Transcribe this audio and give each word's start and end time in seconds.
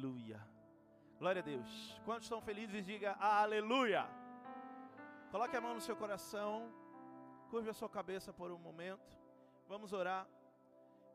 Aleluia. 0.00 0.40
Glória 1.18 1.42
a 1.42 1.44
Deus. 1.44 2.00
Quantos 2.06 2.24
estão 2.24 2.40
felizes, 2.40 2.86
diga 2.86 3.12
aleluia. 3.20 4.08
Coloque 5.30 5.54
a 5.54 5.60
mão 5.60 5.74
no 5.74 5.80
seu 5.82 5.94
coração. 5.94 6.72
Curve 7.50 7.68
a 7.68 7.74
sua 7.74 7.88
cabeça 7.90 8.32
por 8.32 8.50
um 8.50 8.56
momento. 8.56 9.14
Vamos 9.68 9.92
orar 9.92 10.26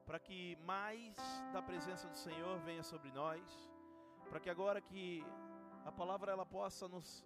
para 0.05 0.19
que 0.19 0.55
mais 0.57 1.15
da 1.51 1.63
presença 1.63 2.07
do 2.07 2.15
Senhor 2.15 2.59
venha 2.59 2.83
sobre 2.83 3.09
nós, 3.11 3.41
para 4.29 4.39
que 4.39 4.51
agora 4.51 4.79
que 4.79 5.25
a 5.83 5.91
palavra 5.91 6.31
ela 6.31 6.45
possa 6.45 6.87
nos 6.87 7.25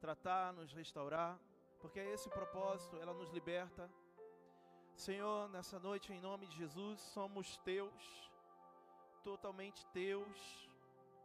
tratar, 0.00 0.54
nos 0.54 0.72
restaurar, 0.72 1.38
porque 1.80 2.00
é 2.00 2.14
esse 2.14 2.30
propósito, 2.30 2.96
ela 2.96 3.12
nos 3.12 3.30
liberta. 3.30 3.90
Senhor, 4.96 5.50
nessa 5.50 5.78
noite 5.78 6.14
em 6.14 6.20
nome 6.22 6.46
de 6.46 6.56
Jesus, 6.56 6.98
somos 6.98 7.58
teus, 7.58 8.32
totalmente 9.22 9.84
teus, 9.88 10.72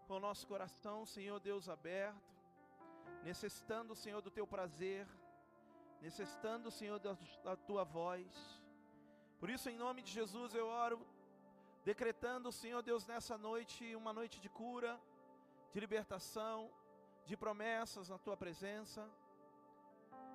com 0.09 0.15
o 0.15 0.19
nosso 0.19 0.47
coração, 0.47 1.05
Senhor 1.05 1.39
Deus 1.39 1.69
aberto, 1.69 2.35
necessitando, 3.23 3.95
Senhor, 4.03 4.21
do 4.23 4.31
teu 4.31 4.47
prazer, 4.47 5.05
necessitando, 6.01 6.71
Senhor, 6.71 6.97
da, 6.99 7.55
tua 7.67 7.83
voz. 7.83 8.25
Por 9.39 9.51
isso, 9.51 9.69
em 9.69 9.77
nome 9.77 10.01
de 10.01 10.11
Jesus, 10.11 10.55
eu 10.55 10.65
oro, 10.65 10.99
decretando, 11.85 12.51
Senhor 12.51 12.81
Deus, 12.81 13.05
nessa 13.05 13.37
noite, 13.37 13.95
uma 13.95 14.11
noite 14.11 14.41
de 14.41 14.49
cura, 14.49 14.99
de 15.71 15.79
libertação, 15.79 16.71
de 17.27 17.37
promessas 17.37 18.09
na 18.09 18.17
tua 18.17 18.35
presença, 18.35 19.07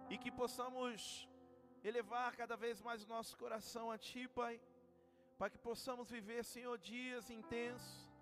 e 0.08 0.16
que 0.16 0.30
possamos 0.30 1.28
elevar 1.82 2.36
cada 2.36 2.56
vez 2.56 2.80
mais 2.80 3.02
o 3.02 3.08
nosso 3.08 3.36
coração 3.36 3.90
a 3.90 3.98
Ti, 3.98 4.28
Pai, 4.28 4.60
para 5.36 5.50
que 5.50 5.58
possamos 5.58 6.08
viver, 6.08 6.44
Senhor, 6.44 6.78
dias 6.78 7.28
intensos 7.28 8.13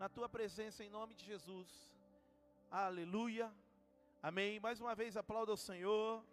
na 0.00 0.08
Tua 0.08 0.30
presença, 0.30 0.82
em 0.82 0.88
nome 0.88 1.14
de 1.14 1.26
Jesus. 1.26 1.68
Aleluia. 2.70 3.54
Amém. 4.22 4.58
Mais 4.58 4.80
uma 4.80 4.94
vez 4.94 5.14
aplauda 5.14 5.52
o 5.52 5.58
Senhor. 5.58 6.24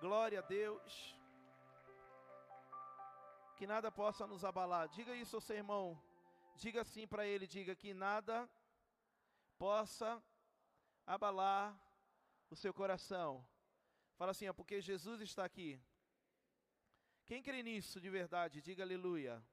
Glória 0.00 0.38
a 0.38 0.42
Deus. 0.42 1.18
Que 3.56 3.66
nada 3.66 3.90
possa 3.90 4.24
nos 4.24 4.44
abalar. 4.44 4.88
Diga 4.88 5.16
isso 5.16 5.34
ao 5.34 5.40
seu 5.40 5.56
irmão. 5.56 6.00
Diga 6.54 6.82
assim 6.82 7.08
para 7.08 7.26
ele: 7.26 7.44
diga 7.48 7.74
que 7.74 7.92
nada 7.92 8.48
possa 9.58 10.22
abalar 11.04 11.76
o 12.48 12.54
seu 12.54 12.72
coração. 12.72 13.44
Fala 14.16 14.30
assim, 14.30 14.48
ó, 14.48 14.52
porque 14.52 14.80
Jesus 14.80 15.20
está 15.20 15.44
aqui. 15.44 15.76
Quem 17.24 17.42
crê 17.42 17.64
nisso 17.64 18.00
de 18.00 18.08
verdade, 18.08 18.62
diga 18.62 18.84
aleluia. 18.84 19.44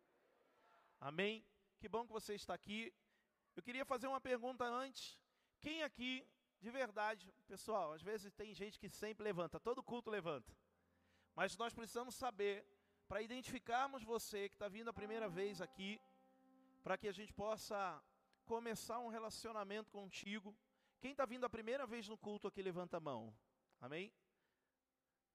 Amém? 0.99 1.43
Que 1.79 1.89
bom 1.89 2.05
que 2.05 2.13
você 2.13 2.35
está 2.35 2.53
aqui. 2.53 2.93
Eu 3.55 3.63
queria 3.63 3.85
fazer 3.85 4.07
uma 4.07 4.21
pergunta 4.21 4.65
antes. 4.65 5.17
Quem 5.61 5.83
aqui, 5.83 6.27
de 6.59 6.69
verdade, 6.71 7.31
pessoal, 7.47 7.93
às 7.93 8.01
vezes 8.01 8.33
tem 8.33 8.53
gente 8.53 8.79
que 8.79 8.89
sempre 8.89 9.23
levanta, 9.23 9.59
todo 9.59 9.83
culto 9.83 10.09
levanta. 10.09 10.51
Mas 11.35 11.57
nós 11.57 11.73
precisamos 11.73 12.15
saber, 12.15 12.65
para 13.07 13.21
identificarmos 13.21 14.03
você 14.03 14.49
que 14.49 14.55
está 14.55 14.67
vindo 14.67 14.89
a 14.89 14.93
primeira 14.93 15.29
vez 15.29 15.61
aqui, 15.61 15.99
para 16.83 16.97
que 16.97 17.07
a 17.07 17.11
gente 17.11 17.33
possa 17.33 18.01
começar 18.45 18.99
um 18.99 19.07
relacionamento 19.07 19.91
contigo. 19.91 20.55
Quem 20.99 21.11
está 21.11 21.25
vindo 21.25 21.45
a 21.45 21.49
primeira 21.49 21.85
vez 21.85 22.07
no 22.07 22.17
culto 22.17 22.47
aqui, 22.47 22.61
levanta 22.61 22.97
a 22.97 22.99
mão. 22.99 23.33
Amém? 23.79 24.11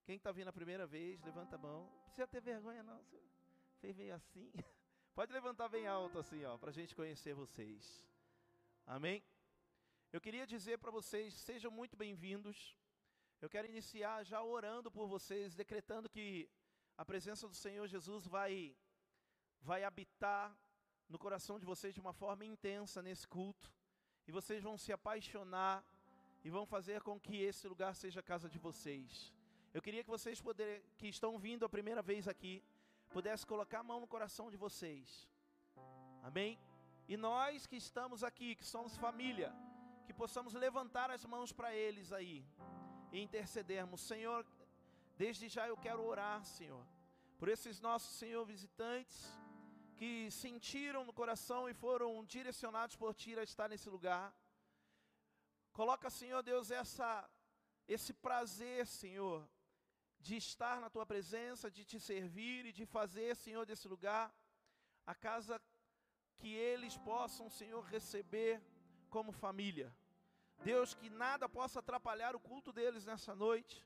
Quem 0.05 0.17
está 0.17 0.33
vindo 0.33 0.49
a 0.49 0.53
primeira 0.53 0.87
vez, 0.87 1.21
levanta 1.23 1.57
a 1.57 1.59
mão. 1.59 1.83
Não 1.85 2.03
precisa 2.05 2.27
ter 2.27 2.41
vergonha, 2.41 2.83
não. 2.83 3.03
Você 3.03 3.77
fez 3.81 3.97
meio 3.97 4.15
assim. 4.15 4.53
Pode 5.19 5.33
levantar 5.33 5.69
bem 5.69 5.85
alto 5.85 6.17
assim, 6.21 6.45
ó, 6.45 6.57
para 6.57 6.71
a 6.71 6.73
gente 6.73 6.95
conhecer 6.95 7.35
vocês. 7.35 8.07
Amém? 8.87 9.21
Eu 10.13 10.21
queria 10.21 10.47
dizer 10.47 10.79
para 10.79 10.93
vocês, 10.93 11.35
sejam 11.35 11.73
muito 11.73 11.97
bem-vindos. 11.97 12.79
Eu 13.41 13.51
quero 13.51 13.67
iniciar 13.67 14.23
já 14.23 14.41
orando 14.41 14.93
por 14.93 15.09
vocês, 15.09 15.57
decretando 15.57 16.09
que 16.09 16.49
a 16.97 17.05
presença 17.05 17.49
do 17.49 17.55
Senhor 17.57 17.89
Jesus 17.89 18.29
vai, 18.29 18.77
vai 19.61 19.83
habitar 19.83 20.57
no 21.09 21.19
coração 21.19 21.59
de 21.59 21.67
vocês 21.67 21.93
de 21.93 22.01
uma 22.01 22.13
forma 22.13 22.45
intensa 22.45 23.03
nesse 23.03 23.27
culto. 23.27 23.69
E 24.25 24.31
vocês 24.31 24.63
vão 24.63 24.79
se 24.79 24.93
apaixonar 24.93 25.85
e 26.45 26.49
vão 26.49 26.65
fazer 26.65 27.03
com 27.03 27.19
que 27.19 27.43
esse 27.43 27.67
lugar 27.67 27.93
seja 27.97 28.21
a 28.21 28.23
casa 28.23 28.49
de 28.49 28.57
vocês. 28.61 29.35
Eu 29.75 29.83
queria 29.83 30.05
que 30.05 30.11
vocês 30.11 30.41
poder, 30.41 30.85
que 30.97 31.09
estão 31.09 31.41
vindo 31.41 31.65
a 31.65 31.69
primeira 31.69 32.03
vez 32.03 32.29
aqui, 32.29 32.63
pudessem 33.09 33.47
colocar 33.47 33.81
a 33.81 33.89
mão 33.91 34.01
no 34.01 34.07
coração 34.07 34.51
de 34.51 34.57
vocês. 34.57 35.29
Amém? 36.23 36.59
E 37.09 37.17
nós 37.17 37.67
que 37.67 37.77
estamos 37.77 38.23
aqui, 38.23 38.55
que 38.55 38.65
somos 38.65 38.97
família, 38.97 39.51
que 40.07 40.13
possamos 40.13 40.55
levantar 40.55 41.11
as 41.11 41.25
mãos 41.25 41.53
para 41.53 41.75
eles 41.75 42.13
aí 42.13 42.45
e 43.13 43.21
intercedermos. 43.21 44.01
Senhor, 44.01 44.47
desde 45.17 45.49
já 45.49 45.67
eu 45.67 45.77
quero 45.77 46.03
orar, 46.05 46.45
Senhor, 46.45 46.85
por 47.39 47.49
esses 47.49 47.81
nossos, 47.81 48.17
Senhor, 48.17 48.45
visitantes 48.45 49.19
que 49.97 50.31
sentiram 50.31 51.05
no 51.05 51.13
coração 51.13 51.69
e 51.69 51.75
foram 51.75 52.25
direcionados 52.25 52.95
por 52.95 53.15
Ti 53.15 53.39
a 53.39 53.43
estar 53.43 53.69
nesse 53.69 53.89
lugar. 53.89 54.33
Coloca, 55.73 56.09
Senhor 56.11 56.43
Deus, 56.43 56.71
essa 56.71 57.29
esse 57.89 58.13
prazer, 58.13 58.87
Senhor, 58.87 59.49
de 60.21 60.37
estar 60.37 60.81
na 60.81 60.91
tua 60.91 61.07
presença, 61.07 61.71
de 61.71 61.85
te 61.85 61.99
servir 62.01 62.67
e 62.67 62.73
de 62.73 62.85
fazer, 62.85 63.37
Senhor, 63.37 63.65
desse 63.65 63.87
lugar 63.89 64.35
a 65.07 65.15
casa 65.15 65.61
que 66.37 66.53
eles 66.55 66.97
possam, 66.99 67.49
Senhor, 67.49 67.83
receber 67.85 68.61
como 69.09 69.33
família. 69.33 69.95
Deus, 70.63 70.95
que 70.95 71.09
nada 71.09 71.49
possa 71.49 71.79
atrapalhar 71.79 72.35
o 72.35 72.41
culto 72.41 72.73
deles 72.73 73.05
nessa 73.05 73.35
noite, 73.35 73.85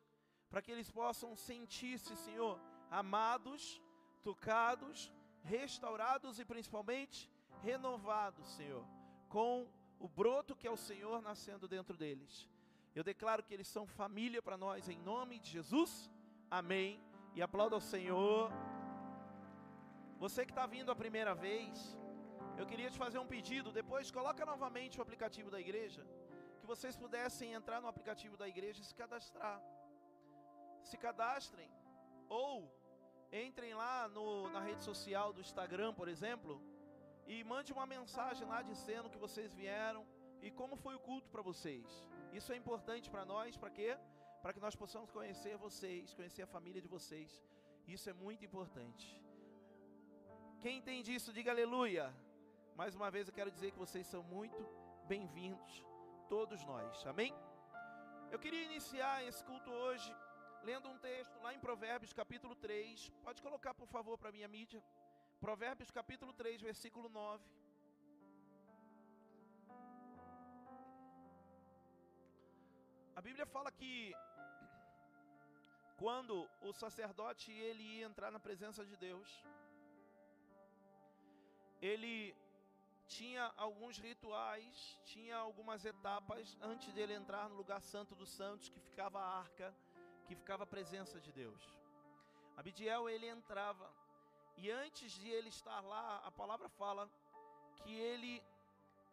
para 0.50 0.62
que 0.62 0.70
eles 0.70 0.91
possam 0.91 1.37
sentir-se, 1.37 2.16
Senhor, 2.16 2.60
amados, 2.91 3.81
tocados, 4.22 5.12
restaurados 5.43 6.38
e 6.38 6.44
principalmente 6.44 7.31
renovados, 7.62 8.47
Senhor, 8.56 8.84
com 9.28 9.69
o 9.99 10.09
broto 10.09 10.56
que 10.56 10.66
é 10.66 10.70
o 10.70 10.76
Senhor 10.76 11.22
nascendo 11.22 11.69
dentro 11.69 11.97
deles. 11.97 12.49
Eu 12.94 13.03
declaro 13.03 13.43
que 13.43 13.54
eles 13.54 13.69
são 13.69 13.87
família 13.87 14.43
para 14.43 14.56
nós 14.56 14.88
em 14.88 14.99
nome 14.99 15.38
de 15.38 15.50
Jesus. 15.50 16.10
Amém. 16.60 17.00
E 17.36 17.40
aplauda 17.40 17.74
ao 17.76 17.80
Senhor. 17.80 18.40
Você 20.24 20.40
que 20.46 20.52
está 20.52 20.66
vindo 20.74 20.92
a 20.92 20.96
primeira 21.02 21.34
vez, 21.34 21.96
eu 22.58 22.66
queria 22.70 22.90
te 22.90 22.98
fazer 23.04 23.18
um 23.22 23.26
pedido. 23.34 23.72
Depois, 23.80 24.10
coloca 24.10 24.44
novamente 24.44 24.98
o 24.98 25.02
aplicativo 25.04 25.50
da 25.54 25.58
igreja. 25.58 26.02
Que 26.60 26.66
vocês 26.72 26.94
pudessem 26.94 27.54
entrar 27.58 27.80
no 27.80 27.88
aplicativo 27.92 28.36
da 28.36 28.46
igreja 28.46 28.82
e 28.82 28.84
se 28.84 28.94
cadastrar. 28.94 29.58
Se 30.90 30.98
cadastrem. 30.98 31.70
Ou 32.28 32.54
entrem 33.32 33.72
lá 33.72 34.06
no, 34.16 34.50
na 34.50 34.60
rede 34.60 34.84
social 34.84 35.32
do 35.32 35.40
Instagram, 35.40 35.94
por 35.94 36.06
exemplo, 36.06 36.60
e 37.26 37.42
mande 37.44 37.72
uma 37.72 37.86
mensagem 37.86 38.46
lá 38.46 38.60
dizendo 38.60 39.08
que 39.08 39.22
vocês 39.26 39.54
vieram 39.54 40.04
e 40.42 40.50
como 40.50 40.76
foi 40.76 40.94
o 40.96 41.04
culto 41.08 41.30
para 41.30 41.40
vocês. 41.40 41.86
Isso 42.30 42.52
é 42.52 42.56
importante 42.56 43.08
para 43.10 43.24
nós, 43.24 43.56
para 43.56 43.70
quê? 43.70 43.96
Para 44.42 44.53
que 44.54 44.64
nós 44.66 44.75
possamos 44.82 45.10
conhecer 45.16 45.56
vocês, 45.56 46.14
conhecer 46.19 46.42
a 46.42 46.53
família 46.54 46.82
de 46.82 46.88
vocês. 46.97 47.30
Isso 47.86 48.10
é 48.10 48.14
muito 48.25 48.44
importante. 48.48 49.06
Quem 50.62 50.78
entende 50.78 51.14
isso, 51.19 51.32
diga 51.32 51.53
aleluia. 51.53 52.04
Mais 52.81 52.94
uma 52.98 53.08
vez 53.14 53.28
eu 53.28 53.34
quero 53.38 53.52
dizer 53.56 53.70
que 53.70 53.78
vocês 53.78 54.06
são 54.06 54.22
muito 54.36 54.60
bem-vindos, 55.12 55.72
todos 56.28 56.64
nós. 56.64 57.06
Amém? 57.06 57.32
Eu 58.32 58.38
queria 58.44 58.64
iniciar 58.64 59.25
esse 59.28 59.42
culto 59.44 59.70
hoje 59.70 60.10
lendo 60.64 60.88
um 60.88 60.99
texto 60.99 61.37
lá 61.44 61.55
em 61.55 61.61
Provérbios 61.61 62.12
capítulo 62.12 62.55
3. 62.56 63.11
Pode 63.22 63.40
colocar, 63.46 63.75
por 63.75 63.87
favor, 63.87 64.16
para 64.19 64.31
a 64.31 64.37
minha 64.38 64.49
mídia. 64.49 64.82
Provérbios 65.40 65.90
capítulo 65.90 66.32
3, 66.32 66.61
versículo 66.61 67.08
9. 67.08 67.44
A 73.14 73.20
Bíblia 73.20 73.46
fala 73.46 73.70
que 73.70 74.12
quando 76.02 76.50
o 76.60 76.72
sacerdote 76.72 77.52
ele 77.52 77.82
ia 77.96 78.06
entrar 78.06 78.31
na 78.32 78.40
presença 78.46 78.84
de 78.84 78.96
Deus, 78.96 79.28
ele 81.81 82.34
tinha 83.06 83.44
alguns 83.56 83.99
rituais, 83.99 84.99
tinha 85.04 85.37
algumas 85.37 85.84
etapas 85.84 86.58
antes 86.60 86.93
dele 86.93 87.14
entrar 87.14 87.49
no 87.49 87.54
lugar 87.54 87.81
santo 87.81 88.16
dos 88.16 88.31
santos, 88.31 88.69
que 88.69 88.81
ficava 88.81 89.20
a 89.20 89.38
arca, 89.43 89.72
que 90.26 90.34
ficava 90.34 90.64
a 90.64 90.72
presença 90.75 91.20
de 91.20 91.31
Deus. 91.31 91.62
Abidiel 92.56 93.08
ele 93.08 93.28
entrava 93.28 93.88
e 94.56 94.69
antes 94.72 95.12
de 95.12 95.28
ele 95.28 95.50
estar 95.50 95.81
lá, 95.82 96.20
a 96.25 96.32
palavra 96.32 96.69
fala 96.69 97.08
que 97.76 97.94
ele 97.94 98.43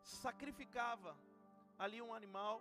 sacrificava 0.02 1.16
ali 1.78 2.02
um 2.02 2.16
animal 2.16 2.60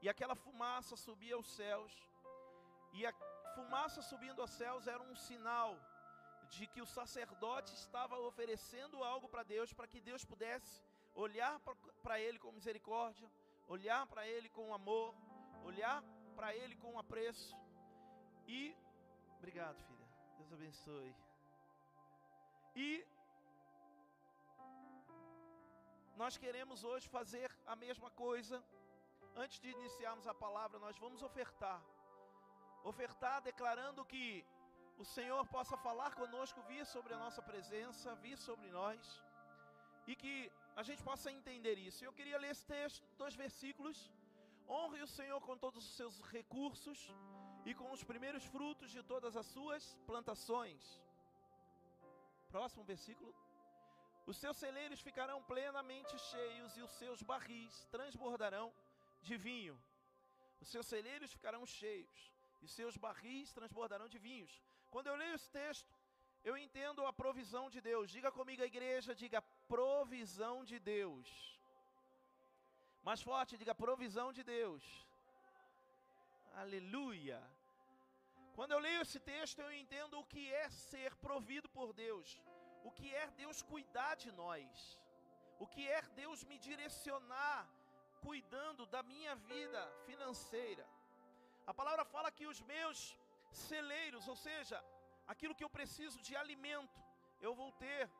e 0.00 0.08
aquela 0.08 0.34
fumaça 0.34 0.96
subia 0.96 1.36
aos 1.36 1.46
céus, 1.46 1.92
e 2.92 3.06
a 3.06 3.12
fumaça 3.56 4.00
subindo 4.10 4.40
aos 4.42 4.52
céus 4.60 4.86
era 4.94 5.02
um 5.10 5.16
sinal 5.28 5.70
de 6.54 6.66
que 6.72 6.82
o 6.84 6.90
sacerdote 6.98 7.72
estava 7.82 8.16
oferecendo 8.30 9.02
algo 9.12 9.28
para 9.32 9.42
Deus, 9.54 9.72
para 9.72 9.90
que 9.92 10.00
Deus 10.00 10.24
pudesse 10.32 10.74
olhar 11.14 11.54
para 12.02 12.20
Ele 12.24 12.38
com 12.38 12.52
misericórdia, 12.52 13.28
olhar 13.74 14.02
para 14.12 14.26
Ele 14.34 14.48
com 14.56 14.74
amor, 14.80 15.14
olhar 15.70 16.02
para 16.36 16.54
Ele 16.54 16.76
com 16.76 16.98
apreço. 16.98 17.56
E, 18.46 18.76
obrigado, 19.38 19.78
filha, 19.88 20.08
Deus 20.38 20.52
abençoe. 20.52 21.14
E 22.74 22.88
nós 26.16 26.36
queremos 26.36 26.84
hoje 26.84 27.08
fazer 27.08 27.50
a 27.66 27.76
mesma 27.76 28.10
coisa. 28.10 28.62
Antes 29.34 29.58
de 29.60 29.68
iniciarmos 29.70 30.26
a 30.26 30.34
palavra, 30.34 30.78
nós 30.78 30.96
vamos 30.98 31.22
ofertar. 31.22 31.80
Ofertar 32.90 33.40
declarando 33.42 34.04
que 34.12 34.44
o 35.02 35.04
Senhor 35.04 35.44
possa 35.54 35.76
falar 35.76 36.10
conosco, 36.14 36.62
vir 36.70 36.84
sobre 36.94 37.12
a 37.14 37.20
nossa 37.24 37.42
presença, 37.50 38.14
vir 38.24 38.36
sobre 38.36 38.68
nós, 38.70 39.22
e 40.06 40.14
que 40.22 40.34
a 40.80 40.82
gente 40.88 41.02
possa 41.02 41.30
entender 41.30 41.76
isso. 41.78 42.04
Eu 42.04 42.12
queria 42.18 42.38
ler 42.42 42.50
esse 42.50 42.66
texto, 42.66 43.06
dois 43.22 43.34
versículos. 43.34 44.10
Honre 44.68 45.02
o 45.02 45.12
Senhor 45.18 45.40
com 45.46 45.56
todos 45.64 45.84
os 45.88 45.94
seus 46.00 46.20
recursos 46.36 46.98
e 47.64 47.74
com 47.74 47.88
os 47.92 48.02
primeiros 48.10 48.44
frutos 48.54 48.90
de 48.90 49.02
todas 49.02 49.36
as 49.36 49.46
suas 49.46 49.84
plantações. 50.06 50.82
Próximo 52.54 52.84
versículo. 52.84 53.32
Os 54.30 54.36
seus 54.36 54.56
celeiros 54.56 55.00
ficarão 55.00 55.38
plenamente 55.42 56.16
cheios 56.30 56.76
e 56.76 56.82
os 56.82 56.92
seus 57.00 57.22
barris 57.22 57.86
transbordarão 57.96 58.72
de 59.20 59.36
vinho. 59.36 59.76
Os 60.60 60.68
seus 60.68 60.86
celeiros 60.86 61.32
ficarão 61.32 61.64
cheios 61.66 62.32
e 62.62 62.68
seus 62.76 62.96
barris 63.04 63.52
transbordarão 63.58 64.08
de 64.14 64.18
vinhos. 64.26 64.52
Quando 64.92 65.08
eu 65.10 65.16
leio 65.22 65.34
esse 65.38 65.50
texto, 65.50 65.92
eu 66.48 66.56
entendo 66.64 67.06
a 67.10 67.12
provisão 67.22 67.64
de 67.74 67.80
Deus. 67.80 68.10
Diga 68.16 68.30
comigo 68.38 68.62
a 68.62 68.70
igreja, 68.72 69.14
diga 69.22 69.40
provisão 69.76 70.56
de 70.70 70.78
Deus. 70.78 71.28
Mais 73.08 73.20
forte, 73.30 73.60
diga 73.62 73.74
provisão 73.86 74.28
de 74.32 74.44
Deus. 74.56 74.84
Aleluia. 76.62 77.40
Quando 78.56 78.72
eu 78.72 78.80
leio 78.86 79.02
esse 79.02 79.20
texto, 79.32 79.60
eu 79.60 79.72
entendo 79.82 80.18
o 80.18 80.26
que 80.32 80.44
é 80.62 80.68
ser 80.70 81.14
provido 81.26 81.68
por 81.78 81.92
Deus 81.92 82.28
o 82.84 82.90
que 82.90 83.14
é 83.14 83.26
Deus 83.42 83.62
cuidar 83.62 84.14
de 84.16 84.30
nós, 84.32 84.98
o 85.58 85.66
que 85.66 85.88
é 85.88 86.02
Deus 86.20 86.44
me 86.44 86.58
direcionar, 86.58 87.68
cuidando 88.20 88.86
da 88.86 89.02
minha 89.02 89.34
vida 89.34 89.82
financeira. 90.06 90.86
A 91.66 91.74
palavra 91.74 92.04
fala 92.04 92.30
que 92.30 92.46
os 92.46 92.60
meus 92.62 93.16
celeiros, 93.50 94.26
ou 94.26 94.36
seja, 94.36 94.82
aquilo 95.26 95.54
que 95.54 95.64
eu 95.64 95.70
preciso 95.70 96.20
de 96.20 96.34
alimento, 96.36 97.00
eu 97.40 97.54
vou 97.54 97.70
ter. 97.72 98.10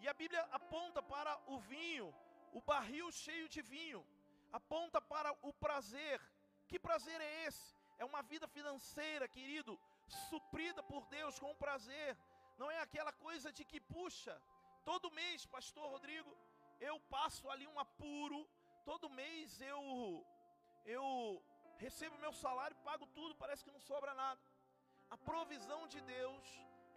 E 0.00 0.08
a 0.08 0.14
Bíblia 0.14 0.42
aponta 0.50 1.02
para 1.02 1.32
o 1.46 1.58
vinho, 1.58 2.14
o 2.52 2.60
barril 2.60 3.10
cheio 3.12 3.48
de 3.48 3.62
vinho, 3.62 4.04
aponta 4.52 5.00
para 5.00 5.30
o 5.42 5.52
prazer. 5.52 6.20
Que 6.68 6.78
prazer 6.78 7.20
é 7.20 7.46
esse? 7.46 7.74
É 7.98 8.04
uma 8.04 8.22
vida 8.22 8.46
financeira, 8.48 9.28
querido, 9.28 9.78
suprida 10.28 10.82
por 10.82 11.06
Deus 11.06 11.38
com 11.38 11.54
prazer, 11.54 12.16
não 12.60 12.70
é 12.70 12.78
aquela 12.80 13.12
coisa 13.12 13.52
de 13.52 13.64
que, 13.64 13.80
puxa, 13.80 14.34
todo 14.84 15.10
mês, 15.10 15.46
pastor 15.46 15.86
Rodrigo, 15.90 16.30
eu 16.80 16.98
passo 17.16 17.48
ali 17.50 17.66
um 17.66 17.78
apuro, 17.78 18.48
todo 18.84 19.14
mês 19.22 19.60
eu 19.60 19.80
eu 20.84 21.42
recebo 21.84 22.16
meu 22.24 22.32
salário, 22.44 22.76
pago 22.88 23.06
tudo, 23.18 23.34
parece 23.42 23.64
que 23.64 23.74
não 23.76 23.82
sobra 23.90 24.12
nada. 24.22 24.40
A 25.14 25.16
provisão 25.30 25.80
de 25.92 26.00
Deus, 26.16 26.44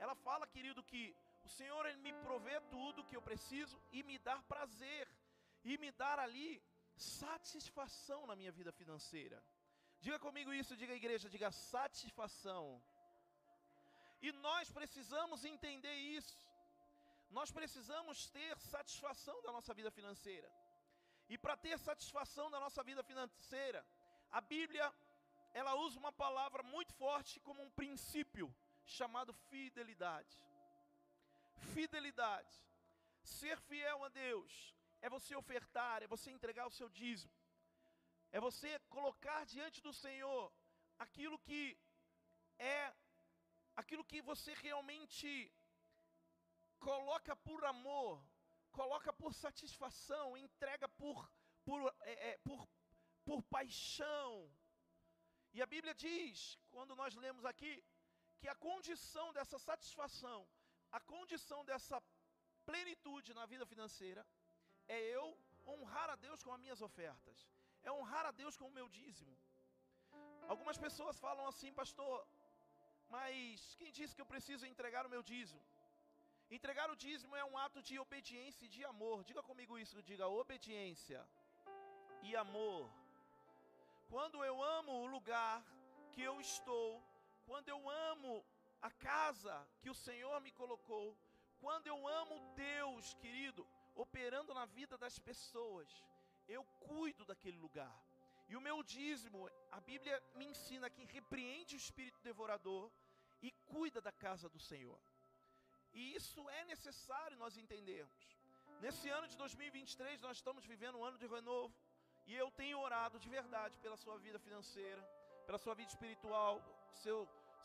ela 0.04 0.16
fala, 0.28 0.52
querido, 0.56 0.82
que 0.92 1.04
o 1.48 1.50
Senhor 1.58 1.84
ele 1.86 2.02
me 2.08 2.14
provê 2.26 2.56
tudo 2.76 3.08
que 3.10 3.18
eu 3.18 3.24
preciso 3.30 3.78
e 3.98 4.02
me 4.10 4.18
dar 4.28 4.40
prazer 4.54 5.08
e 5.64 5.78
me 5.84 5.92
dar 6.04 6.18
ali 6.26 6.52
satisfação 6.96 8.20
na 8.30 8.36
minha 8.40 8.54
vida 8.60 8.72
financeira. 8.80 9.38
Diga 10.06 10.20
comigo 10.26 10.54
isso, 10.62 10.76
diga 10.82 11.02
igreja, 11.02 11.30
diga 11.36 11.50
satisfação. 11.52 12.64
E 14.22 14.32
nós 14.48 14.72
precisamos 14.80 15.40
entender 15.54 15.96
isso. 16.18 16.38
Nós 17.38 17.52
precisamos 17.58 18.18
ter 18.38 18.54
satisfação 18.74 19.38
da 19.46 19.52
nossa 19.56 19.74
vida 19.80 19.92
financeira. 19.98 20.50
E 21.34 21.38
para 21.44 21.56
ter 21.66 21.78
satisfação 21.80 22.48
da 22.54 22.60
nossa 22.60 22.84
vida 22.90 23.02
financeira, 23.10 23.82
a 24.38 24.42
Bíblia 24.42 24.86
ela 25.54 25.74
usa 25.76 26.00
uma 26.00 26.12
palavra 26.12 26.62
muito 26.64 26.92
forte 27.02 27.40
como 27.48 27.62
um 27.62 27.72
princípio 27.82 28.48
chamado 28.84 29.32
fidelidade. 29.50 30.36
Fidelidade. 31.74 32.56
Ser 33.24 33.58
fiel 33.62 34.04
a 34.04 34.10
Deus 34.10 34.52
é 35.02 35.10
você 35.16 35.36
ofertar, 35.36 36.02
é 36.02 36.08
você 36.08 36.32
entregar 36.32 36.66
o 36.68 36.76
seu 36.80 36.90
dízimo. 36.90 37.32
É 38.32 38.40
você 38.40 38.80
colocar 38.96 39.46
diante 39.46 39.80
do 39.88 39.94
Senhor 39.94 40.52
aquilo 40.98 41.38
que 41.38 41.78
é 42.58 42.92
aquilo 43.76 44.04
que 44.04 44.20
você 44.22 44.52
realmente 44.66 45.30
coloca 46.80 47.36
por 47.36 47.64
amor, 47.66 48.12
coloca 48.72 49.14
por 49.14 49.32
satisfação, 49.34 50.36
entrega 50.36 50.88
por, 50.90 51.30
por, 51.64 51.80
é, 52.02 52.14
é, 52.30 52.38
por, 52.40 52.68
por 53.30 53.40
paixão. 53.56 54.32
E 55.56 55.62
a 55.62 55.68
Bíblia 55.74 55.94
diz, 55.94 56.58
quando 56.76 56.96
nós 57.02 57.16
lemos 57.26 57.46
aqui, 57.52 57.74
que 58.40 58.48
a 58.54 58.56
condição 58.70 59.28
dessa 59.38 59.58
satisfação, 59.70 60.40
a 60.92 61.00
condição 61.14 61.60
dessa 61.70 61.98
plenitude 62.70 63.34
na 63.40 63.46
vida 63.54 63.66
financeira, 63.72 64.22
é 64.88 65.00
eu 65.18 65.26
honrar 65.74 66.10
a 66.10 66.18
Deus 66.26 66.42
com 66.44 66.54
as 66.56 66.62
minhas 66.64 66.82
ofertas, 66.88 67.38
é 67.84 67.92
honrar 67.92 68.26
a 68.26 68.32
Deus 68.42 68.58
com 68.58 68.68
o 68.68 68.78
meu 68.80 68.88
dízimo. 68.90 69.36
Algumas 70.54 70.78
pessoas 70.86 71.20
falam 71.26 71.46
assim, 71.52 71.72
pastor, 71.82 72.16
mas 73.16 73.76
quem 73.80 73.92
disse 73.98 74.16
que 74.16 74.24
eu 74.24 74.32
preciso 74.34 74.66
entregar 74.66 75.06
o 75.06 75.14
meu 75.16 75.24
dízimo? 75.32 75.64
Entregar 76.58 76.88
o 76.94 76.96
dízimo 77.04 77.36
é 77.36 77.46
um 77.52 77.58
ato 77.66 77.82
de 77.88 77.98
obediência 78.06 78.66
e 78.66 78.74
de 78.76 78.84
amor. 78.92 79.24
Diga 79.30 79.42
comigo 79.50 79.78
isso, 79.84 80.04
diga 80.10 80.28
obediência 80.28 81.22
e 82.28 82.36
amor. 82.36 82.92
Quando 84.14 84.44
eu 84.46 84.58
amo 84.64 84.92
o 84.92 85.08
lugar 85.08 85.66
que 86.12 86.22
eu 86.22 86.40
estou, 86.40 87.04
quando 87.48 87.68
eu 87.68 87.90
amo 87.90 88.46
a 88.80 88.92
casa 88.92 89.56
que 89.82 89.90
o 89.90 89.96
Senhor 89.96 90.40
me 90.40 90.52
colocou, 90.52 91.18
quando 91.60 91.88
eu 91.88 92.08
amo 92.08 92.36
Deus, 92.56 93.16
querido, 93.16 93.68
operando 93.96 94.54
na 94.54 94.66
vida 94.66 95.00
das 95.00 95.18
pessoas, 95.18 95.90
eu 96.48 96.64
cuido 96.88 97.26
daquele 97.26 97.58
lugar. 97.58 97.96
E 98.48 98.56
o 98.56 98.62
meu 98.62 98.84
dízimo, 98.84 99.50
a 99.72 99.82
Bíblia 99.82 100.22
me 100.36 100.46
ensina 100.46 100.92
que 100.92 101.06
repreende 101.06 101.76
o 101.76 101.84
espírito 101.86 102.22
devorador 102.22 102.92
e 103.42 103.50
cuida 103.66 104.00
da 104.00 104.12
casa 104.12 104.48
do 104.48 104.60
Senhor. 104.60 105.02
E 105.92 106.14
isso 106.14 106.48
é 106.52 106.66
necessário 106.66 107.36
nós 107.36 107.58
entendermos. 107.58 108.24
Nesse 108.80 109.10
ano 109.10 109.28
de 109.28 109.36
2023, 109.38 110.22
nós 110.22 110.38
estamos 110.38 110.64
vivendo 110.66 111.00
um 111.00 111.04
ano 111.04 111.18
de 111.18 111.26
renovo. 111.26 111.74
E 112.30 112.36
eu 112.36 112.50
tenho 112.52 112.80
orado 112.80 113.20
de 113.24 113.30
verdade 113.38 113.78
pela 113.84 113.98
sua 114.04 114.18
vida 114.26 114.40
financeira, 114.40 115.02
pela 115.48 115.60
sua 115.64 115.76
vida 115.80 115.90
espiritual, 115.96 116.62
seu, 117.04 117.18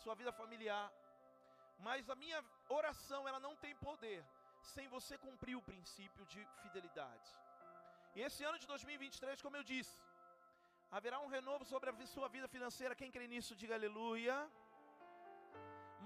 sua 0.05 0.15
vida 0.21 0.33
familiar. 0.33 0.87
Mas 1.87 2.11
a 2.11 2.17
minha 2.23 2.41
oração, 2.69 3.21
ela 3.29 3.41
não 3.47 3.55
tem 3.65 3.75
poder 3.89 4.21
sem 4.75 4.87
você 4.89 5.17
cumprir 5.27 5.57
o 5.57 5.63
princípio 5.63 6.25
de 6.27 6.41
fidelidade. 6.63 7.29
E 8.17 8.23
esse 8.29 8.43
ano 8.49 8.59
de 8.63 8.67
2023, 8.67 9.41
como 9.41 9.57
eu 9.57 9.63
disse, 9.63 9.97
haverá 10.91 11.19
um 11.21 11.29
renovo 11.37 11.65
sobre 11.65 11.91
a 11.91 12.07
sua 12.15 12.29
vida 12.29 12.49
financeira. 12.49 12.99
Quem 13.01 13.13
crê 13.17 13.27
nisso, 13.29 13.55
diga 13.55 13.75
aleluia. 13.75 14.37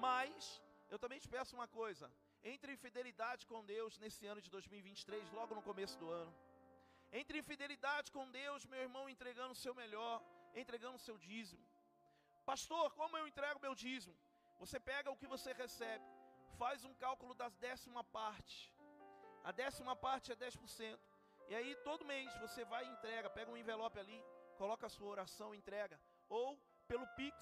Mas 0.06 0.60
eu 0.90 0.98
também 0.98 1.18
te 1.24 1.28
peço 1.34 1.56
uma 1.58 1.68
coisa: 1.80 2.06
entre 2.52 2.72
em 2.72 2.76
fidelidade 2.84 3.46
com 3.50 3.64
Deus 3.64 3.98
nesse 3.98 4.26
ano 4.26 4.40
de 4.46 4.50
2023, 4.50 5.30
logo 5.32 5.54
no 5.54 5.62
começo 5.62 5.98
do 5.98 6.10
ano. 6.10 6.32
Entre 7.20 7.38
em 7.38 7.42
fidelidade 7.50 8.10
com 8.10 8.30
Deus, 8.30 8.64
meu 8.72 8.80
irmão, 8.86 9.04
entregando 9.08 9.52
o 9.52 9.60
seu 9.64 9.74
melhor, 9.74 10.22
entregando 10.62 10.96
o 10.96 11.04
seu 11.06 11.16
dízimo. 11.18 11.64
Pastor, 12.50 12.86
como 13.00 13.16
eu 13.16 13.26
entrego 13.30 13.60
meu 13.60 13.74
dízimo? 13.74 14.16
Você 14.58 14.78
pega 14.80 15.10
o 15.10 15.16
que 15.20 15.32
você 15.34 15.52
recebe, 15.52 16.04
faz 16.58 16.84
um 16.84 16.94
cálculo 16.94 17.34
das 17.34 17.54
décima 17.56 18.02
parte. 18.02 18.72
A 19.44 19.52
décima 19.52 19.94
parte 19.94 20.32
é 20.32 20.36
10%. 20.36 20.98
E 21.48 21.54
aí 21.54 21.70
todo 21.88 22.10
mês 22.12 22.32
você 22.44 22.64
vai 22.64 22.84
e 22.86 22.92
entrega, 22.96 23.28
pega 23.38 23.50
um 23.50 23.56
envelope 23.56 23.98
ali, 23.98 24.20
coloca 24.56 24.86
a 24.86 24.94
sua 24.96 25.08
oração, 25.08 25.54
entrega. 25.54 26.00
Ou 26.28 26.56
pelo 26.88 27.06
Pix, 27.18 27.36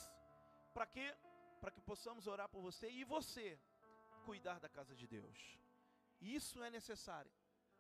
para 0.75 0.87
quê? 0.87 1.15
para 1.61 1.71
que 1.71 1.81
possamos 1.81 2.27
orar 2.27 2.49
por 2.49 2.63
você 2.63 2.91
e 2.91 3.05
você 3.05 3.61
cuidar 4.25 4.59
da 4.59 4.69
casa 4.69 4.95
de 4.95 5.07
Deus. 5.07 5.39
Isso 6.21 6.63
é 6.63 6.71
necessário. 6.71 7.31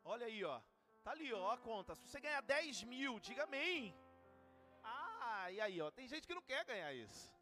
Olha 0.04 0.26
aí, 0.26 0.44
ó. 0.44 0.60
Tá 1.04 1.12
ali, 1.12 1.32
ó, 1.32 1.50
a 1.50 1.58
conta. 1.58 1.94
Se 1.94 2.02
você 2.06 2.20
ganhar 2.20 2.42
10 2.42 2.84
mil, 2.84 3.18
diga 3.20 3.44
amém. 3.44 3.94
Ah, 4.82 5.50
e 5.50 5.60
aí, 5.60 5.80
ó. 5.80 5.90
Tem 5.90 6.08
gente 6.12 6.26
que 6.26 6.34
não 6.38 6.42
quer 6.50 6.64
ganhar 6.64 6.92
isso. 6.92 7.32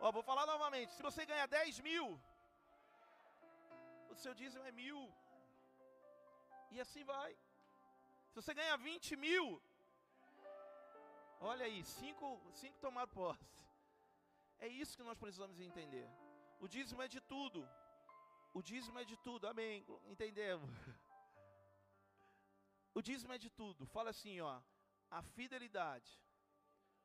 Ó, 0.00 0.10
vou 0.10 0.22
falar 0.22 0.46
novamente. 0.46 0.92
Se 0.92 1.02
você 1.02 1.24
ganhar 1.24 1.46
10 1.46 1.80
mil, 1.80 2.20
o 4.10 4.14
seu 4.22 4.34
dízimo 4.34 4.64
é 4.64 4.72
mil. 4.72 5.00
E 6.72 6.80
assim 6.80 7.04
vai. 7.04 7.32
Se 8.28 8.34
você 8.40 8.52
ganha 8.54 8.76
20 8.76 9.16
mil, 9.16 9.62
olha 11.40 11.66
aí, 11.66 11.84
cinco, 11.84 12.26
cinco 12.52 12.78
tomar 12.78 13.06
posse. 13.06 13.52
É 14.58 14.66
isso 14.66 14.96
que 14.96 15.02
nós 15.02 15.18
precisamos 15.18 15.60
entender. 15.60 16.08
O 16.60 16.68
dízimo 16.68 17.02
é 17.02 17.08
de 17.08 17.20
tudo. 17.20 17.68
O 18.54 18.62
dízimo 18.62 18.98
é 18.98 19.04
de 19.04 19.16
tudo, 19.18 19.46
amém. 19.46 19.84
Entendemos? 20.14 20.68
O 22.94 23.00
dízimo 23.02 23.32
é 23.32 23.38
de 23.38 23.50
tudo. 23.50 23.86
Fala 23.86 24.10
assim, 24.10 24.40
ó. 24.40 24.60
A 25.10 25.22
fidelidade. 25.22 26.20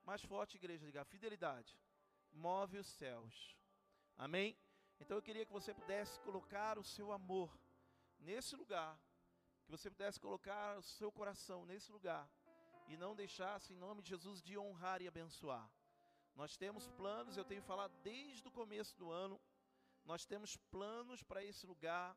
Mais 0.03 0.21
forte, 0.21 0.57
igreja, 0.57 0.85
diga. 0.85 1.01
A 1.01 1.05
fidelidade 1.05 1.77
move 2.31 2.77
os 2.77 2.87
céus. 2.87 3.57
Amém? 4.17 4.57
Então 4.99 5.17
eu 5.17 5.21
queria 5.21 5.45
que 5.45 5.51
você 5.51 5.73
pudesse 5.73 6.19
colocar 6.21 6.77
o 6.77 6.83
seu 6.83 7.11
amor 7.11 7.57
nesse 8.19 8.55
lugar. 8.55 8.99
Que 9.65 9.71
você 9.71 9.89
pudesse 9.89 10.19
colocar 10.19 10.77
o 10.77 10.81
seu 10.81 11.11
coração 11.11 11.65
nesse 11.65 11.91
lugar. 11.91 12.29
E 12.87 12.95
não 12.95 13.15
deixasse, 13.15 13.73
em 13.73 13.75
nome 13.75 14.01
de 14.01 14.09
Jesus, 14.09 14.41
de 14.41 14.57
honrar 14.57 15.01
e 15.01 15.07
abençoar. 15.07 15.69
Nós 16.35 16.55
temos 16.55 16.87
planos, 16.89 17.35
eu 17.35 17.43
tenho 17.43 17.61
falado 17.61 17.93
desde 18.01 18.47
o 18.47 18.51
começo 18.51 18.95
do 18.97 19.11
ano. 19.11 19.39
Nós 20.05 20.25
temos 20.25 20.55
planos 20.71 21.21
para 21.21 21.43
esse 21.43 21.65
lugar. 21.65 22.15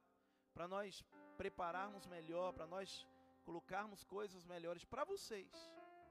Para 0.54 0.68
nós 0.68 1.02
prepararmos 1.36 2.06
melhor, 2.06 2.52
para 2.52 2.66
nós 2.66 3.06
colocarmos 3.50 4.04
coisas 4.04 4.45
melhores 4.45 4.85
para 4.85 5.04
vocês, 5.12 5.52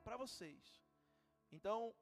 para 0.03 0.17
vocês. 0.17 0.61
Então, 1.49 1.95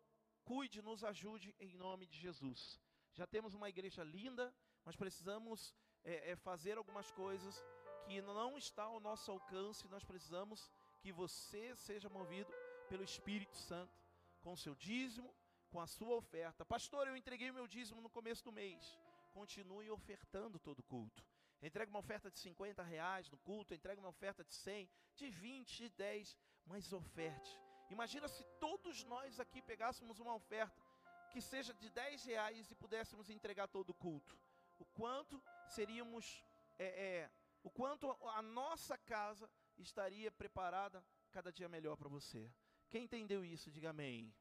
cuide, 0.43 0.81
nos 0.81 1.03
ajude 1.03 1.55
em 1.59 1.75
nome 1.75 2.07
de 2.07 2.17
Jesus. 2.25 2.81
Já 3.13 3.27
temos 3.27 3.53
uma 3.53 3.69
igreja 3.69 4.03
linda, 4.03 4.45
mas 4.83 4.95
precisamos 4.95 5.75
é, 6.03 6.31
é, 6.31 6.35
fazer 6.35 6.75
algumas 6.75 7.11
coisas 7.11 7.63
que 8.05 8.19
não 8.19 8.57
está 8.57 8.85
ao 8.85 8.99
nosso 8.99 9.29
alcance. 9.29 9.87
Nós 9.95 10.03
precisamos 10.03 10.71
que 11.01 11.11
você 11.11 11.75
seja 11.75 12.09
movido 12.09 12.51
pelo 12.89 13.03
Espírito 13.03 13.55
Santo 13.55 13.95
com 14.41 14.55
seu 14.55 14.73
dízimo, 14.73 15.31
com 15.69 15.79
a 15.79 15.85
sua 15.85 16.15
oferta. 16.15 16.65
Pastor, 16.65 17.07
eu 17.07 17.15
entreguei 17.15 17.51
meu 17.51 17.67
dízimo 17.67 18.01
no 18.01 18.09
começo 18.09 18.43
do 18.43 18.51
mês. 18.51 18.99
Continue 19.35 19.91
ofertando 19.91 20.57
todo 20.57 20.81
culto. 20.81 21.23
Entrega 21.61 21.89
uma 21.89 21.99
oferta 21.99 22.29
de 22.29 22.39
50 22.39 22.83
reais 22.83 23.29
no 23.29 23.37
culto, 23.37 23.73
entrega 23.73 23.99
uma 23.99 24.09
oferta 24.09 24.43
de 24.43 24.53
100, 24.53 24.89
de 25.15 25.29
20, 25.29 25.77
de 25.77 25.89
10, 25.89 26.37
mas 26.65 26.93
oferte. 26.93 27.59
Imagina 27.89 28.27
se 28.27 28.43
todos 28.59 29.03
nós 29.05 29.39
aqui 29.39 29.61
pegássemos 29.61 30.19
uma 30.19 30.35
oferta 30.35 30.85
que 31.31 31.41
seja 31.41 31.73
de 31.73 31.89
10 31.89 32.23
reais 32.25 32.71
e 32.71 32.75
pudéssemos 32.75 33.29
entregar 33.29 33.67
todo 33.67 33.89
o 33.89 33.93
culto. 33.93 34.37
O 34.79 34.85
quanto 34.85 35.41
seríamos, 35.67 36.43
é, 36.77 36.85
é, 36.85 37.31
o 37.63 37.69
quanto 37.69 38.09
a 38.11 38.41
nossa 38.41 38.97
casa 38.97 39.49
estaria 39.77 40.31
preparada 40.31 41.03
cada 41.31 41.51
dia 41.51 41.67
melhor 41.67 41.95
para 41.97 42.09
você. 42.09 42.51
Quem 42.89 43.03
entendeu 43.03 43.43
isso, 43.43 43.71
diga 43.71 43.89
amém. 43.89 44.33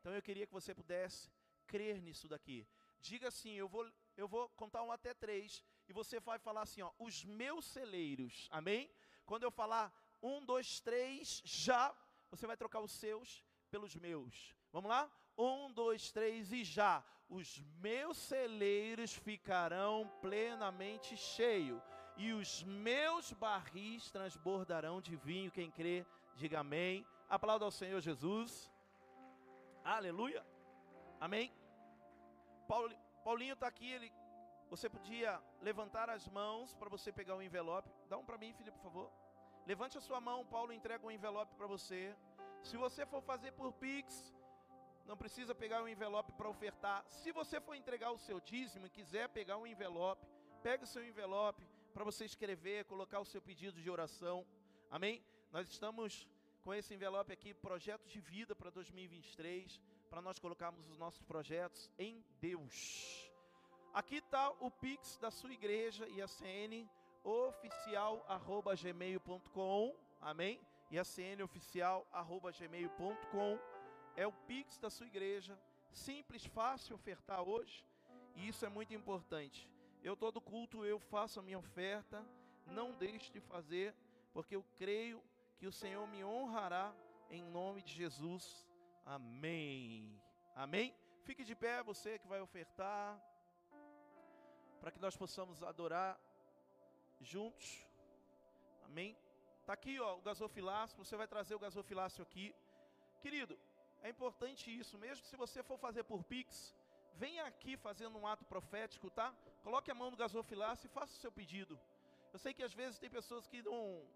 Então 0.00 0.14
eu 0.14 0.22
queria 0.22 0.46
que 0.46 0.52
você 0.52 0.74
pudesse 0.74 1.30
crer 1.66 2.00
nisso 2.02 2.28
daqui. 2.28 2.66
Diga 3.00 3.28
assim, 3.28 3.52
eu 3.52 3.68
vou, 3.68 3.90
eu 4.16 4.28
vou 4.28 4.48
contar 4.50 4.82
um 4.82 4.92
até 4.92 5.14
três 5.14 5.64
e 5.88 5.92
você 5.92 6.20
vai 6.20 6.38
falar 6.38 6.62
assim, 6.62 6.82
ó, 6.82 6.90
os 6.98 7.24
meus 7.24 7.64
celeiros, 7.66 8.48
amém? 8.50 8.90
Quando 9.26 9.42
eu 9.42 9.50
falar 9.50 9.92
um, 10.22 10.44
dois, 10.44 10.80
três, 10.80 11.42
já, 11.44 11.94
você 12.30 12.46
vai 12.46 12.56
trocar 12.56 12.80
os 12.80 12.92
seus 12.92 13.44
pelos 13.70 13.94
meus. 13.96 14.54
Vamos 14.72 14.88
lá? 14.88 15.10
Um, 15.36 15.72
dois, 15.72 16.10
três 16.10 16.52
e 16.52 16.64
já. 16.64 17.04
Os 17.28 17.58
meus 17.80 18.16
celeiros 18.16 19.14
ficarão 19.14 20.10
plenamente 20.20 21.16
cheios, 21.16 21.80
e 22.16 22.32
os 22.32 22.62
meus 22.62 23.32
barris 23.32 24.10
transbordarão 24.10 25.00
de 25.00 25.16
vinho. 25.16 25.50
Quem 25.50 25.70
crê, 25.70 26.06
diga 26.36 26.60
amém. 26.60 27.04
Aplauda 27.28 27.64
ao 27.64 27.70
Senhor 27.70 28.00
Jesus. 28.00 28.70
Aleluia. 29.82 30.46
Amém. 31.20 31.52
Paulinho 33.24 33.54
está 33.54 33.66
aqui, 33.66 33.90
ele 33.90 34.12
você 34.68 34.88
podia 34.88 35.40
levantar 35.60 36.08
as 36.10 36.28
mãos 36.28 36.74
para 36.74 36.88
você 36.88 37.12
pegar 37.12 37.36
o 37.36 37.42
envelope. 37.42 37.90
Dá 38.08 38.16
um 38.16 38.24
para 38.24 38.38
mim, 38.38 38.52
Felipe, 38.52 38.76
por 38.78 38.84
favor. 38.84 39.12
Levante 39.66 39.96
a 39.96 40.00
sua 40.00 40.20
mão, 40.20 40.44
Paulo 40.44 40.72
entrega 40.72 41.06
um 41.06 41.10
envelope 41.10 41.54
para 41.54 41.66
você. 41.66 42.14
Se 42.62 42.76
você 42.76 43.06
for 43.06 43.22
fazer 43.22 43.52
por 43.52 43.72
Pix, 43.72 44.34
não 45.06 45.16
precisa 45.16 45.54
pegar 45.54 45.82
um 45.82 45.88
envelope 45.88 46.32
para 46.32 46.48
ofertar. 46.48 47.04
Se 47.08 47.30
você 47.32 47.60
for 47.60 47.74
entregar 47.74 48.10
o 48.10 48.18
seu 48.18 48.40
dízimo 48.40 48.86
e 48.86 48.90
quiser 48.90 49.28
pegar 49.28 49.56
um 49.58 49.66
envelope, 49.66 50.26
pega 50.62 50.84
o 50.84 50.86
seu 50.86 51.06
envelope 51.06 51.66
para 51.92 52.04
você 52.04 52.24
escrever, 52.24 52.84
colocar 52.86 53.20
o 53.20 53.24
seu 53.24 53.40
pedido 53.40 53.80
de 53.80 53.90
oração. 53.90 54.46
Amém? 54.90 55.22
Nós 55.52 55.68
estamos 55.68 56.28
com 56.62 56.72
esse 56.72 56.94
envelope 56.94 57.32
aqui, 57.32 57.52
projeto 57.52 58.06
de 58.06 58.20
vida 58.20 58.56
para 58.56 58.70
2023, 58.70 59.80
para 60.08 60.22
nós 60.22 60.38
colocarmos 60.38 60.88
os 60.88 60.98
nossos 60.98 61.22
projetos 61.22 61.90
em 61.98 62.24
Deus. 62.40 63.23
Aqui 63.94 64.16
está 64.16 64.50
o 64.58 64.70
Pix 64.72 65.16
da 65.18 65.30
sua 65.30 65.52
igreja 65.52 66.08
e 66.08 66.20
a 66.20 66.26
CN 66.26 66.90
oficial@gmail.com. 67.22 69.94
Amém? 70.20 70.60
E 70.90 70.98
a 70.98 71.04
CN 71.04 71.44
oficial@gmail.com 71.44 73.56
é 74.16 74.26
o 74.26 74.32
Pix 74.32 74.78
da 74.78 74.90
sua 74.90 75.06
igreja. 75.06 75.56
Simples, 75.92 76.44
fácil 76.44 76.96
ofertar 76.96 77.48
hoje. 77.48 77.86
E 78.34 78.48
isso 78.48 78.66
é 78.66 78.68
muito 78.68 78.92
importante. 78.92 79.70
Eu 80.02 80.16
todo 80.16 80.40
culto 80.40 80.84
eu 80.84 80.98
faço 80.98 81.38
a 81.38 81.42
minha 81.44 81.60
oferta, 81.60 82.26
não 82.66 82.96
deixe 82.96 83.30
de 83.30 83.38
fazer, 83.38 83.94
porque 84.32 84.56
eu 84.56 84.64
creio 84.76 85.22
que 85.56 85.68
o 85.68 85.72
Senhor 85.72 86.04
me 86.08 86.24
honrará 86.24 86.92
em 87.30 87.44
nome 87.44 87.80
de 87.80 87.94
Jesus. 87.94 88.66
Amém. 89.06 90.20
Amém. 90.56 90.92
Fique 91.22 91.44
de 91.44 91.54
pé, 91.54 91.80
você 91.80 92.18
que 92.18 92.26
vai 92.26 92.40
ofertar 92.40 93.22
para 94.84 94.92
que 94.92 95.00
nós 95.00 95.16
possamos 95.16 95.62
adorar 95.62 96.20
juntos. 97.18 97.66
Amém? 98.82 99.16
Tá 99.64 99.72
aqui, 99.72 99.98
ó, 99.98 100.18
o 100.18 100.20
gasofilácio, 100.20 101.02
você 101.02 101.16
vai 101.16 101.26
trazer 101.26 101.54
o 101.54 101.58
gasofilácio 101.58 102.22
aqui. 102.22 102.54
Querido, 103.22 103.58
é 104.02 104.10
importante 104.10 104.64
isso, 104.80 104.98
mesmo 104.98 105.24
se 105.24 105.36
você 105.36 105.62
for 105.62 105.78
fazer 105.78 106.04
por 106.04 106.22
Pix, 106.22 106.76
venha 107.14 107.46
aqui 107.46 107.78
fazendo 107.78 108.18
um 108.18 108.26
ato 108.26 108.44
profético, 108.44 109.08
tá? 109.08 109.34
Coloque 109.62 109.90
a 109.90 109.94
mão 109.94 110.10
no 110.10 110.18
gasofilácio 110.18 110.86
e 110.86 110.90
faça 110.90 111.14
o 111.14 111.20
seu 111.24 111.32
pedido. 111.32 111.80
Eu 112.30 112.38
sei 112.38 112.52
que 112.52 112.62
às 112.62 112.74
vezes 112.74 112.98
tem 112.98 113.08
pessoas 113.08 113.46
que 113.46 113.62
não 113.62 114.06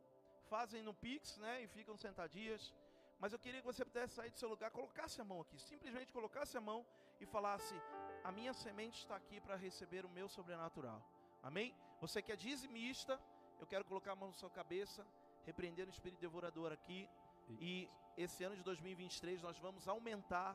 fazem 0.51 0.83
no 0.83 0.93
Pix, 0.93 1.39
né, 1.39 1.63
e 1.63 1.67
ficam 1.67 1.97
sentadias, 1.97 2.75
mas 3.19 3.33
eu 3.33 3.39
queria 3.39 3.63
que 3.63 3.67
você 3.73 3.87
pudesse 3.87 4.17
sair 4.17 4.31
do 4.31 4.37
seu 4.37 4.51
lugar, 4.51 4.71
colocasse 4.71 5.19
a 5.19 5.25
mão 5.25 5.41
aqui, 5.41 5.59
simplesmente 5.59 6.13
colocasse 6.13 6.59
a 6.59 6.61
mão 6.61 6.85
e 7.19 7.25
falasse: 7.25 7.75
a 8.29 8.33
minha 8.33 8.53
semente 8.53 8.99
está 8.99 9.17
aqui 9.17 9.41
para 9.41 9.57
receber 9.57 10.05
o 10.05 10.11
meu 10.11 10.29
sobrenatural. 10.29 11.03
Amém? 11.43 11.75
Você 11.99 12.21
que 12.21 12.31
é 12.31 12.37
dizimista, 12.37 13.19
eu 13.59 13.67
quero 13.67 13.87
colocar 13.87 14.13
a 14.13 14.15
mão 14.15 14.29
na 14.29 14.35
sua 14.35 14.51
cabeça, 14.51 15.03
repreender 15.47 15.87
o 15.87 15.91
espírito 15.91 16.21
devorador 16.21 16.71
aqui. 16.71 17.09
E 17.59 17.89
esse 18.19 18.45
ano 18.45 18.55
de 18.55 18.63
2023 18.63 19.41
nós 19.41 19.59
vamos 19.59 19.89
aumentar 19.89 20.55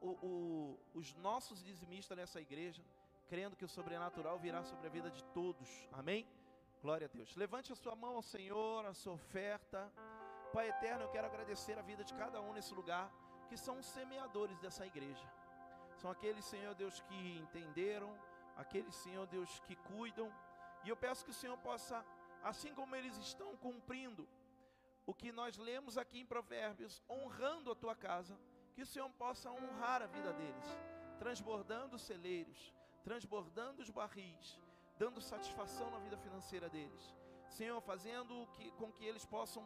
o, 0.00 0.10
o, 0.30 0.80
os 0.92 1.14
nossos 1.14 1.62
dizimistas 1.62 2.18
nessa 2.18 2.40
igreja, 2.40 2.82
crendo 3.28 3.54
que 3.54 3.64
o 3.64 3.68
sobrenatural 3.68 4.36
virá 4.40 4.64
sobre 4.64 4.88
a 4.88 4.90
vida 4.90 5.08
de 5.08 5.22
todos. 5.26 5.68
Amém? 5.92 6.26
Glória 6.82 7.06
a 7.06 7.16
Deus. 7.16 7.36
Levante 7.36 7.72
a 7.72 7.76
sua 7.76 7.94
mão 7.94 8.16
ao 8.16 8.22
Senhor, 8.22 8.84
a 8.86 8.92
sua 8.92 9.12
oferta. 9.12 9.88
Pai 10.52 10.68
eterno, 10.68 11.04
eu 11.04 11.10
quero 11.10 11.28
agradecer 11.28 11.78
a 11.78 11.82
vida 11.82 12.02
de 12.02 12.12
cada 12.14 12.42
um 12.42 12.52
nesse 12.52 12.74
lugar, 12.74 13.08
que 13.48 13.56
são 13.56 13.78
os 13.78 13.86
semeadores 13.86 14.58
dessa 14.58 14.84
igreja. 14.84 15.41
São 16.02 16.10
aqueles, 16.10 16.44
Senhor 16.44 16.74
Deus, 16.74 17.00
que 17.08 17.38
entenderam, 17.38 18.12
aqueles, 18.56 18.94
Senhor 18.96 19.24
Deus, 19.28 19.60
que 19.66 19.76
cuidam. 19.90 20.28
E 20.84 20.88
eu 20.88 20.96
peço 20.96 21.24
que 21.24 21.30
o 21.30 21.40
Senhor 21.42 21.56
possa, 21.58 22.04
assim 22.42 22.74
como 22.74 22.96
eles 22.96 23.16
estão 23.18 23.56
cumprindo 23.56 24.28
o 25.06 25.14
que 25.14 25.30
nós 25.30 25.56
lemos 25.56 25.96
aqui 25.96 26.18
em 26.18 26.26
Provérbios, 26.26 27.00
honrando 27.08 27.70
a 27.70 27.76
tua 27.76 27.94
casa, 27.94 28.36
que 28.74 28.82
o 28.82 28.86
Senhor 28.86 29.08
possa 29.10 29.48
honrar 29.48 30.02
a 30.02 30.06
vida 30.06 30.32
deles, 30.32 30.68
transbordando 31.20 31.94
os 31.94 32.02
celeiros, 32.02 32.74
transbordando 33.04 33.80
os 33.80 33.90
barris, 33.90 34.58
dando 34.98 35.20
satisfação 35.20 35.88
na 35.92 36.00
vida 36.00 36.18
financeira 36.18 36.68
deles. 36.68 37.14
Senhor, 37.48 37.80
fazendo 37.80 38.48
que, 38.54 38.72
com 38.72 38.90
que 38.90 39.04
eles 39.04 39.24
possam 39.24 39.64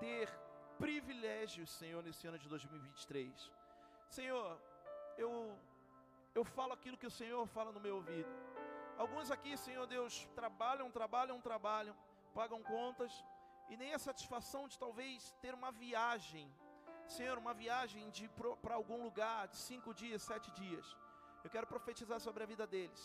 ter 0.00 0.30
privilégios, 0.78 1.68
Senhor, 1.70 2.02
nesse 2.02 2.26
ano 2.26 2.38
de 2.38 2.48
2023. 2.48 3.50
Senhor, 4.08 4.58
eu, 5.24 5.32
eu 6.34 6.44
falo 6.44 6.72
aquilo 6.72 7.00
que 7.02 7.06
o 7.06 7.16
Senhor 7.20 7.46
fala 7.46 7.72
no 7.72 7.80
meu 7.86 7.96
ouvido. 7.96 8.30
Alguns 8.96 9.30
aqui, 9.30 9.56
Senhor 9.56 9.86
Deus, 9.86 10.28
trabalham, 10.34 10.90
trabalham, 10.90 11.40
trabalham, 11.40 11.96
pagam 12.34 12.62
contas 12.62 13.12
e 13.68 13.76
nem 13.76 13.92
a 13.94 13.98
satisfação 13.98 14.62
de 14.66 14.78
talvez 14.78 15.34
ter 15.42 15.54
uma 15.54 15.70
viagem, 15.70 16.46
Senhor, 17.06 17.36
uma 17.38 17.54
viagem 17.54 18.10
para 18.62 18.74
algum 18.74 19.02
lugar 19.02 19.48
de 19.48 19.56
cinco 19.56 19.92
dias, 19.92 20.22
sete 20.22 20.50
dias. 20.52 20.96
Eu 21.44 21.50
quero 21.50 21.66
profetizar 21.66 22.20
sobre 22.20 22.42
a 22.42 22.46
vida 22.46 22.66
deles, 22.66 23.02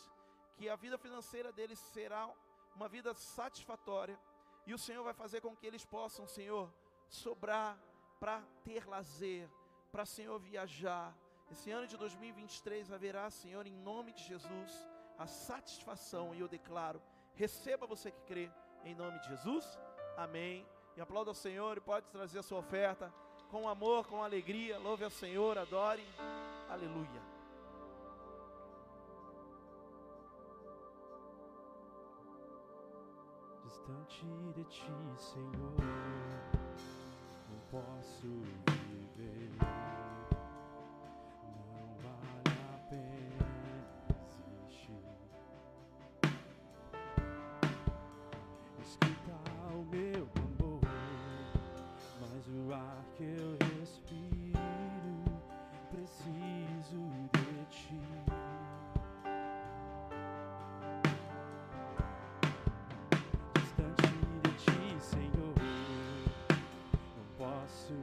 que 0.58 0.70
a 0.70 0.75
vida 0.75 0.98
financeira 0.98 1.51
deles 1.51 1.79
será 1.79 2.29
uma 2.75 2.88
vida 2.88 3.13
satisfatória, 3.13 4.17
E 4.65 4.74
o 4.74 4.77
Senhor 4.77 5.03
vai 5.03 5.13
fazer 5.13 5.41
com 5.41 5.55
que 5.55 5.67
eles 5.67 5.86
possam, 5.86 6.25
Senhor, 6.25 6.74
sobrar 7.10 7.77
para 8.20 8.41
ter 8.63 8.88
lazer, 8.88 9.50
para, 9.91 10.05
Senhor, 10.05 10.39
viajar. 10.39 11.13
Esse 11.53 11.69
ano 11.69 11.86
de 11.86 11.95
2023 11.95 12.91
haverá, 12.91 13.29
Senhor, 13.29 13.67
em 13.67 13.75
nome 13.75 14.12
de 14.12 14.24
Jesus, 14.24 14.88
a 15.19 15.27
satisfação, 15.27 16.33
e 16.33 16.39
eu 16.39 16.48
declaro, 16.48 17.00
receba 17.36 17.86
você 17.86 18.10
que 18.10 18.22
crê, 18.22 18.50
em 18.83 18.95
nome 18.95 19.19
de 19.19 19.27
Jesus, 19.27 19.63
amém. 20.17 20.65
E 20.98 21.01
aplauda 21.01 21.29
ao 21.29 21.36
Senhor 21.36 21.77
e 21.77 21.81
pode 21.81 22.07
trazer 22.07 22.39
a 22.39 22.43
sua 22.43 22.57
oferta 22.57 23.13
com 23.51 23.69
amor, 23.69 24.07
com 24.07 24.24
alegria, 24.24 24.79
louve 24.79 25.03
ao 25.03 25.12
Senhor, 25.12 25.55
adore, 25.60 26.03
aleluia. 26.67 27.22
distante 33.63 34.25
de 34.55 34.63
ti, 34.65 34.91
Senhor, 35.17 35.75
não 37.50 37.60
posso 37.69 38.83
soon. 67.74 68.02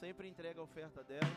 Sempre 0.00 0.28
entrega 0.28 0.60
a 0.60 0.64
oferta 0.64 1.02
dela. 1.04 1.34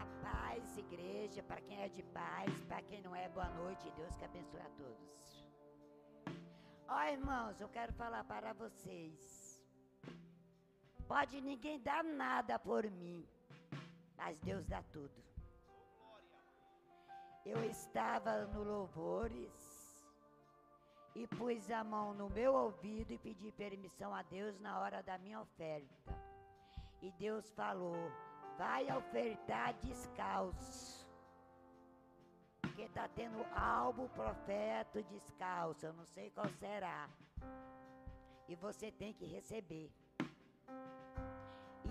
A 0.00 0.06
paz, 0.22 0.76
igreja, 0.78 1.42
para 1.42 1.60
quem 1.60 1.82
é 1.82 1.88
de 1.88 2.02
paz, 2.20 2.64
para 2.64 2.82
quem 2.82 3.00
não 3.02 3.14
é, 3.14 3.28
boa 3.28 3.48
noite. 3.60 3.90
Deus 4.00 4.16
que 4.16 4.24
abençoe 4.24 4.60
a 4.60 4.70
todos. 4.82 5.44
Ó, 6.88 7.02
irmãos, 7.16 7.60
eu 7.60 7.68
quero 7.68 7.92
falar 7.92 8.24
para 8.24 8.52
vocês. 8.52 9.60
Pode 11.08 11.40
ninguém 11.40 11.80
dar 11.80 12.02
nada 12.04 12.58
por 12.58 12.84
mim 12.90 13.26
mas 14.16 14.40
Deus 14.40 14.66
dá 14.66 14.82
tudo. 14.92 15.24
Eu 17.44 17.64
estava 17.64 18.44
no 18.46 18.64
louvores 18.64 19.75
e 21.16 21.26
pus 21.26 21.70
a 21.70 21.82
mão 21.82 22.12
no 22.12 22.28
meu 22.28 22.52
ouvido 22.54 23.10
e 23.10 23.18
pedi 23.18 23.50
permissão 23.52 24.14
a 24.14 24.22
Deus 24.22 24.60
na 24.60 24.78
hora 24.78 25.02
da 25.02 25.16
minha 25.16 25.40
oferta. 25.40 26.14
E 27.00 27.10
Deus 27.12 27.50
falou: 27.52 27.96
vai 28.58 28.84
ofertar 28.94 29.72
descalço. 29.82 31.06
Porque 32.60 32.82
está 32.82 33.08
tendo 33.08 33.42
álbum 33.54 34.06
profeta 34.08 35.02
descalço, 35.04 35.86
eu 35.86 35.94
não 35.94 36.04
sei 36.04 36.30
qual 36.30 36.48
será. 36.50 37.08
E 38.46 38.54
você 38.54 38.92
tem 38.92 39.14
que 39.14 39.24
receber. 39.24 39.90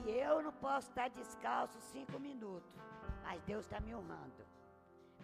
E 0.06 0.12
eu 0.12 0.44
não 0.44 0.54
posso 0.54 0.90
estar 0.90 1.10
descalço 1.10 1.80
cinco 1.82 2.20
minutos. 2.20 2.80
Mas 3.24 3.42
Deus 3.44 3.66
está 3.66 3.80
me 3.80 3.96
honrando. 3.96 4.46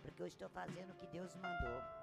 Porque 0.02 0.24
eu 0.24 0.28
estou 0.28 0.50
fazendo 0.50 0.92
o 0.92 0.96
que 0.96 1.06
Deus 1.06 1.36
mandou. 1.36 2.01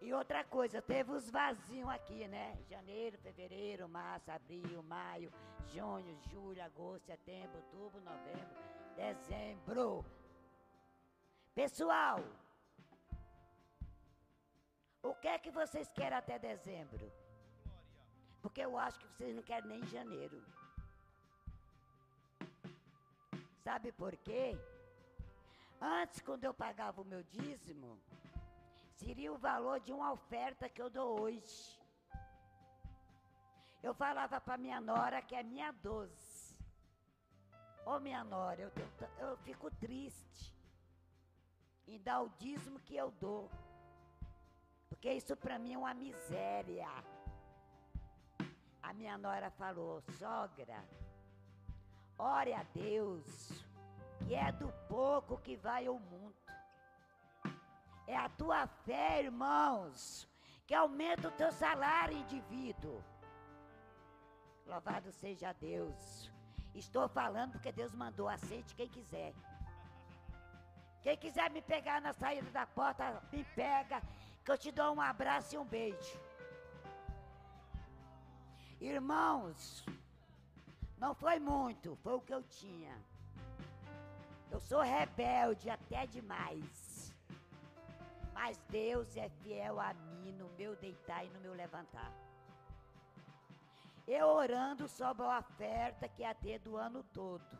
E 0.00 0.12
outra 0.12 0.44
coisa, 0.44 0.82
teve 0.82 1.10
os 1.10 1.30
vazios 1.30 1.88
aqui, 1.88 2.28
né? 2.28 2.58
Janeiro, 2.68 3.16
fevereiro, 3.18 3.88
março, 3.88 4.30
abril, 4.30 4.82
maio, 4.82 5.32
junho, 5.72 6.18
julho, 6.30 6.62
agosto, 6.62 7.06
setembro, 7.06 7.56
outubro, 7.56 8.00
novembro, 8.02 8.56
dezembro. 8.94 10.04
Pessoal, 11.54 12.20
o 15.02 15.14
que 15.14 15.28
é 15.28 15.38
que 15.38 15.50
vocês 15.50 15.90
querem 15.92 16.18
até 16.18 16.38
dezembro? 16.38 17.10
Porque 18.42 18.60
eu 18.60 18.78
acho 18.78 18.98
que 18.98 19.08
vocês 19.08 19.34
não 19.34 19.42
querem 19.42 19.70
nem 19.70 19.82
janeiro. 19.86 20.42
Sabe 23.64 23.90
por 23.92 24.14
quê? 24.16 24.56
Antes, 25.80 26.20
quando 26.20 26.44
eu 26.44 26.54
pagava 26.54 27.00
o 27.00 27.04
meu 27.04 27.22
dízimo, 27.22 27.98
seria 28.96 29.32
o 29.32 29.38
valor 29.38 29.78
de 29.80 29.92
uma 29.92 30.12
oferta 30.12 30.68
que 30.68 30.80
eu 30.80 30.90
dou 30.90 31.20
hoje. 31.20 31.80
Eu 33.82 33.94
falava 33.94 34.40
para 34.40 34.56
minha 34.56 34.80
nora 34.80 35.22
que 35.22 35.34
é 35.34 35.42
minha 35.42 35.70
doze. 35.70 36.56
Ô 37.84 37.92
oh, 37.92 38.00
minha 38.00 38.24
nora, 38.24 38.60
eu, 38.60 38.72
eu, 38.76 39.28
eu 39.28 39.36
fico 39.38 39.70
triste 39.76 40.56
em 41.86 42.00
dar 42.00 42.22
o 42.22 42.28
dízimo 42.30 42.80
que 42.80 42.96
eu 42.96 43.10
dou. 43.12 43.48
Porque 44.88 45.12
isso 45.12 45.36
para 45.36 45.58
mim 45.58 45.74
é 45.74 45.78
uma 45.78 45.94
miséria. 45.94 46.88
A 48.82 48.92
minha 48.92 49.16
nora 49.18 49.50
falou, 49.50 50.00
sogra, 50.18 50.84
Ore 52.18 52.54
a 52.54 52.62
Deus, 52.72 53.26
que 54.26 54.34
é 54.34 54.50
do 54.52 54.72
pouco 54.88 55.36
que 55.38 55.54
vai 55.56 55.86
o 55.86 55.98
muito. 55.98 56.45
É 58.06 58.16
a 58.16 58.28
tua 58.28 58.66
fé, 58.66 59.22
irmãos, 59.24 60.28
que 60.66 60.74
aumenta 60.74 61.28
o 61.28 61.32
teu 61.32 61.50
salário, 61.52 62.16
indivíduo. 62.16 63.02
Louvado 64.66 65.10
seja 65.12 65.52
Deus. 65.52 66.30
Estou 66.74 67.08
falando 67.08 67.52
porque 67.52 67.72
Deus 67.72 67.92
mandou, 67.94 68.28
aceite 68.28 68.74
quem 68.74 68.88
quiser. 68.88 69.32
Quem 71.02 71.16
quiser 71.16 71.50
me 71.50 71.62
pegar 71.62 72.00
na 72.00 72.12
saída 72.12 72.50
da 72.50 72.66
porta, 72.66 73.22
me 73.32 73.44
pega, 73.54 74.02
que 74.44 74.50
eu 74.50 74.58
te 74.58 74.70
dou 74.72 74.94
um 74.94 75.00
abraço 75.00 75.54
e 75.54 75.58
um 75.58 75.64
beijo. 75.64 76.20
Irmãos, 78.80 79.84
não 80.98 81.14
foi 81.14 81.38
muito, 81.38 81.96
foi 82.02 82.14
o 82.14 82.20
que 82.20 82.34
eu 82.34 82.42
tinha. 82.42 82.94
Eu 84.50 84.60
sou 84.60 84.80
rebelde 84.80 85.70
até 85.70 86.06
demais. 86.06 86.85
Mas 88.38 88.58
Deus 88.68 89.16
é 89.16 89.28
fiel 89.40 89.80
a 89.80 89.94
mim 89.94 90.30
no 90.32 90.48
meu 90.58 90.76
deitar 90.76 91.24
e 91.24 91.30
no 91.30 91.40
meu 91.40 91.54
levantar. 91.54 92.12
Eu 94.06 94.26
orando 94.26 94.86
sobre 94.86 95.24
a 95.24 95.38
oferta 95.38 96.06
que 96.06 96.20
ia 96.20 96.34
ter 96.34 96.58
do 96.58 96.76
ano 96.76 97.02
todo. 97.14 97.58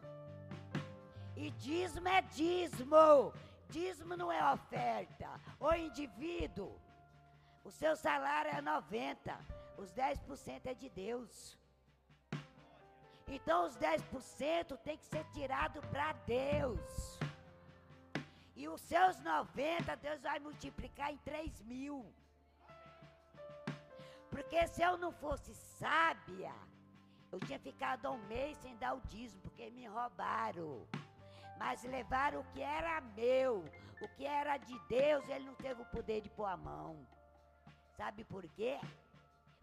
E 1.35 1.51
dízimo 1.53 2.09
é 2.09 2.21
dízimo. 2.21 3.33
Dízimo 3.71 4.17
não 4.19 4.31
é 4.31 4.53
oferta. 4.53 5.41
O 5.59 5.73
indivíduo, 5.73 6.79
o 7.65 7.71
seu 7.71 7.97
salário 7.97 8.51
é 8.51 8.61
90. 8.61 9.35
Os 9.79 9.91
10% 9.95 10.67
é 10.67 10.75
de 10.75 10.91
Deus. 10.91 11.59
Então 13.27 13.65
os 13.65 13.77
10% 13.79 14.77
tem 14.85 14.99
que 14.99 15.07
ser 15.07 15.25
tirado 15.33 15.81
para 15.89 16.13
Deus. 16.13 17.16
E 18.57 18.67
os 18.69 18.81
seus 18.81 19.21
90, 19.21 19.95
Deus 19.97 20.23
vai 20.23 20.39
multiplicar 20.39 21.13
em 21.13 21.19
3 21.19 21.61
mil. 21.63 22.11
Porque 24.31 24.67
se 24.69 24.81
eu 24.83 24.97
não 24.97 25.13
fosse 25.13 25.55
sábia, 25.55 26.55
eu 27.31 27.39
tinha 27.41 27.59
ficado 27.59 28.11
um 28.11 28.27
mês 28.29 28.57
sem 28.59 28.75
dar 28.77 28.95
o 28.95 29.01
dízimo, 29.09 29.43
porque 29.43 29.71
me 29.71 29.87
roubaram. 29.87 30.87
Mas 31.59 31.85
levaram 31.85 32.41
o 32.41 32.45
que 32.53 32.63
era 32.63 33.01
meu, 33.01 33.65
o 34.01 34.09
que 34.17 34.25
era 34.25 34.57
de 34.57 34.79
Deus, 34.89 35.29
ele 35.29 35.45
não 35.45 35.55
teve 35.55 35.83
o 35.83 35.87
poder 35.87 36.23
de 36.23 36.31
pôr 36.31 36.47
a 36.47 36.57
mão. 36.57 37.07
Sabe 37.97 38.25
por 38.25 38.47
quê? 38.49 38.79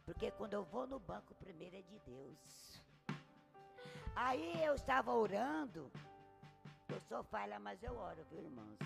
Porque 0.06 0.30
quando 0.32 0.54
eu 0.54 0.64
vou 0.64 0.86
no 0.86 1.00
banco, 1.00 1.34
primeiro 1.36 1.78
é 1.78 1.82
de 1.82 2.00
Deus. 2.00 2.82
Aí 4.16 4.64
eu 4.64 4.76
estava 4.76 5.12
orando. 5.14 5.92
Eu 6.94 7.02
sou 7.10 7.24
falha, 7.24 7.60
mas 7.60 7.82
eu 7.82 7.98
oro, 7.98 8.24
viu, 8.30 8.44
irmãos? 8.44 8.78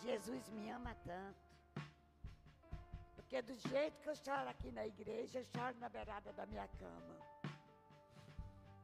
Jesus 0.00 0.48
me 0.50 0.70
ama 0.70 0.94
tanto. 1.04 1.44
Porque 3.16 3.42
do 3.42 3.54
jeito 3.68 4.00
que 4.00 4.08
eu 4.08 4.14
choro 4.14 4.48
aqui 4.48 4.70
na 4.70 4.86
igreja, 4.86 5.40
eu 5.40 5.44
choro 5.46 5.76
na 5.80 5.88
beirada 5.88 6.32
da 6.32 6.46
minha 6.46 6.68
cama. 6.68 7.16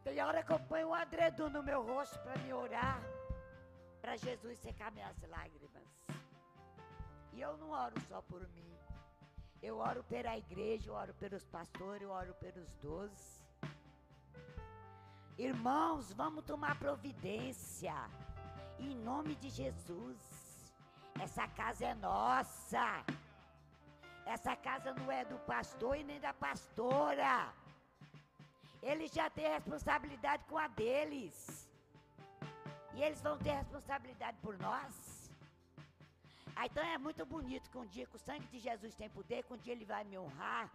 Tem 0.03 0.21
hora 0.21 0.43
que 0.43 0.53
eu 0.53 0.59
ponho 0.59 0.89
um 0.89 0.95
adredom 0.95 1.51
no 1.51 1.63
meu 1.63 1.81
rosto 1.83 2.19
para 2.25 2.37
me 2.39 2.53
orar, 2.53 3.01
para 4.01 4.17
Jesus 4.17 4.59
secar 4.59 4.91
minhas 4.91 5.17
lágrimas. 5.23 5.89
E 7.33 7.41
eu 7.41 7.57
não 7.59 7.71
oro 7.71 8.01
só 8.09 8.21
por 8.23 8.49
mim. 8.49 8.77
Eu 9.63 9.77
oro 9.77 10.03
pela 10.03 10.37
igreja, 10.37 10.91
eu 10.91 10.95
oro 10.95 11.15
pelos 11.15 11.47
pastores, 11.47 12.03
eu 12.03 12.11
oro 12.11 12.35
pelos 12.41 12.75
doze. 12.83 13.40
Irmãos, 15.49 16.13
vamos 16.13 16.45
tomar 16.45 16.79
providência. 16.79 17.95
Em 18.79 18.95
nome 18.95 19.35
de 19.37 19.49
Jesus. 19.49 20.19
Essa 21.19 21.49
casa 21.49 21.87
é 21.87 21.95
nossa. 21.95 22.87
Essa 24.27 24.55
casa 24.55 24.93
não 24.93 25.11
é 25.11 25.25
do 25.25 25.39
pastor 25.53 25.97
e 25.97 26.05
nem 26.05 26.21
da 26.21 26.35
pastora. 26.35 27.55
Eles 28.83 29.11
já 29.13 29.31
têm 29.31 29.49
responsabilidade 29.49 30.45
com 30.45 30.59
a 30.59 30.69
deles. 30.69 31.67
E 32.95 33.03
eles 33.03 33.23
vão 33.23 33.39
ter 33.39 33.53
responsabilidade 33.53 34.37
por 34.43 34.59
nós. 34.59 34.95
Ah, 36.55 36.67
então 36.67 36.85
é 36.85 36.99
muito 36.99 37.25
bonito 37.25 37.71
que 37.71 37.79
um 37.79 37.87
dia 37.87 38.05
que 38.05 38.17
o 38.17 38.25
sangue 38.29 38.47
de 38.49 38.59
Jesus 38.59 38.95
tem 38.95 39.09
poder, 39.09 39.43
que 39.45 39.55
um 39.55 39.63
dia 39.65 39.73
ele 39.73 39.87
vai 39.87 40.05
me 40.05 40.19
honrar. 40.19 40.71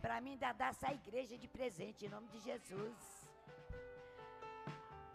Para 0.00 0.20
mim, 0.20 0.38
dar 0.38 0.54
essa 0.60 0.92
igreja 0.92 1.36
de 1.36 1.48
presente 1.48 2.06
em 2.06 2.08
nome 2.08 2.28
de 2.28 2.38
Jesus. 2.38 3.23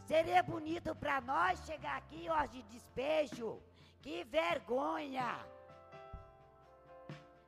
Seria 0.10 0.42
bonito 0.42 0.96
para 0.96 1.22
nós 1.22 1.64
chegar 1.68 1.96
aqui, 1.98 2.26
ó, 2.30 2.44
de 2.48 2.64
despejo. 2.64 3.62
Que 4.02 4.24
vergonha! 4.24 5.30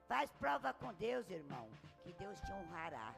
Faz 0.07 0.31
prova 0.33 0.71
com 0.71 0.93
Deus, 0.93 1.27
irmão, 1.27 1.67
que 2.03 2.13
Deus 2.13 2.39
te 2.41 2.51
honrará. 2.51 3.15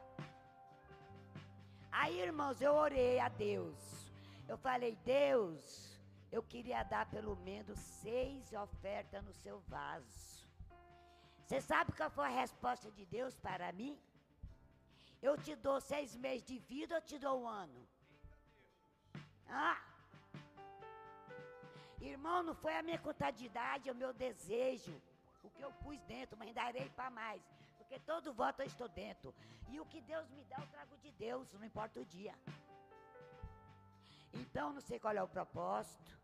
Aí, 1.92 2.22
irmãos, 2.22 2.62
eu 2.62 2.72
orei 2.72 3.20
a 3.20 3.28
Deus. 3.28 3.76
Eu 4.48 4.56
falei, 4.56 4.96
Deus, 5.04 5.98
eu 6.32 6.42
queria 6.42 6.82
dar 6.82 7.04
pelo 7.10 7.36
menos 7.36 7.78
seis 7.78 8.50
ofertas 8.54 9.22
no 9.22 9.34
seu 9.34 9.60
vaso. 9.68 10.48
Você 11.42 11.60
sabe 11.60 11.92
qual 11.92 12.08
foi 12.08 12.24
a 12.24 12.40
resposta 12.44 12.90
de 12.90 13.04
Deus 13.04 13.36
para 13.36 13.70
mim? 13.72 13.94
Eu 15.20 15.36
te 15.36 15.54
dou 15.54 15.82
seis 15.82 16.16
meses 16.16 16.46
de 16.46 16.58
vida 16.60 16.94
ou 16.94 17.02
te 17.02 17.18
dou 17.18 17.42
um 17.42 17.46
ano? 17.46 17.93
Ah! 19.54 19.80
Irmão, 22.00 22.42
não 22.42 22.54
foi 22.54 22.74
a 22.76 22.82
minha 22.82 22.98
contabilidade, 22.98 23.88
é 23.88 23.92
o 23.92 23.94
meu 23.94 24.12
desejo. 24.12 25.00
O 25.42 25.50
que 25.50 25.62
eu 25.62 25.72
pus 25.82 26.00
dentro, 26.02 26.36
mas 26.36 26.52
darei 26.54 26.88
para 26.90 27.10
mais. 27.10 27.42
Porque 27.78 27.98
todo 28.00 28.34
voto 28.34 28.60
eu 28.60 28.66
estou 28.66 28.88
dentro. 28.88 29.34
E 29.68 29.78
o 29.78 29.86
que 29.86 30.00
Deus 30.00 30.28
me 30.30 30.44
dá, 30.44 30.56
eu 30.60 30.66
trago 30.66 30.96
de 30.98 31.12
Deus, 31.12 31.52
não 31.52 31.64
importa 31.64 32.00
o 32.00 32.04
dia. 32.04 32.34
Então, 34.32 34.72
não 34.72 34.80
sei 34.80 34.98
qual 34.98 35.14
é 35.14 35.22
o 35.22 35.28
propósito. 35.28 36.18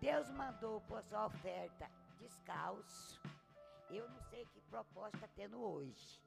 Deus 0.00 0.28
mandou 0.30 0.80
por 0.82 1.02
sua 1.04 1.26
oferta 1.26 1.88
descalço. 2.18 3.20
Eu 3.88 4.08
não 4.08 4.20
sei 4.22 4.44
que 4.46 4.60
propósito 4.62 5.16
está 5.16 5.28
tendo 5.28 5.62
hoje. 5.62 6.20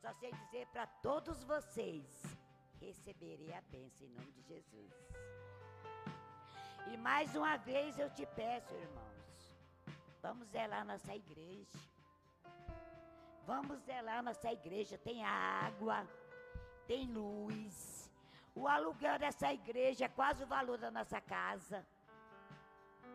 Só 0.00 0.12
sei 0.14 0.32
dizer 0.32 0.66
para 0.68 0.86
todos 0.86 1.44
vocês: 1.44 2.22
receberei 2.80 3.52
a 3.54 3.60
bênção 3.62 4.06
em 4.06 4.10
nome 4.10 4.32
de 4.32 4.42
Jesus. 4.42 4.92
E 6.92 6.96
mais 6.96 7.34
uma 7.34 7.56
vez 7.56 7.98
eu 7.98 8.10
te 8.10 8.26
peço, 8.26 8.74
irmãos, 8.74 9.56
vamos 10.20 10.48
zelar 10.48 10.84
nossa 10.84 11.14
igreja. 11.14 11.78
Vamos 13.46 13.78
zelar 13.82 14.22
nossa 14.22 14.52
igreja. 14.52 14.98
Tem 14.98 15.24
água, 15.24 16.06
tem 16.86 17.06
luz. 17.06 18.10
O 18.54 18.68
aluguel 18.68 19.18
dessa 19.18 19.52
igreja 19.52 20.04
é 20.04 20.08
quase 20.08 20.44
o 20.44 20.46
valor 20.46 20.78
da 20.78 20.90
nossa 20.90 21.20
casa. 21.20 21.84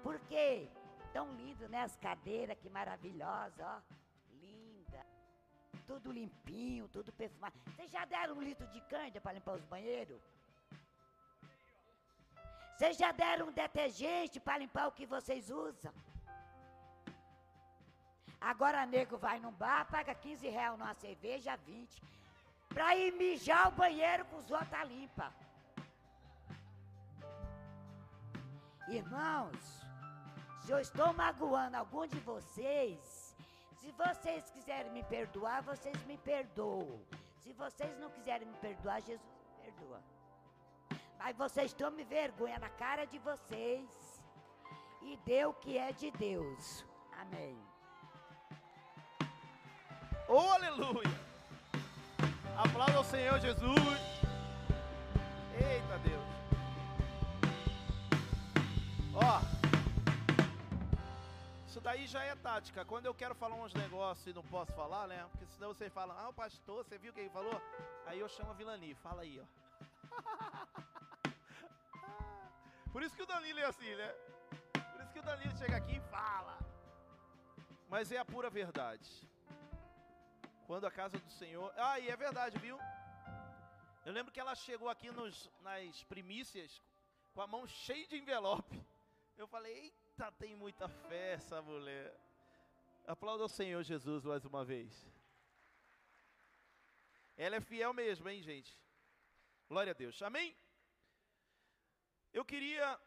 Por 0.03 0.19
quê? 0.21 0.69
Tão 1.13 1.31
lindo, 1.33 1.67
né? 1.69 1.81
As 1.83 1.95
cadeiras, 1.95 2.57
que 2.59 2.69
maravilhosa, 2.69 3.65
ó. 3.65 3.81
Linda. 4.41 5.05
Tudo 5.87 6.11
limpinho, 6.11 6.87
tudo 6.89 7.11
perfumado. 7.11 7.57
Vocês 7.65 7.89
já 7.89 8.05
deram 8.05 8.35
um 8.35 8.41
litro 8.41 8.67
de 8.67 8.81
cândia 8.81 9.21
para 9.21 9.33
limpar 9.33 9.55
os 9.55 9.65
banheiros? 9.65 10.21
Vocês 12.79 12.95
já 12.95 13.11
deram 13.11 13.47
um 13.47 13.51
detergente 13.51 14.39
para 14.39 14.57
limpar 14.57 14.87
o 14.87 14.93
que 14.97 15.05
vocês 15.05 15.49
usam? 15.49 15.93
Agora 18.39 18.85
nego 18.85 19.17
vai 19.17 19.37
num 19.37 19.51
bar, 19.51 19.85
paga 19.91 20.15
15 20.15 20.47
reais 20.47 20.77
numa 20.77 20.93
cerveja, 20.93 21.57
20. 21.57 22.01
Pra 22.69 22.95
ir 22.95 23.11
mijar 23.15 23.67
o 23.67 23.71
banheiro 23.71 24.23
com 24.27 24.37
os 24.37 24.49
outros 24.49 24.69
tá 24.69 24.85
limpa. 24.85 25.27
Irmãos, 28.87 29.61
se 30.61 30.71
eu 30.71 30.79
estou 30.79 31.11
magoando 31.11 31.75
algum 31.75 32.07
de 32.07 32.19
vocês, 32.21 33.35
se 33.81 33.91
vocês 33.91 34.49
quiserem 34.51 34.93
me 34.93 35.03
perdoar, 35.03 35.61
vocês 35.63 36.01
me 36.05 36.17
perdoam. 36.19 37.01
Se 37.43 37.51
vocês 37.51 37.99
não 37.99 38.09
quiserem 38.09 38.47
me 38.47 38.57
perdoar, 38.59 39.01
Jesus 39.01 39.35
me 39.35 39.65
perdoa. 39.65 40.01
Mas 41.19 41.35
vocês 41.35 41.73
tomem 41.73 42.05
vergonha 42.05 42.57
na 42.59 42.69
cara 42.69 43.05
de 43.05 43.19
vocês 43.19 44.23
e 45.01 45.17
dê 45.25 45.45
o 45.45 45.53
que 45.53 45.77
é 45.77 45.91
de 45.91 46.09
Deus. 46.11 46.85
Amém. 47.11 47.57
Oh, 50.29 50.49
aleluia! 50.57 51.19
Aplauda 52.57 52.97
ao 52.97 53.03
Senhor 53.03 53.37
Jesus. 53.39 53.99
Eita 55.53 55.97
Deus. 55.99 56.29
Ó. 59.13 59.41
Isso 61.67 61.81
daí 61.81 62.07
já 62.07 62.23
é 62.23 62.33
tática. 62.35 62.85
Quando 62.85 63.07
eu 63.07 63.13
quero 63.13 63.35
falar 63.35 63.55
uns 63.55 63.73
negócios 63.73 64.25
e 64.27 64.33
não 64.33 64.43
posso 64.43 64.71
falar, 64.73 65.07
né? 65.07 65.25
Porque 65.31 65.45
senão 65.47 65.73
você 65.73 65.89
fala, 65.89 66.15
ah, 66.17 66.29
o 66.29 66.33
pastor, 66.33 66.85
você 66.85 66.97
viu 66.97 67.11
o 67.11 67.13
que 67.13 67.19
ele 67.19 67.29
falou? 67.29 67.61
Aí 68.05 68.19
eu 68.19 68.29
chamo 68.29 68.51
a 68.51 68.53
Vilani, 68.53 68.93
fala 68.95 69.21
aí, 69.23 69.41
ó. 69.41 69.45
Por 72.91 73.03
isso 73.03 73.15
que 73.15 73.21
o 73.21 73.25
Danilo 73.25 73.59
é 73.59 73.65
assim, 73.65 73.95
né? 73.95 74.09
Por 74.91 75.01
isso 75.01 75.13
que 75.13 75.19
o 75.19 75.23
Danilo 75.23 75.55
chega 75.57 75.77
aqui 75.77 75.97
e 75.97 76.01
fala. 76.09 76.57
mas 77.87 78.11
é 78.11 78.17
a 78.17 78.25
pura 78.25 78.49
verdade. 78.49 79.09
Quando 80.65 80.85
a 80.85 80.91
casa 80.91 81.17
do 81.17 81.29
Senhor. 81.31 81.71
Ah, 81.77 81.99
e 81.99 82.09
é 82.09 82.15
verdade, 82.15 82.57
viu? 82.57 82.77
Eu 84.05 84.13
lembro 84.13 84.31
que 84.31 84.39
ela 84.39 84.55
chegou 84.55 84.89
aqui 84.89 85.11
nos, 85.11 85.51
nas 85.61 86.03
primícias 86.03 86.81
com 87.33 87.41
a 87.41 87.47
mão 87.47 87.67
cheia 87.67 88.07
de 88.07 88.17
envelope. 88.17 88.83
Eu 89.37 89.47
falei, 89.47 89.73
eita, 89.73 90.31
tem 90.33 90.55
muita 90.55 90.87
fé 90.87 91.33
essa 91.33 91.61
mulher. 91.61 92.13
Aplauda 93.07 93.45
o 93.45 93.49
Senhor 93.49 93.83
Jesus 93.83 94.23
mais 94.23 94.45
uma 94.45 94.63
vez. 94.65 95.07
Ela 97.37 97.57
é 97.57 97.61
fiel 97.61 97.93
mesmo, 97.93 98.27
hein, 98.29 98.41
gente? 98.41 98.77
Glória 99.67 99.91
a 99.91 99.95
Deus. 99.95 100.21
Amém? 100.21 100.55
Eu 102.31 102.45
queria 102.45 102.99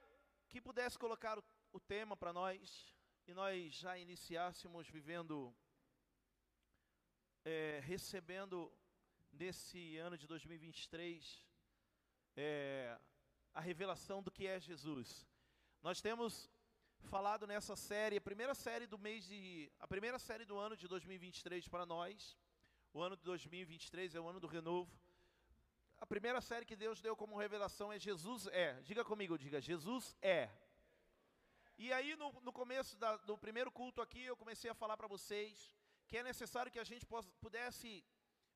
que 0.48 0.60
pudesse 0.60 0.98
colocar 0.98 1.38
o, 1.38 1.44
o 1.72 1.78
tema 1.78 2.16
para 2.16 2.32
nós 2.32 2.92
e 3.24 3.32
nós 3.32 3.72
já 3.72 3.96
iniciássemos 3.96 4.88
vivendo, 4.88 5.54
é, 7.44 7.80
recebendo 7.84 8.72
nesse 9.32 9.96
ano 9.96 10.18
de 10.18 10.26
2023 10.26 11.46
é, 12.36 12.98
a 13.54 13.60
revelação 13.60 14.24
do 14.24 14.30
que 14.30 14.44
é 14.44 14.58
Jesus. 14.58 15.24
Nós 15.80 16.00
temos 16.00 16.50
falado 17.04 17.46
nessa 17.46 17.76
série, 17.76 18.16
a 18.16 18.20
primeira 18.20 18.56
série 18.56 18.88
do 18.88 18.98
mês 18.98 19.24
de, 19.24 19.72
a 19.78 19.86
primeira 19.86 20.18
série 20.18 20.44
do 20.44 20.58
ano 20.58 20.76
de 20.76 20.88
2023 20.88 21.68
para 21.68 21.86
nós. 21.86 22.36
O 22.92 23.00
ano 23.00 23.16
de 23.16 23.22
2023 23.22 24.16
é 24.16 24.20
o 24.20 24.28
ano 24.28 24.40
do 24.40 24.48
renovo. 24.48 24.92
A 26.02 26.06
primeira 26.14 26.40
série 26.40 26.66
que 26.66 26.74
Deus 26.74 27.00
deu 27.00 27.14
como 27.14 27.36
revelação 27.36 27.92
é 27.92 27.96
Jesus 27.96 28.48
é. 28.48 28.68
Diga 28.82 29.04
comigo, 29.04 29.38
diga 29.38 29.60
Jesus 29.60 30.16
é. 30.20 30.50
E 31.78 31.92
aí 31.92 32.16
no, 32.16 32.28
no 32.40 32.52
começo 32.52 32.96
da, 32.96 33.10
do 33.18 33.38
primeiro 33.38 33.70
culto 33.70 34.02
aqui 34.02 34.24
eu 34.24 34.36
comecei 34.36 34.68
a 34.68 34.74
falar 34.74 34.96
para 34.96 35.06
vocês 35.06 35.72
que 36.08 36.18
é 36.18 36.24
necessário 36.24 36.72
que 36.72 36.80
a 36.80 36.88
gente 36.90 37.06
pudesse 37.40 38.04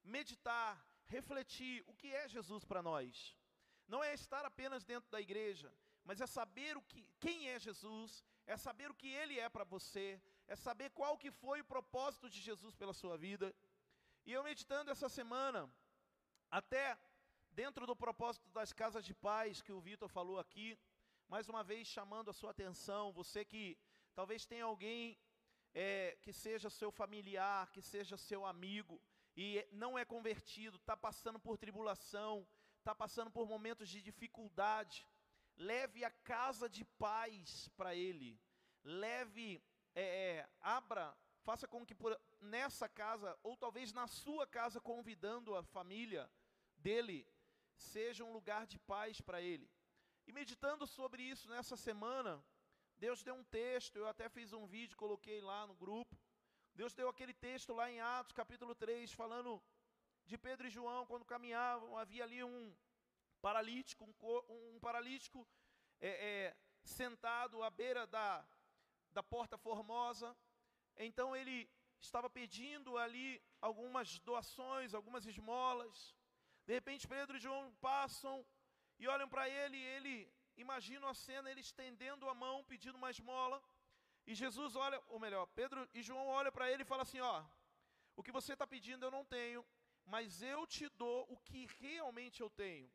meditar, 0.02 0.84
refletir 1.04 1.84
o 1.86 1.94
que 1.94 2.12
é 2.12 2.26
Jesus 2.28 2.64
para 2.64 2.82
nós. 2.82 3.36
Não 3.86 4.02
é 4.02 4.12
estar 4.12 4.44
apenas 4.44 4.82
dentro 4.82 5.08
da 5.08 5.20
igreja, 5.20 5.72
mas 6.02 6.20
é 6.20 6.26
saber 6.26 6.76
o 6.76 6.82
que, 6.82 7.08
quem 7.20 7.48
é 7.50 7.60
Jesus, 7.60 8.24
é 8.44 8.56
saber 8.56 8.90
o 8.90 8.98
que 9.02 9.06
ele 9.06 9.38
é 9.38 9.48
para 9.48 9.62
você, 9.62 10.20
é 10.48 10.56
saber 10.56 10.90
qual 10.90 11.16
que 11.16 11.30
foi 11.30 11.60
o 11.60 11.70
propósito 11.76 12.28
de 12.28 12.40
Jesus 12.40 12.74
pela 12.74 12.92
sua 12.92 13.16
vida. 13.16 13.54
E 14.24 14.32
eu 14.32 14.42
meditando 14.42 14.90
essa 14.90 15.08
semana, 15.08 15.70
até 16.50 16.98
dentro 17.56 17.86
do 17.86 17.96
propósito 17.96 18.46
das 18.50 18.70
casas 18.70 19.02
de 19.02 19.14
paz 19.14 19.62
que 19.62 19.72
o 19.72 19.80
Vitor 19.80 20.10
falou 20.10 20.38
aqui, 20.38 20.78
mais 21.26 21.48
uma 21.48 21.64
vez 21.64 21.88
chamando 21.88 22.28
a 22.30 22.34
sua 22.34 22.50
atenção, 22.50 23.14
você 23.14 23.46
que 23.46 23.78
talvez 24.14 24.44
tenha 24.44 24.66
alguém 24.66 25.18
é, 25.72 26.18
que 26.20 26.34
seja 26.34 26.68
seu 26.68 26.90
familiar, 26.92 27.72
que 27.72 27.80
seja 27.80 28.18
seu 28.18 28.44
amigo, 28.44 29.00
e 29.34 29.66
não 29.72 29.98
é 29.98 30.04
convertido, 30.04 30.76
está 30.76 30.94
passando 30.94 31.38
por 31.40 31.56
tribulação, 31.56 32.46
está 32.78 32.94
passando 32.94 33.30
por 33.30 33.48
momentos 33.48 33.88
de 33.88 34.02
dificuldade, 34.02 35.06
leve 35.56 36.04
a 36.04 36.10
casa 36.10 36.68
de 36.68 36.84
paz 36.84 37.70
para 37.74 37.94
ele, 37.94 38.38
leve, 38.84 39.64
é, 39.94 40.02
é, 40.02 40.48
abra, 40.60 41.16
faça 41.42 41.66
com 41.66 41.86
que 41.86 41.94
por, 41.94 42.20
nessa 42.38 42.86
casa, 42.86 43.34
ou 43.42 43.56
talvez 43.56 43.94
na 43.94 44.06
sua 44.06 44.46
casa, 44.46 44.78
convidando 44.78 45.56
a 45.56 45.62
família 45.62 46.30
dele, 46.76 47.26
seja 47.76 48.24
um 48.24 48.32
lugar 48.32 48.66
de 48.66 48.78
paz 48.78 49.20
para 49.20 49.40
ele. 49.40 49.70
E 50.26 50.32
meditando 50.32 50.86
sobre 50.86 51.22
isso 51.22 51.48
nessa 51.48 51.76
semana, 51.76 52.42
Deus 52.98 53.22
deu 53.22 53.34
um 53.34 53.44
texto, 53.44 53.96
eu 53.96 54.08
até 54.08 54.28
fiz 54.28 54.52
um 54.52 54.66
vídeo, 54.66 54.96
coloquei 54.96 55.40
lá 55.40 55.66
no 55.66 55.74
grupo. 55.74 56.16
Deus 56.74 56.94
deu 56.94 57.08
aquele 57.08 57.32
texto 57.32 57.72
lá 57.72 57.90
em 57.90 58.00
Atos, 58.00 58.32
capítulo 58.32 58.74
3, 58.74 59.12
falando 59.12 59.62
de 60.24 60.36
Pedro 60.36 60.66
e 60.66 60.70
João, 60.70 61.06
quando 61.06 61.24
caminhavam, 61.24 61.96
havia 61.96 62.24
ali 62.24 62.42
um 62.42 62.74
paralítico, 63.40 64.04
um, 64.04 64.74
um 64.74 64.80
paralítico 64.80 65.46
é, 66.00 66.08
é, 66.08 66.56
sentado 66.82 67.62
à 67.62 67.70
beira 67.70 68.06
da, 68.06 68.44
da 69.12 69.22
porta 69.22 69.56
formosa. 69.56 70.36
Então 70.96 71.36
ele 71.36 71.70
estava 72.00 72.28
pedindo 72.28 72.98
ali 72.98 73.42
algumas 73.60 74.18
doações, 74.20 74.94
algumas 74.94 75.26
esmolas. 75.26 76.14
De 76.66 76.72
repente 76.74 77.06
Pedro 77.06 77.36
e 77.36 77.44
João 77.46 77.64
passam 77.80 78.44
e 78.98 79.06
olham 79.06 79.28
para 79.28 79.48
ele, 79.48 79.76
e 79.76 79.86
ele 79.96 80.14
imagina 80.56 81.08
a 81.08 81.14
cena, 81.14 81.50
ele 81.50 81.60
estendendo 81.60 82.28
a 82.28 82.34
mão, 82.34 82.64
pedindo 82.64 82.96
uma 82.96 83.10
esmola. 83.10 83.62
E 84.26 84.34
Jesus 84.34 84.74
olha, 84.74 85.00
ou 85.06 85.20
melhor, 85.20 85.46
Pedro 85.60 85.88
e 85.94 86.02
João 86.02 86.26
olham 86.26 86.50
para 86.50 86.70
ele 86.70 86.82
e 86.82 86.90
falam 86.92 87.02
assim: 87.02 87.20
Ó, 87.20 87.44
o 88.16 88.22
que 88.22 88.32
você 88.32 88.54
está 88.54 88.66
pedindo 88.66 89.04
eu 89.04 89.10
não 89.10 89.24
tenho, 89.24 89.64
mas 90.04 90.42
eu 90.42 90.66
te 90.66 90.88
dou 90.88 91.26
o 91.32 91.36
que 91.38 91.66
realmente 91.78 92.40
eu 92.40 92.50
tenho. 92.50 92.90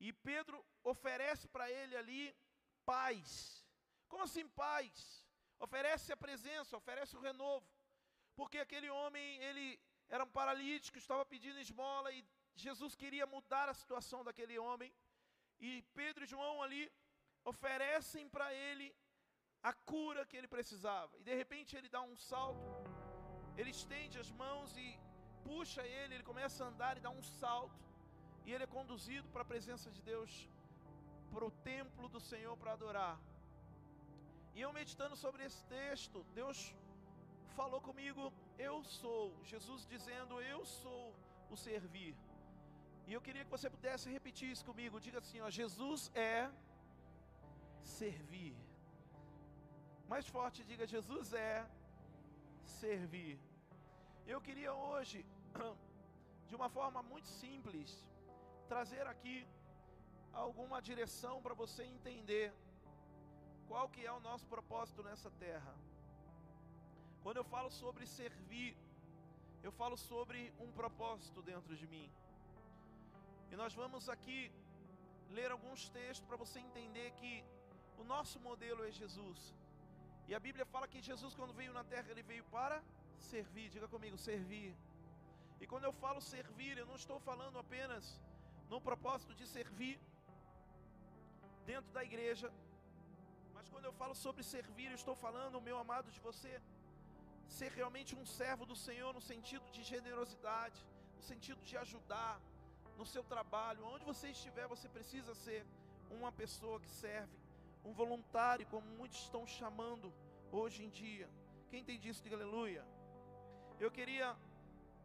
E 0.00 0.12
Pedro 0.12 0.64
oferece 0.82 1.46
para 1.48 1.70
ele 1.70 1.96
ali 1.96 2.36
paz. 2.84 3.64
Como 4.08 4.24
assim 4.24 4.48
paz? 4.48 5.24
Oferece 5.58 6.12
a 6.12 6.16
presença, 6.16 6.76
oferece 6.76 7.16
o 7.16 7.20
renovo. 7.20 7.68
Porque 8.34 8.58
aquele 8.58 8.88
homem, 8.88 9.38
ele 9.42 9.80
era 10.08 10.24
um 10.24 10.30
paralítico, 10.30 10.98
estava 10.98 11.24
pedindo 11.26 11.58
esmola 11.58 12.12
e 12.12 12.24
Jesus 12.66 12.94
queria 13.02 13.26
mudar 13.34 13.66
a 13.68 13.78
situação 13.80 14.20
daquele 14.28 14.56
homem. 14.58 14.90
E 15.60 15.70
Pedro 15.98 16.24
e 16.24 16.30
João 16.32 16.62
ali 16.62 16.82
oferecem 17.44 18.24
para 18.34 18.48
ele 18.66 18.86
a 19.70 19.72
cura 19.72 20.26
que 20.26 20.36
ele 20.38 20.48
precisava. 20.56 21.12
E 21.18 21.24
de 21.28 21.34
repente 21.34 21.76
ele 21.76 21.88
dá 21.96 22.02
um 22.10 22.16
salto, 22.16 22.70
ele 23.56 23.70
estende 23.70 24.18
as 24.24 24.30
mãos 24.42 24.76
e 24.76 24.86
puxa 25.46 25.82
ele, 25.98 26.14
ele 26.14 26.30
começa 26.30 26.64
a 26.64 26.68
andar 26.68 26.96
e 26.96 27.04
dá 27.06 27.10
um 27.10 27.22
salto, 27.22 27.84
e 28.44 28.52
ele 28.52 28.64
é 28.64 28.74
conduzido 28.78 29.28
para 29.30 29.42
a 29.42 29.50
presença 29.52 29.90
de 29.96 30.02
Deus, 30.02 30.32
para 31.32 31.44
o 31.44 31.50
templo 31.72 32.08
do 32.08 32.20
Senhor 32.20 32.56
para 32.56 32.72
adorar. 32.72 33.16
E 34.54 34.60
eu 34.60 34.72
meditando 34.72 35.16
sobre 35.16 35.44
esse 35.44 35.62
texto, 35.64 36.24
Deus 36.34 36.74
falou 37.56 37.80
comigo, 37.80 38.32
eu 38.58 38.76
sou, 38.84 39.22
Jesus 39.44 39.86
dizendo, 39.86 40.40
eu 40.40 40.64
sou 40.64 41.14
o 41.50 41.56
servir. 41.56 42.14
E 43.08 43.12
eu 43.16 43.20
queria 43.26 43.44
que 43.44 43.54
você 43.56 43.68
pudesse 43.74 44.06
repetir 44.16 44.48
isso 44.54 44.64
comigo, 44.70 45.04
diga 45.06 45.18
assim, 45.22 45.40
ó, 45.44 45.48
Jesus 45.58 46.00
é 46.32 46.50
servir. 47.98 48.54
Mais 50.12 50.26
forte, 50.34 50.66
diga, 50.70 50.92
Jesus 50.96 51.32
é 51.32 51.54
servir. 52.80 53.34
Eu 54.32 54.40
queria 54.46 54.72
hoje 54.88 55.18
de 56.48 56.54
uma 56.58 56.68
forma 56.76 57.00
muito 57.12 57.28
simples, 57.42 57.90
trazer 58.72 59.06
aqui 59.14 59.36
alguma 60.44 60.78
direção 60.90 61.34
para 61.44 61.54
você 61.62 61.82
entender 61.96 62.46
qual 63.70 63.88
que 63.94 64.04
é 64.04 64.12
o 64.18 64.20
nosso 64.28 64.46
propósito 64.54 65.02
nessa 65.08 65.30
terra. 65.46 65.74
Quando 67.22 67.38
eu 67.38 67.48
falo 67.54 67.70
sobre 67.82 68.06
servir, 68.20 68.70
eu 69.66 69.72
falo 69.80 69.96
sobre 69.96 70.40
um 70.60 70.70
propósito 70.80 71.40
dentro 71.52 71.74
de 71.74 71.86
mim. 71.94 72.08
E 73.50 73.56
nós 73.62 73.74
vamos 73.80 74.08
aqui 74.14 74.40
ler 75.36 75.50
alguns 75.50 75.88
textos 75.96 76.26
para 76.28 76.40
você 76.42 76.58
entender 76.66 77.08
que 77.20 77.32
o 78.02 78.04
nosso 78.12 78.38
modelo 78.48 78.84
é 78.88 78.90
Jesus. 79.00 79.40
E 80.28 80.34
a 80.38 80.40
Bíblia 80.46 80.66
fala 80.72 80.90
que 80.92 81.00
Jesus, 81.08 81.34
quando 81.38 81.58
veio 81.60 81.72
na 81.78 81.84
terra, 81.92 82.10
ele 82.10 82.22
veio 82.32 82.44
para 82.56 82.78
servir. 83.30 83.66
Diga 83.74 83.88
comigo, 83.94 84.16
servir. 84.30 84.72
E 85.60 85.66
quando 85.66 85.86
eu 85.88 85.92
falo 86.04 86.20
servir, 86.34 86.74
eu 86.76 86.86
não 86.90 86.98
estou 87.02 87.18
falando 87.28 87.58
apenas 87.64 88.04
no 88.72 88.80
propósito 88.88 89.34
de 89.40 89.46
servir 89.56 89.96
dentro 91.70 91.90
da 91.96 92.02
igreja, 92.08 92.48
mas 93.54 93.68
quando 93.72 93.86
eu 93.88 93.94
falo 94.00 94.14
sobre 94.24 94.42
servir, 94.54 94.88
eu 94.90 94.98
estou 95.02 95.16
falando, 95.24 95.64
meu 95.68 95.78
amado, 95.84 96.12
de 96.16 96.20
você 96.28 96.52
ser 97.58 97.70
realmente 97.78 98.12
um 98.20 98.26
servo 98.38 98.64
do 98.70 98.76
Senhor 98.86 99.10
no 99.18 99.22
sentido 99.32 99.66
de 99.76 99.82
generosidade, 99.92 100.78
no 101.16 101.22
sentido 101.30 101.60
de 101.70 101.76
ajudar 101.84 102.32
no 102.98 103.06
seu 103.06 103.22
trabalho, 103.32 103.86
onde 103.94 104.04
você 104.04 104.28
estiver, 104.36 104.66
você 104.74 104.88
precisa 104.96 105.32
ser 105.34 105.64
uma 106.10 106.30
pessoa 106.32 106.80
que 106.80 106.90
serve, 107.04 107.36
um 107.84 107.92
voluntário, 107.92 108.66
como 108.66 108.86
muitos 109.00 109.20
estão 109.26 109.46
chamando 109.46 110.12
hoje 110.50 110.84
em 110.84 110.90
dia. 110.90 111.28
Quem 111.70 111.84
tem 111.84 111.98
disso, 112.04 112.22
diga 112.24 112.36
aleluia. 112.36 112.84
Eu 113.78 113.90
queria 113.98 114.28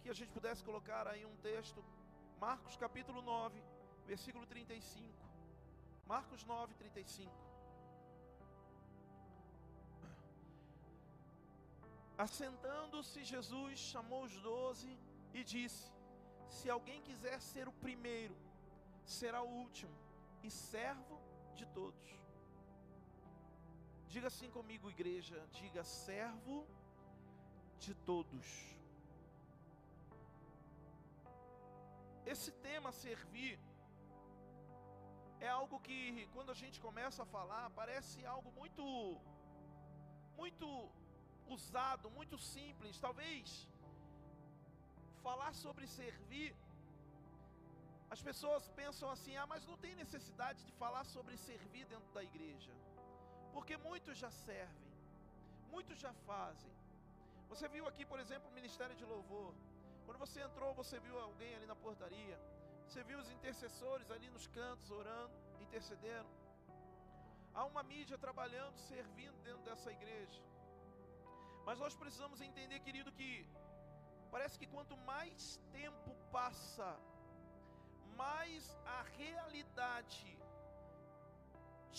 que 0.02 0.10
a 0.10 0.18
gente 0.20 0.32
pudesse 0.38 0.64
colocar 0.64 1.08
aí 1.08 1.24
um 1.32 1.36
texto, 1.50 1.86
Marcos 2.40 2.76
capítulo 2.76 3.22
9, 3.22 3.64
versículo 4.08 4.46
35. 4.48 5.08
Marcos 6.08 6.44
9, 6.44 6.74
35. 6.74 7.32
Assentando-se, 12.18 13.24
Jesus 13.24 13.78
chamou 13.92 14.24
os 14.24 14.36
doze 14.50 14.92
e 15.34 15.44
disse: 15.44 15.93
Se 16.58 16.70
alguém 16.76 17.00
quiser 17.08 17.38
ser 17.52 17.66
o 17.72 17.78
primeiro, 17.86 18.36
será 19.18 19.40
o 19.42 19.52
último 19.64 19.96
e 20.48 20.50
servo 20.52 21.18
de 21.58 21.66
todos. 21.78 22.08
Diga 24.14 24.28
assim 24.32 24.50
comigo, 24.58 24.92
igreja. 24.96 25.38
Diga 25.60 25.84
servo 25.84 26.58
de 27.86 27.94
todos. 28.10 28.48
Esse 32.34 32.52
tema 32.68 32.92
servir 33.04 33.60
é 35.40 35.50
algo 35.60 35.80
que 35.88 36.28
quando 36.34 36.52
a 36.52 36.60
gente 36.62 36.80
começa 36.88 37.24
a 37.24 37.32
falar, 37.38 37.66
parece 37.82 38.26
algo 38.36 38.52
muito 38.62 38.86
muito 40.42 40.68
usado, 41.56 42.10
muito 42.20 42.38
simples. 42.38 43.00
Talvez 43.08 43.68
falar 45.26 45.52
sobre 45.64 45.86
servir 46.00 46.52
as 48.14 48.22
pessoas 48.28 48.64
pensam 48.82 49.08
assim: 49.14 49.36
"Ah, 49.42 49.48
mas 49.52 49.66
não 49.70 49.78
tem 49.84 49.94
necessidade 50.04 50.60
de 50.68 50.74
falar 50.82 51.04
sobre 51.14 51.36
servir 51.50 51.86
dentro 51.94 52.12
da 52.18 52.24
igreja". 52.30 52.74
Porque 53.54 53.76
muitos 53.88 54.16
já 54.24 54.30
servem. 54.48 54.90
Muitos 55.74 55.98
já 56.06 56.12
fazem. 56.28 56.74
Você 57.52 57.68
viu 57.76 57.86
aqui, 57.90 58.04
por 58.12 58.20
exemplo, 58.24 58.50
o 58.50 58.58
ministério 58.60 58.96
de 59.00 59.06
louvor. 59.14 59.52
Quando 60.06 60.20
você 60.26 60.40
entrou, 60.48 60.70
você 60.82 61.00
viu 61.06 61.16
alguém 61.28 61.52
ali 61.56 61.68
na 61.72 61.78
portaria. 61.86 62.38
Você 62.88 63.02
viu 63.10 63.18
os 63.24 63.30
intercessores 63.36 64.10
ali 64.16 64.30
nos 64.36 64.46
cantos 64.58 64.90
orando, 65.00 65.36
intercedendo. 65.66 66.30
Há 67.54 67.64
uma 67.72 67.84
mídia 67.92 68.18
trabalhando, 68.26 68.78
servindo 68.92 69.38
dentro 69.48 69.64
dessa 69.70 69.92
igreja. 69.98 70.42
Mas 71.68 71.80
nós 71.84 71.96
precisamos 72.02 72.42
entender, 72.42 72.80
querido, 72.88 73.12
que 73.20 73.30
parece 74.34 74.58
que 74.60 74.68
quanto 74.76 74.96
mais 75.12 75.42
tempo 75.72 76.12
passa, 76.32 76.90
mais 78.22 78.62
a 78.98 79.02
realidade 79.20 80.30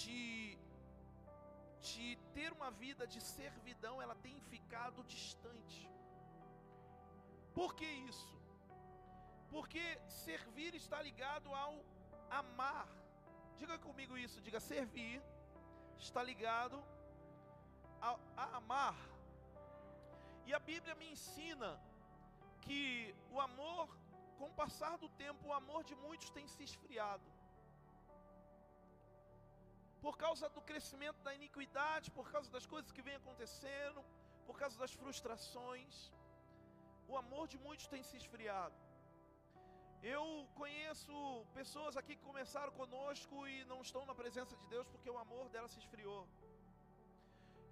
de 0.00 0.58
de 1.88 2.06
ter 2.36 2.50
uma 2.56 2.70
vida 2.82 3.04
de 3.14 3.20
servidão, 3.20 3.94
ela 4.04 4.14
tem 4.26 4.36
ficado 4.52 5.04
distante. 5.14 5.82
Por 7.58 7.70
que 7.78 7.88
isso? 8.10 8.34
Porque 9.50 9.84
servir 10.08 10.72
está 10.74 11.00
ligado 11.08 11.54
ao 11.54 11.74
amar. 12.30 12.88
Diga 13.58 13.76
comigo 13.86 14.16
isso, 14.26 14.40
diga 14.46 14.60
servir 14.60 15.22
está 15.98 16.22
ligado 16.30 16.82
a, 18.00 18.18
a 18.36 18.56
amar. 18.56 18.96
E 20.46 20.54
a 20.54 20.58
Bíblia 20.70 20.94
me 20.94 21.10
ensina 21.14 21.70
que 22.64 22.82
o 23.34 23.40
amor, 23.48 23.86
com 24.38 24.46
o 24.50 24.56
passar 24.62 24.94
do 25.04 25.08
tempo, 25.24 25.48
o 25.48 25.56
amor 25.62 25.82
de 25.90 25.94
muitos 26.04 26.30
tem 26.36 26.46
se 26.54 26.62
esfriado 26.68 27.28
por 30.04 30.16
causa 30.22 30.46
do 30.56 30.62
crescimento 30.70 31.18
da 31.26 31.32
iniquidade, 31.38 32.10
por 32.16 32.26
causa 32.32 32.48
das 32.56 32.66
coisas 32.72 32.90
que 32.96 33.04
vêm 33.06 33.16
acontecendo, 33.20 34.00
por 34.48 34.56
causa 34.62 34.76
das 34.82 34.92
frustrações, 35.00 35.94
o 37.12 37.16
amor 37.22 37.44
de 37.52 37.58
muitos 37.66 37.86
tem 37.92 38.02
se 38.08 38.16
esfriado. 38.22 38.76
Eu 40.16 40.24
conheço 40.60 41.14
pessoas 41.58 41.96
aqui 42.00 42.14
que 42.16 42.26
começaram 42.30 42.72
conosco 42.80 43.34
e 43.52 43.54
não 43.72 43.80
estão 43.86 44.02
na 44.10 44.14
presença 44.22 44.54
de 44.62 44.66
Deus 44.74 44.86
porque 44.92 45.10
o 45.14 45.18
amor 45.24 45.48
dela 45.54 45.68
se 45.74 45.78
esfriou. 45.84 46.22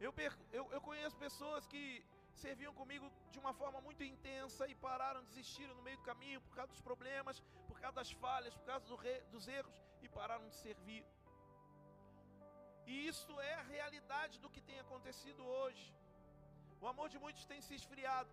Eu, 0.00 0.12
eu, 0.58 0.64
eu 0.76 0.80
conheço 0.88 1.16
pessoas 1.26 1.66
que 1.72 1.84
serviam 2.34 2.72
comigo 2.74 3.10
de 3.30 3.38
uma 3.38 3.52
forma 3.52 3.80
muito 3.80 4.02
intensa 4.02 4.66
e 4.66 4.74
pararam, 4.74 5.24
desistiram 5.24 5.74
no 5.74 5.82
meio 5.82 5.96
do 5.96 6.02
caminho 6.02 6.40
por 6.40 6.54
causa 6.54 6.72
dos 6.72 6.80
problemas, 6.80 7.40
por 7.68 7.78
causa 7.80 7.96
das 7.96 8.12
falhas, 8.12 8.54
por 8.54 8.64
causa 8.64 8.86
do 8.86 8.96
re, 8.96 9.20
dos 9.30 9.46
erros 9.48 9.74
e 10.02 10.08
pararam 10.08 10.48
de 10.48 10.56
servir. 10.56 11.04
E 12.86 13.06
isso 13.06 13.40
é 13.40 13.54
a 13.54 13.62
realidade 13.62 14.38
do 14.38 14.50
que 14.50 14.60
tem 14.60 14.78
acontecido 14.80 15.42
hoje. 15.44 15.94
O 16.80 16.86
amor 16.92 17.08
de 17.08 17.18
muitos 17.18 17.44
tem 17.46 17.60
se 17.60 17.74
esfriado. 17.74 18.30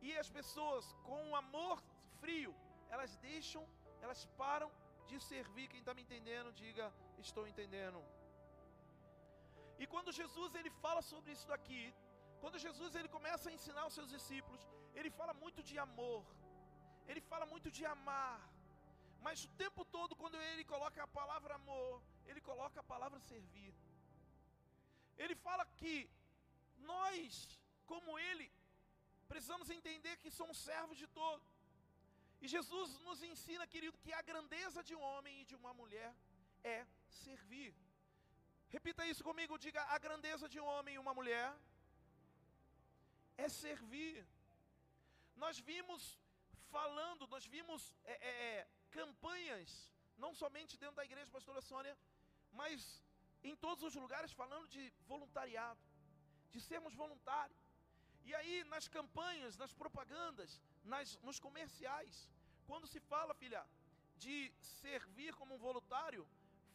E 0.00 0.16
as 0.16 0.30
pessoas 0.30 0.84
com 1.02 1.30
o 1.30 1.36
amor 1.36 1.82
frio, 2.20 2.54
elas 2.88 3.16
deixam, 3.16 3.66
elas 4.00 4.24
param 4.42 4.70
de 5.08 5.18
servir. 5.20 5.68
Quem 5.68 5.80
está 5.80 5.94
me 5.94 6.02
entendendo, 6.02 6.52
diga: 6.52 6.92
Estou 7.18 7.46
entendendo. 7.52 8.00
E 9.78 9.86
quando 9.86 10.12
Jesus 10.20 10.54
ele 10.54 10.70
fala 10.84 11.02
sobre 11.02 11.32
isso 11.32 11.46
daqui, 11.48 11.82
quando 12.42 12.62
Jesus 12.66 12.94
ele 12.98 13.10
começa 13.16 13.46
a 13.48 13.56
ensinar 13.56 13.84
os 13.88 13.94
seus 13.98 14.10
discípulos, 14.16 14.62
ele 14.98 15.10
fala 15.18 15.34
muito 15.42 15.62
de 15.70 15.76
amor, 15.86 16.22
ele 17.10 17.22
fala 17.32 17.46
muito 17.52 17.70
de 17.78 17.84
amar, 17.96 18.38
mas 19.26 19.44
o 19.44 19.50
tempo 19.64 19.84
todo, 19.96 20.18
quando 20.22 20.36
ele 20.48 20.64
coloca 20.72 21.02
a 21.02 21.12
palavra 21.20 21.54
amor, 21.60 21.94
ele 22.28 22.42
coloca 22.50 22.78
a 22.80 22.90
palavra 22.94 23.18
servir. 23.30 23.72
Ele 25.22 25.34
fala 25.46 25.64
que 25.80 25.94
nós, 26.92 27.58
como 27.90 28.18
Ele, 28.28 28.46
precisamos 29.30 29.68
entender 29.76 30.14
que 30.22 30.30
somos 30.40 30.58
servos 30.68 30.96
de 31.02 31.08
todo. 31.20 31.44
E 32.42 32.46
Jesus 32.54 32.90
nos 33.06 33.20
ensina, 33.30 33.66
querido, 33.74 33.98
que 34.04 34.12
a 34.12 34.22
grandeza 34.30 34.82
de 34.88 34.94
um 34.98 35.02
homem 35.10 35.34
e 35.40 35.46
de 35.50 35.56
uma 35.60 35.72
mulher 35.80 36.10
é 36.76 36.78
servir. 37.24 37.72
Repita 38.76 39.08
isso 39.12 39.24
comigo, 39.30 39.62
diga: 39.66 39.82
a 39.96 39.98
grandeza 40.06 40.48
de 40.52 40.60
um 40.60 40.68
homem 40.74 40.94
e 40.94 41.02
uma 41.04 41.14
mulher 41.20 41.48
é 43.44 43.48
servir. 43.48 44.16
Nós 45.42 45.58
vimos 45.70 46.02
falando, 46.76 47.26
nós 47.34 47.44
vimos 47.54 47.82
é, 48.04 48.14
é, 48.30 48.32
é 48.50 48.68
campanhas, 48.98 49.70
não 50.24 50.32
somente 50.42 50.76
dentro 50.82 50.96
da 50.96 51.04
igreja, 51.10 51.36
pastora 51.38 51.60
Sônia, 51.70 51.96
mas 52.60 53.02
em 53.50 53.54
todos 53.64 53.82
os 53.88 53.94
lugares 54.04 54.32
falando 54.32 54.66
de 54.68 54.84
voluntariado, 55.06 55.80
de 56.50 56.60
sermos 56.60 56.94
voluntários. 57.02 57.58
E 58.28 58.34
aí, 58.34 58.56
nas 58.64 58.86
campanhas, 58.88 59.56
nas 59.56 59.72
propagandas, 59.72 60.60
nas, 60.84 61.16
nos 61.26 61.38
comerciais, 61.46 62.28
quando 62.66 62.86
se 62.86 63.00
fala, 63.00 63.32
filha, 63.34 63.64
de 64.24 64.52
servir 64.60 65.32
como 65.34 65.54
um 65.54 65.58
voluntário, 65.58 66.26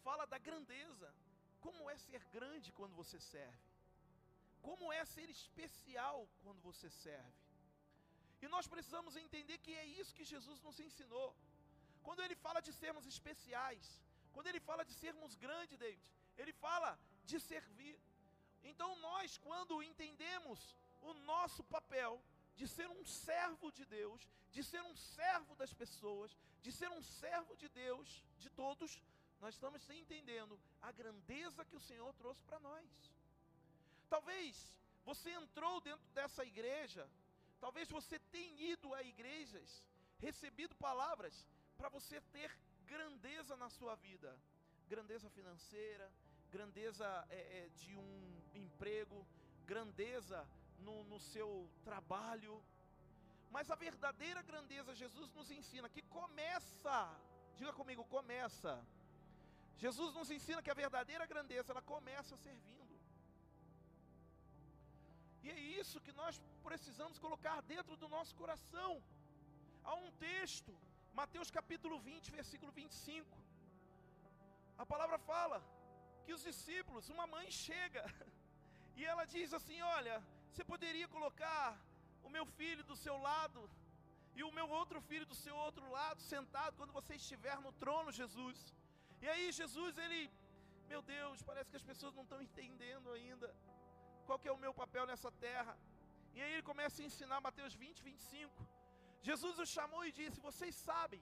fala 0.03 0.25
da 0.25 0.37
grandeza. 0.37 1.13
Como 1.59 1.89
é 1.89 1.97
ser 1.97 2.23
grande 2.37 2.71
quando 2.71 2.95
você 2.95 3.19
serve? 3.19 3.72
Como 4.67 4.91
é 4.99 5.01
ser 5.15 5.27
especial 5.37 6.17
quando 6.43 6.61
você 6.69 6.89
serve? 7.05 7.39
E 8.43 8.47
nós 8.53 8.67
precisamos 8.73 9.15
entender 9.23 9.57
que 9.65 9.73
é 9.81 9.85
isso 9.99 10.15
que 10.17 10.31
Jesus 10.33 10.57
nos 10.67 10.79
ensinou. 10.87 11.29
Quando 12.05 12.23
ele 12.25 12.35
fala 12.45 12.61
de 12.67 12.73
sermos 12.81 13.05
especiais, 13.13 13.85
quando 14.33 14.47
ele 14.51 14.61
fala 14.69 14.83
de 14.89 14.93
sermos 15.03 15.35
grandes, 15.45 15.77
David, 15.83 16.03
ele 16.41 16.53
fala 16.65 16.91
de 17.29 17.39
servir. 17.51 17.97
Então 18.71 18.89
nós, 19.07 19.37
quando 19.47 19.83
entendemos 19.91 20.59
o 21.09 21.13
nosso 21.31 21.63
papel 21.75 22.13
de 22.59 22.67
ser 22.75 22.89
um 22.97 23.05
servo 23.05 23.71
de 23.71 23.85
Deus, 23.97 24.21
de 24.55 24.63
ser 24.71 24.81
um 24.91 24.95
servo 24.95 25.55
das 25.61 25.73
pessoas, 25.73 26.31
de 26.61 26.71
ser 26.71 26.89
um 26.97 27.01
servo 27.01 27.55
de 27.61 27.67
Deus, 27.69 28.09
de 28.43 28.49
todos, 28.61 29.01
nós 29.41 29.55
estamos 29.55 29.89
entendendo 29.89 30.59
a 30.81 30.91
grandeza 30.91 31.65
que 31.65 31.75
o 31.75 31.85
Senhor 31.89 32.13
trouxe 32.13 32.43
para 32.43 32.59
nós. 32.59 32.87
Talvez 34.13 34.55
você 35.03 35.31
entrou 35.31 35.81
dentro 35.81 36.07
dessa 36.13 36.45
igreja, 36.45 37.03
talvez 37.59 37.89
você 37.89 38.19
tenha 38.35 38.61
ido 38.73 38.93
a 38.93 39.01
igrejas, 39.01 39.83
recebido 40.19 40.75
palavras 40.75 41.35
para 41.75 41.89
você 41.89 42.21
ter 42.35 42.51
grandeza 42.85 43.55
na 43.57 43.69
sua 43.71 43.95
vida, 43.95 44.31
grandeza 44.87 45.31
financeira, 45.31 46.07
grandeza 46.51 47.07
é, 47.31 47.39
é, 47.57 47.69
de 47.81 47.95
um 47.95 48.41
emprego, 48.53 49.25
grandeza 49.65 50.47
no, 50.77 51.03
no 51.05 51.19
seu 51.19 51.67
trabalho. 51.83 52.63
Mas 53.49 53.71
a 53.71 53.75
verdadeira 53.87 54.43
grandeza, 54.43 54.93
Jesus 54.93 55.33
nos 55.33 55.49
ensina 55.49 55.89
que 55.89 56.03
começa, 56.03 56.99
diga 57.57 57.73
comigo, 57.73 58.05
começa. 58.05 58.79
Jesus 59.79 60.13
nos 60.13 60.29
ensina 60.29 60.61
que 60.61 60.69
a 60.69 60.81
verdadeira 60.85 61.25
grandeza, 61.25 61.71
ela 61.71 61.81
começa 61.81 62.37
servindo. 62.37 62.82
E 65.43 65.49
é 65.55 65.59
isso 65.81 66.03
que 66.05 66.13
nós 66.21 66.41
precisamos 66.67 67.17
colocar 67.25 67.57
dentro 67.73 67.95
do 68.01 68.07
nosso 68.15 68.33
coração. 68.41 68.91
Há 69.83 69.95
um 70.03 70.11
texto, 70.27 70.73
Mateus 71.21 71.51
capítulo 71.59 71.97
20, 71.99 72.31
versículo 72.39 72.71
25. 72.71 73.37
A 74.83 74.85
palavra 74.93 75.17
fala: 75.31 75.57
que 76.25 76.33
os 76.37 76.43
discípulos, 76.49 77.09
uma 77.15 77.25
mãe 77.35 77.47
chega 77.65 78.03
e 78.99 79.03
ela 79.11 79.25
diz 79.35 79.53
assim: 79.59 79.79
Olha, 79.97 80.15
você 80.49 80.63
poderia 80.73 81.07
colocar 81.15 81.65
o 82.27 82.29
meu 82.35 82.45
filho 82.59 82.83
do 82.91 82.95
seu 83.05 83.17
lado 83.29 83.61
e 84.35 84.43
o 84.43 84.51
meu 84.57 84.67
outro 84.79 84.99
filho 85.09 85.25
do 85.31 85.37
seu 85.45 85.55
outro 85.65 85.85
lado, 85.97 86.19
sentado 86.33 86.77
quando 86.79 86.97
você 86.99 87.15
estiver 87.15 87.57
no 87.65 87.71
trono, 87.83 88.17
Jesus. 88.21 88.57
E 89.21 89.27
aí, 89.33 89.51
Jesus, 89.51 89.97
ele, 90.05 90.21
meu 90.91 91.01
Deus, 91.01 91.41
parece 91.49 91.69
que 91.71 91.79
as 91.81 91.89
pessoas 91.91 92.15
não 92.15 92.23
estão 92.23 92.41
entendendo 92.41 93.11
ainda 93.11 93.47
qual 94.27 94.39
que 94.41 94.49
é 94.51 94.55
o 94.55 94.63
meu 94.65 94.73
papel 94.81 95.05
nessa 95.11 95.31
terra. 95.45 95.73
E 96.35 96.41
aí 96.41 96.51
ele 96.53 96.69
começa 96.71 96.97
a 97.01 97.07
ensinar 97.09 97.39
Mateus 97.47 97.73
20, 97.73 98.03
25. 98.03 98.67
Jesus 99.29 99.59
os 99.63 99.69
chamou 99.77 100.03
e 100.05 100.11
disse: 100.19 100.45
Vocês 100.49 100.75
sabem 100.89 101.21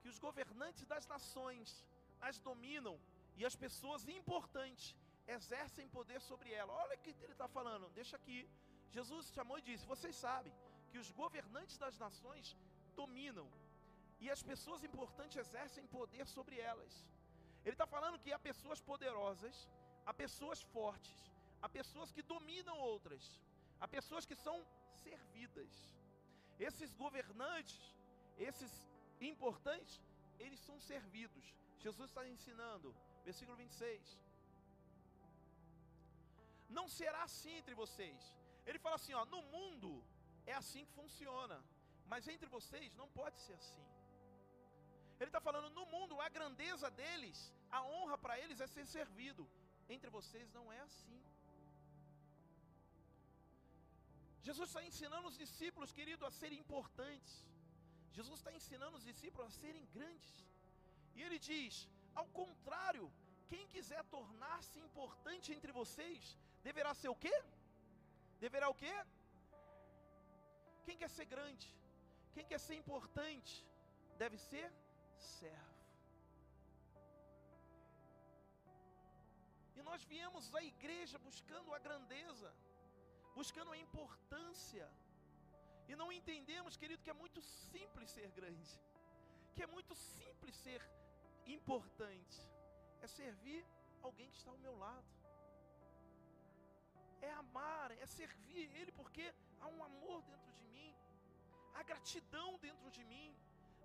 que 0.00 0.08
os 0.12 0.18
governantes 0.26 0.84
das 0.92 1.06
nações 1.14 1.68
as 2.28 2.38
dominam 2.48 2.96
e 3.38 3.44
as 3.48 3.56
pessoas 3.64 4.02
importantes 4.18 4.86
exercem 5.36 5.86
poder 5.96 6.20
sobre 6.20 6.52
ela. 6.60 6.72
Olha 6.84 6.96
o 6.96 7.02
que 7.04 7.14
ele 7.24 7.36
está 7.38 7.48
falando, 7.56 7.90
deixa 8.00 8.16
aqui. 8.20 8.38
Jesus 8.96 9.26
chamou 9.36 9.58
e 9.58 9.66
disse: 9.68 9.92
Vocês 9.94 10.16
sabem 10.26 10.54
que 10.90 10.98
os 10.98 11.10
governantes 11.22 11.76
das 11.84 11.98
nações 12.04 12.56
dominam 12.94 13.48
e 14.24 14.30
as 14.34 14.42
pessoas 14.50 14.82
importantes 14.88 15.36
exercem 15.44 15.86
poder 15.98 16.26
sobre 16.36 16.58
elas. 16.70 16.92
Ele 17.64 17.74
está 17.74 17.86
falando 17.94 18.20
que 18.24 18.32
há 18.32 18.38
pessoas 18.38 18.80
poderosas, 18.90 19.56
há 20.06 20.14
pessoas 20.14 20.62
fortes, 20.74 21.18
há 21.62 21.68
pessoas 21.68 22.12
que 22.12 22.22
dominam 22.22 22.76
outras, 22.78 23.24
há 23.80 23.88
pessoas 23.88 24.26
que 24.26 24.36
são 24.46 24.56
servidas. 25.04 25.72
Esses 26.58 26.92
governantes, 26.94 27.80
esses 28.38 28.72
importantes, 29.20 30.00
eles 30.38 30.60
são 30.60 30.78
servidos. 30.80 31.44
Jesus 31.78 32.08
está 32.10 32.26
ensinando, 32.26 32.94
versículo 33.24 33.56
26. 33.56 34.18
Não 36.68 36.88
será 36.88 37.22
assim 37.22 37.54
entre 37.60 37.74
vocês. 37.74 38.20
Ele 38.66 38.78
fala 38.78 38.96
assim: 38.96 39.14
ó, 39.14 39.24
no 39.26 39.42
mundo 39.42 39.90
é 40.46 40.54
assim 40.54 40.84
que 40.84 40.92
funciona, 40.92 41.58
mas 42.06 42.26
entre 42.28 42.48
vocês 42.48 42.94
não 42.94 43.08
pode 43.20 43.38
ser 43.44 43.54
assim. 43.54 43.86
Ele 45.18 45.28
está 45.28 45.40
falando: 45.40 45.70
no 45.70 45.86
mundo 45.86 46.20
a 46.20 46.28
grandeza 46.28 46.90
deles, 46.90 47.52
a 47.70 47.82
honra 47.82 48.18
para 48.18 48.38
eles 48.38 48.60
é 48.60 48.66
ser 48.66 48.86
servido. 48.86 49.48
Entre 49.88 50.10
vocês 50.10 50.52
não 50.52 50.72
é 50.72 50.80
assim. 50.80 51.22
Jesus 54.46 54.68
está 54.68 54.82
ensinando 54.90 55.26
os 55.30 55.36
discípulos, 55.44 55.92
querido, 55.98 56.24
a 56.28 56.32
serem 56.40 56.58
importantes. 56.64 57.34
Jesus 58.16 58.36
está 58.40 58.52
ensinando 58.58 58.96
os 58.98 59.06
discípulos 59.10 59.46
a 59.48 59.58
serem 59.62 59.84
grandes. 59.96 60.32
E 61.16 61.22
ele 61.26 61.38
diz: 61.50 61.74
ao 62.20 62.26
contrário, 62.40 63.06
quem 63.50 63.64
quiser 63.74 64.02
tornar-se 64.16 64.78
importante 64.86 65.52
entre 65.56 65.72
vocês, 65.80 66.22
deverá 66.68 66.92
ser 67.00 67.10
o 67.14 67.20
quê? 67.24 67.36
Deverá 68.44 68.68
o 68.74 68.78
quê? 68.82 68.94
Quem 70.86 70.96
quer 71.00 71.10
ser 71.16 71.26
grande? 71.34 71.68
Quem 72.34 72.46
quer 72.50 72.60
ser 72.66 72.76
importante? 72.82 73.54
Deve 74.22 74.38
ser 74.50 74.68
servo. 75.38 75.74
E 79.76 79.82
nós 79.88 80.02
viemos 80.12 80.54
à 80.54 80.62
igreja 80.72 81.18
buscando 81.28 81.74
a 81.74 81.78
grandeza, 81.86 82.50
buscando 83.38 83.72
a 83.72 83.78
importância. 83.86 84.86
E 85.88 85.94
não 86.00 86.08
entendemos, 86.18 86.76
querido, 86.80 87.02
que 87.04 87.14
é 87.14 87.20
muito 87.24 87.40
simples 87.72 88.10
ser 88.16 88.28
grande, 88.38 88.72
que 89.54 89.62
é 89.66 89.68
muito 89.76 89.94
simples 89.94 90.54
ser 90.64 90.80
importante, 91.56 92.40
é 93.04 93.06
servir 93.20 93.62
alguém 94.06 94.28
que 94.30 94.38
está 94.40 94.50
ao 94.54 94.62
meu 94.66 94.74
lado, 94.84 95.12
é 97.28 97.30
amar, 97.42 97.90
é 98.04 98.06
servir 98.06 98.64
Ele, 98.78 98.92
porque 99.00 99.26
há 99.60 99.68
um 99.74 99.82
amor 99.90 100.18
dentro 100.30 100.52
de 100.60 100.66
mim, 100.74 100.90
há 101.74 101.82
gratidão 101.90 102.50
dentro 102.66 102.90
de 102.96 103.04
mim, 103.12 103.28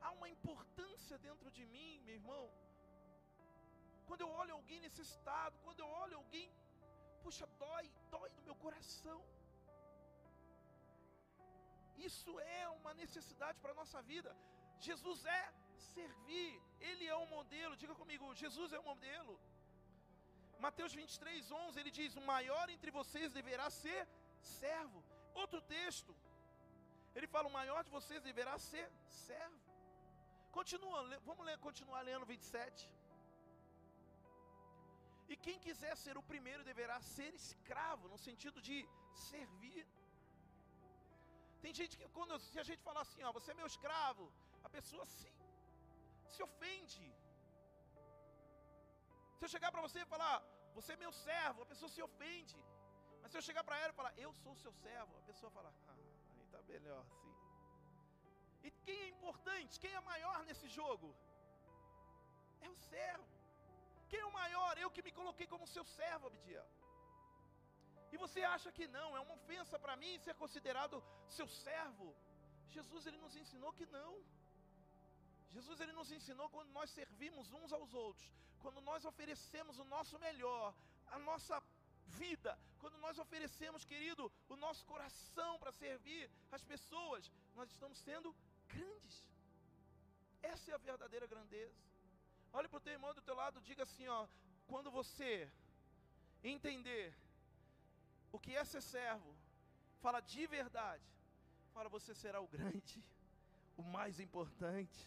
há 0.02 0.12
uma 0.18 0.30
importância 0.38 1.18
dentro 1.28 1.52
de 1.58 1.66
mim, 1.74 1.92
meu 2.08 2.16
irmão. 2.16 2.46
Quando 4.08 4.22
eu 4.26 4.32
olho 4.42 4.54
alguém 4.56 4.82
necessitado, 4.88 5.56
quando 5.66 5.82
eu 5.82 5.90
olho 6.04 6.18
alguém, 6.22 6.50
puxa, 7.24 7.46
dói, 7.64 7.86
dói 8.16 8.30
no 8.38 8.44
meu 8.48 8.56
coração. 8.66 9.20
Isso 12.10 12.32
é 12.58 12.64
uma 12.80 12.94
necessidade 13.02 13.58
para 13.64 13.74
a 13.74 13.80
nossa 13.82 14.00
vida. 14.12 14.32
Jesus 14.88 15.20
é 15.40 15.44
servir, 15.94 16.54
Ele 16.90 17.06
é 17.14 17.16
o 17.24 17.28
modelo. 17.36 17.80
Diga 17.82 17.96
comigo, 18.02 18.36
Jesus 18.44 18.72
é 18.78 18.80
o 18.80 18.88
modelo. 18.92 19.34
Mateus 20.66 20.94
23, 21.02 21.52
11, 21.52 21.80
ele 21.80 21.92
diz: 22.00 22.16
O 22.22 22.26
maior 22.34 22.66
entre 22.76 22.92
vocês 23.00 23.38
deverá 23.40 23.68
ser 23.84 24.02
servo. 24.60 25.00
Outro 25.42 25.60
texto, 25.76 26.14
ele 27.16 27.28
fala: 27.34 27.50
O 27.52 27.58
maior 27.60 27.82
de 27.88 27.94
vocês 27.98 28.22
deverá 28.30 28.56
ser 28.72 28.88
servo. 29.26 29.62
Continua, 30.58 31.00
vamos 31.30 31.46
ler, 31.48 31.58
continuar 31.68 32.02
lendo 32.10 32.26
27. 32.26 32.90
E 35.32 35.36
quem 35.46 35.58
quiser 35.66 35.94
ser 36.04 36.16
o 36.22 36.28
primeiro 36.32 36.64
deverá 36.70 36.98
ser 37.16 37.30
escravo, 37.42 38.10
no 38.14 38.18
sentido 38.28 38.60
de 38.68 38.78
servir. 39.30 39.86
Tem 41.64 41.74
gente 41.80 41.94
que, 41.98 42.06
quando 42.18 42.40
se 42.52 42.60
a 42.64 42.66
gente 42.70 42.82
falar 42.90 43.02
assim, 43.08 43.24
ó, 43.28 43.32
você 43.38 43.50
é 43.52 43.60
meu 43.62 43.68
escravo, 43.74 44.26
a 44.68 44.70
pessoa 44.78 45.06
se, 45.14 45.30
se 46.34 46.42
ofende. 46.48 47.06
Se 49.38 49.46
eu 49.46 49.52
chegar 49.56 49.72
para 49.74 49.84
você 49.88 50.00
e 50.02 50.12
falar, 50.14 50.36
você 50.78 50.92
é 50.94 51.04
meu 51.04 51.14
servo, 51.26 51.64
a 51.66 51.70
pessoa 51.72 51.90
se 51.96 52.02
ofende. 52.10 52.60
Mas 53.22 53.32
se 53.32 53.38
eu 53.38 53.48
chegar 53.48 53.64
para 53.68 53.80
ela 53.82 53.92
e 53.94 54.00
falar, 54.02 54.14
eu 54.26 54.32
sou 54.44 54.56
seu 54.64 54.74
servo, 54.86 55.14
a 55.22 55.26
pessoa 55.30 55.52
fala, 55.58 55.72
ah, 55.90 55.98
aí 56.32 56.46
tá 56.54 56.62
melhor 56.74 57.02
assim. 57.08 57.34
E 58.68 58.72
quem 58.86 59.00
é 59.06 59.10
importante, 59.16 59.80
quem 59.84 59.94
é 60.00 60.02
maior 60.14 60.40
nesse 60.50 60.68
jogo? 60.80 61.10
É 62.62 62.70
o 62.70 62.78
servo. 62.92 63.28
Quem 64.10 64.20
é 64.20 64.26
o 64.26 64.38
maior? 64.42 64.78
Eu 64.78 64.92
que 64.96 65.04
me 65.08 65.12
coloquei 65.20 65.48
como 65.54 65.74
seu 65.76 65.86
servo, 65.98 66.28
Abdiel. 66.28 66.68
E 68.12 68.18
você 68.24 68.42
acha 68.56 68.72
que 68.78 68.88
não, 68.98 69.10
é 69.18 69.20
uma 69.20 69.36
ofensa 69.40 69.78
para 69.80 69.96
mim 69.96 70.20
ser 70.20 70.36
considerado 70.36 71.04
seu 71.38 71.48
servo? 71.48 72.08
Jesus 72.76 73.06
ele 73.06 73.18
nos 73.26 73.36
ensinou 73.42 73.72
que 73.74 73.86
não. 73.98 74.14
Jesus 75.56 75.80
ele 75.80 75.94
nos 76.00 76.12
ensinou 76.18 76.50
quando 76.50 76.72
nós 76.78 76.90
servimos 76.90 77.52
uns 77.60 77.72
aos 77.78 77.94
outros, 77.94 78.28
quando 78.64 78.80
nós 78.90 79.06
oferecemos 79.12 79.78
o 79.80 79.86
nosso 79.96 80.18
melhor, 80.20 80.74
a 81.08 81.20
nossa 81.20 81.62
vida, 82.22 82.58
quando 82.80 82.98
nós 83.06 83.18
oferecemos, 83.24 83.86
querido, 83.92 84.32
o 84.50 84.56
nosso 84.56 84.86
coração 84.86 85.52
para 85.60 85.72
servir 85.72 86.30
as 86.52 86.64
pessoas, 86.64 87.32
nós 87.56 87.70
estamos 87.70 87.98
sendo 88.00 88.36
grandes. 88.68 89.18
Essa 90.42 90.72
é 90.72 90.74
a 90.76 90.86
verdadeira 90.90 91.28
grandeza. 91.28 91.76
Olhe 92.54 92.68
para 92.68 92.78
o 92.78 92.86
teu 92.86 92.94
irmão 92.94 93.14
do 93.14 93.22
teu 93.22 93.36
lado, 93.36 93.62
diga 93.62 93.84
assim, 93.84 94.08
ó, 94.08 94.28
quando 94.68 94.90
você 94.92 95.50
entender 96.44 97.14
o 98.32 98.40
que 98.40 98.56
é 98.56 98.64
ser 98.64 98.82
servo, 98.82 99.36
fala 100.02 100.20
de 100.20 100.46
verdade, 100.48 101.04
fala 101.74 101.90
você 101.90 102.14
será 102.14 102.42
o 102.42 102.48
grande, 102.48 103.04
o 103.78 103.84
mais 103.84 104.20
importante. 104.20 105.00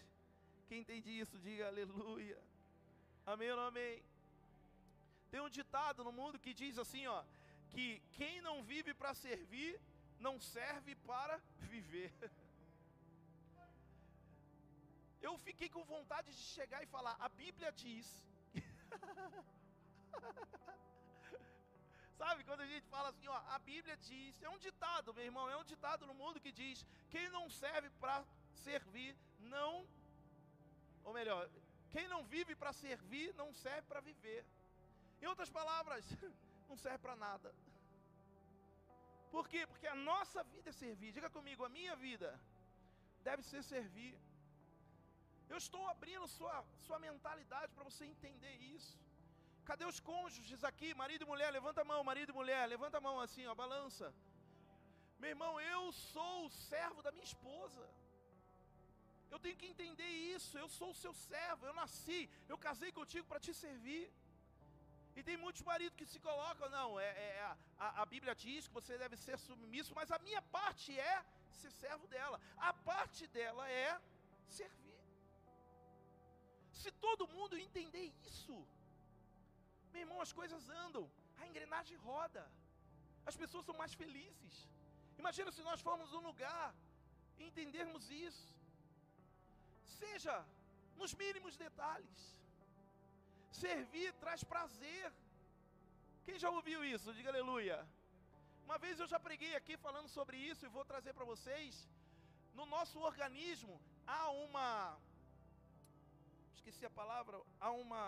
Quem 0.67 0.81
entende 0.81 1.19
isso, 1.19 1.39
diga 1.39 1.67
aleluia. 1.67 2.41
Amém 3.27 3.51
ou 3.51 3.57
não 3.57 3.67
amém? 3.67 4.03
Tem 5.31 5.41
um 5.41 5.49
ditado 5.49 6.05
no 6.05 6.13
mundo 6.13 6.39
que 6.39 6.55
diz 6.55 6.79
assim, 6.79 7.07
ó, 7.07 7.25
que 7.71 8.01
quem 8.13 8.41
não 8.41 8.63
vive 8.63 8.95
para 8.95 9.15
servir, 9.15 9.81
não 10.21 10.41
serve 10.41 10.95
para 10.95 11.41
viver. 11.59 12.13
Eu 15.21 15.37
fiquei 15.39 15.69
com 15.71 15.83
vontade 15.85 16.31
de 16.31 16.43
chegar 16.57 16.83
e 16.83 16.87
falar: 16.87 17.17
a 17.19 17.29
Bíblia 17.29 17.73
diz. 17.73 18.07
Sabe, 22.21 22.45
quando 22.49 22.61
a 22.61 22.71
gente 22.73 22.87
fala 22.95 23.09
assim, 23.09 23.27
ó, 23.27 23.39
a 23.57 23.59
Bíblia 23.59 23.97
diz, 24.09 24.41
é 24.43 24.49
um 24.49 24.59
ditado, 24.67 25.15
meu 25.15 25.25
irmão, 25.25 25.47
é 25.51 25.57
um 25.57 25.65
ditado 25.73 26.07
no 26.11 26.15
mundo 26.15 26.41
que 26.45 26.53
diz: 26.53 26.87
quem 27.11 27.29
não 27.37 27.45
serve 27.51 27.91
para 28.03 28.25
servir, 28.67 29.17
não. 29.55 29.87
Ou 31.05 31.13
melhor, 31.13 31.43
quem 31.95 32.07
não 32.09 32.23
vive 32.35 32.55
para 32.55 32.73
servir, 32.73 33.35
não 33.35 33.53
serve 33.53 33.83
para 33.83 34.01
viver. 34.01 34.45
Em 35.21 35.27
outras 35.27 35.51
palavras, 35.59 36.05
não 36.69 36.77
serve 36.77 36.99
para 36.99 37.17
nada. 37.17 37.55
Por 39.35 39.49
quê? 39.53 39.67
Porque 39.67 39.89
a 39.89 39.97
nossa 40.11 40.41
vida 40.45 40.71
é 40.71 40.73
servir. 40.73 41.13
Diga 41.13 41.29
comigo, 41.37 41.65
a 41.65 41.69
minha 41.69 41.97
vida 41.97 42.29
deve 43.29 43.43
ser 43.43 43.63
servir. 43.65 44.15
Eu 45.53 45.59
estou 45.65 45.83
abrindo 45.95 46.27
sua, 46.29 46.65
sua 46.87 46.99
mentalidade 46.99 47.73
para 47.75 47.89
você 47.89 48.05
entender 48.05 48.55
isso. 48.75 48.97
Cadê 49.71 49.85
os 49.93 49.99
cônjuges 50.11 50.63
aqui? 50.71 50.89
Marido 51.03 51.25
e 51.25 51.31
mulher, 51.33 51.51
levanta 51.59 51.81
a 51.83 51.89
mão, 51.93 52.01
marido 52.11 52.33
e 52.33 52.39
mulher, 52.41 52.63
levanta 52.75 52.99
a 52.99 53.05
mão 53.07 53.17
assim, 53.27 53.45
ó, 53.47 53.55
balança. 53.63 54.07
Meu 55.21 55.31
irmão, 55.35 55.53
eu 55.75 55.83
sou 55.93 56.47
o 56.47 56.51
servo 56.71 57.03
da 57.07 57.13
minha 57.17 57.29
esposa. 57.33 57.85
Eu 59.33 59.39
tenho 59.45 59.57
que 59.61 59.71
entender 59.73 60.11
isso. 60.35 60.53
Eu 60.63 60.69
sou 60.79 60.91
o 60.91 61.01
seu 61.03 61.13
servo. 61.31 61.67
Eu 61.67 61.75
nasci, 61.81 62.21
eu 62.53 62.59
casei 62.67 62.91
contigo 62.99 63.27
para 63.31 63.45
te 63.47 63.55
servir. 63.63 64.05
E 65.17 65.23
tem 65.29 65.37
muitos 65.45 65.63
maridos 65.71 65.97
que 65.99 66.07
se 66.13 66.19
colocam, 66.19 66.69
não, 66.77 66.89
é, 66.99 67.09
é 67.27 67.57
a, 67.79 68.03
a, 68.03 68.07
Bíblia 68.15 68.35
diz 68.35 68.67
que 68.67 68.75
você 68.79 68.95
deve 69.03 69.17
ser 69.17 69.37
submisso, 69.39 69.95
mas 69.95 70.11
a 70.11 70.19
minha 70.19 70.43
parte 70.57 70.99
é 70.99 71.25
ser 71.61 71.71
servo 71.71 72.07
dela. 72.15 72.41
A 72.57 72.73
parte 72.91 73.25
dela 73.29 73.65
é 73.71 74.01
servir. 74.49 74.99
Se 76.81 76.91
todo 77.07 77.29
mundo 77.29 77.57
entender 77.57 78.13
isso, 78.27 78.57
meu 79.95 80.03
irmão, 80.05 80.21
as 80.27 80.33
coisas 80.41 80.63
andam, 80.85 81.05
a 81.41 81.47
engrenagem 81.49 81.97
roda, 82.09 82.45
as 83.31 83.37
pessoas 83.43 83.65
são 83.69 83.77
mais 83.83 83.95
felizes. 84.01 84.55
Imagina 85.23 85.51
se 85.57 85.63
nós 85.69 85.81
formos 85.89 86.13
um 86.19 86.23
lugar 86.31 86.69
e 87.39 87.45
entendermos 87.49 88.05
isso, 88.27 88.49
seja 90.01 90.37
nos 91.01 91.13
mínimos 91.23 91.57
detalhes. 91.67 92.23
Servir 93.65 94.11
traz 94.23 94.43
prazer. 94.53 95.09
Quem 96.27 96.39
já 96.45 96.51
ouviu 96.59 96.81
isso? 96.95 97.15
Diga 97.19 97.31
aleluia. 97.33 97.79
Uma 98.67 98.79
vez 98.85 98.99
eu 98.99 99.09
já 99.13 99.19
preguei 99.27 99.53
aqui 99.57 99.75
falando 99.87 100.09
sobre 100.17 100.37
isso 100.51 100.65
e 100.65 100.75
vou 100.77 100.85
trazer 100.93 101.13
para 101.17 101.31
vocês. 101.33 101.75
No 102.59 102.67
nosso 102.75 102.99
organismo 103.11 103.75
há 104.07 104.23
uma. 104.31 104.99
Esqueci 106.57 106.85
a 106.87 106.91
palavra. 107.01 107.41
Há 107.61 107.71
uma. 107.85 108.03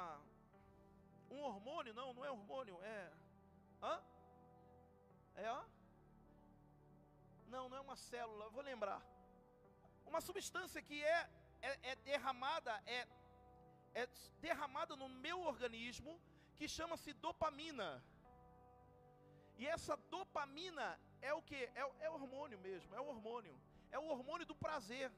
Um 1.30 1.40
hormônio, 1.42 1.92
não, 1.94 2.12
não 2.14 2.24
é 2.24 2.30
hormônio, 2.30 2.78
é. 2.82 3.12
Hã? 3.82 4.02
É, 5.36 5.50
ó? 5.50 5.64
Não, 7.48 7.68
não 7.68 7.76
é 7.76 7.80
uma 7.80 7.96
célula, 7.96 8.48
vou 8.50 8.62
lembrar. 8.62 9.00
Uma 10.04 10.20
substância 10.20 10.80
que 10.82 11.02
é, 11.02 11.30
é, 11.62 11.90
é 11.90 11.96
derramada, 11.96 12.72
é, 12.86 13.06
é 13.94 14.08
derramada 14.40 14.94
no 14.96 15.08
meu 15.08 15.40
organismo, 15.40 16.20
que 16.56 16.68
chama-se 16.68 17.12
dopamina. 17.14 18.02
E 19.58 19.66
essa 19.66 19.96
dopamina 20.14 20.98
é 21.20 21.32
o 21.34 21.42
que? 21.42 21.56
É, 21.56 21.84
é 22.00 22.10
hormônio 22.10 22.58
mesmo, 22.58 22.94
é 22.94 23.00
o 23.00 23.08
hormônio. 23.08 23.54
É 23.90 23.98
o 23.98 24.06
hormônio 24.06 24.46
do 24.46 24.54
prazer. 24.54 25.10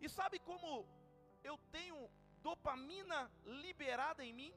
E 0.00 0.08
sabe 0.08 0.38
como 0.38 0.86
eu 1.42 1.56
tenho 1.70 2.10
dopamina 2.46 3.20
liberada 3.62 4.24
em 4.24 4.32
mim? 4.40 4.54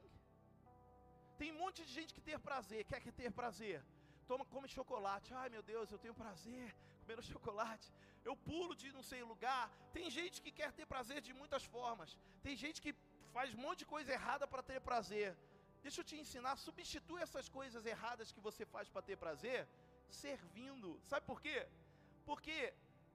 Tem 1.38 1.50
um 1.52 1.58
monte 1.62 1.84
de 1.84 1.92
gente 1.98 2.14
que 2.16 2.24
tem 2.28 2.38
prazer, 2.38 2.84
quer 2.90 3.00
que 3.04 3.12
ter 3.20 3.30
prazer. 3.40 3.78
Toma, 4.28 4.44
come 4.54 4.68
chocolate. 4.68 5.34
Ai 5.34 5.48
meu 5.54 5.62
Deus, 5.62 5.90
eu 5.90 5.98
tenho 6.04 6.14
prazer 6.24 6.66
comer 7.04 7.22
chocolate. 7.32 7.88
Eu 8.24 8.34
pulo 8.48 8.74
de 8.74 8.90
não 8.98 9.04
sei 9.10 9.22
lugar. 9.32 9.64
Tem 9.96 10.06
gente 10.18 10.36
que 10.44 10.52
quer 10.58 10.70
ter 10.78 10.86
prazer 10.94 11.20
de 11.20 11.32
muitas 11.40 11.64
formas. 11.76 12.16
Tem 12.42 12.56
gente 12.56 12.80
que 12.84 12.94
faz 13.36 13.54
um 13.54 13.62
monte 13.64 13.80
de 13.80 13.86
coisa 13.94 14.12
errada 14.18 14.46
para 14.52 14.62
ter 14.70 14.80
prazer. 14.80 15.36
Deixa 15.82 16.00
eu 16.00 16.06
te 16.10 16.16
ensinar, 16.22 16.56
substitui 16.56 17.20
essas 17.26 17.48
coisas 17.48 17.84
erradas 17.94 18.32
que 18.34 18.40
você 18.40 18.64
faz 18.74 18.88
para 18.88 19.02
ter 19.08 19.16
prazer, 19.24 19.68
servindo. 20.08 20.98
Sabe 21.10 21.26
por 21.26 21.40
quê? 21.44 21.58
Porque 22.28 22.56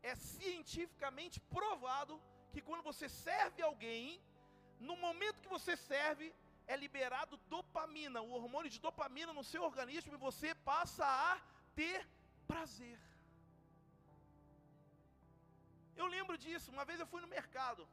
é 0.03 0.13
cientificamente 0.15 1.39
provado 1.55 2.21
que 2.53 2.61
quando 2.67 2.83
você 2.83 3.07
serve 3.09 3.61
alguém, 3.69 4.21
no 4.79 4.95
momento 5.05 5.41
que 5.41 5.55
você 5.57 5.75
serve, 5.77 6.33
é 6.67 6.75
liberado 6.75 7.37
dopamina, 7.53 8.21
o 8.21 8.31
hormônio 8.37 8.71
de 8.73 8.79
dopamina 8.79 9.33
no 9.33 9.43
seu 9.51 9.63
organismo 9.69 10.13
e 10.13 10.25
você 10.27 10.49
passa 10.71 11.05
a 11.05 11.41
ter 11.75 11.99
prazer. 12.47 12.99
Eu 16.01 16.07
lembro 16.15 16.35
disso, 16.43 16.71
uma 16.75 16.85
vez 16.89 16.99
eu 16.99 17.07
fui 17.13 17.21
no 17.21 17.33
mercado. 17.37 17.83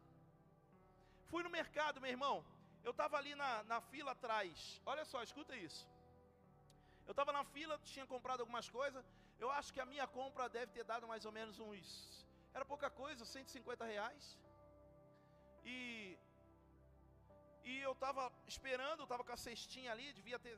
Fui 1.30 1.42
no 1.46 1.50
mercado, 1.58 2.00
meu 2.02 2.10
irmão. 2.16 2.36
Eu 2.86 2.92
estava 2.92 3.16
ali 3.20 3.34
na, 3.34 3.50
na 3.64 3.78
fila 3.92 4.12
atrás. 4.12 4.80
Olha 4.92 5.04
só, 5.04 5.22
escuta 5.22 5.56
isso. 5.68 5.82
Eu 7.06 7.12
estava 7.14 7.32
na 7.38 7.44
fila, 7.54 7.80
tinha 7.92 8.06
comprado 8.12 8.42
algumas 8.44 8.68
coisas. 8.78 9.04
Eu 9.42 9.50
acho 9.58 9.72
que 9.74 9.80
a 9.80 9.90
minha 9.92 10.06
compra 10.18 10.48
deve 10.48 10.70
ter 10.76 10.84
dado 10.92 11.08
mais 11.12 11.24
ou 11.28 11.32
menos 11.38 11.58
uns. 11.58 11.88
Era 12.54 12.64
pouca 12.64 12.88
coisa, 13.02 13.24
150 13.24 13.84
reais. 13.84 14.24
E. 15.64 15.76
E 17.70 17.80
eu 17.80 17.92
estava 17.92 18.32
esperando, 18.46 19.02
estava 19.02 19.24
com 19.24 19.32
a 19.32 19.36
cestinha 19.36 19.90
ali, 19.90 20.12
devia 20.12 20.38
ter. 20.38 20.56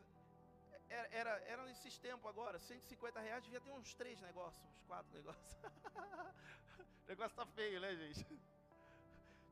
Era, 0.91 1.09
era, 1.21 1.31
era 1.53 1.63
nesses 1.65 1.99
tempos 1.99 2.27
agora, 2.33 2.59
150 2.59 3.21
reais, 3.21 3.45
devia 3.45 3.61
ter 3.61 3.71
uns 3.71 3.95
três 3.95 4.21
negócios, 4.21 4.63
uns 4.71 4.83
quatro 4.91 5.11
negócios. 5.15 5.55
o 7.05 7.09
negócio 7.09 7.35
tá 7.35 7.47
feio, 7.47 7.81
né, 7.81 7.95
gente? 7.97 8.27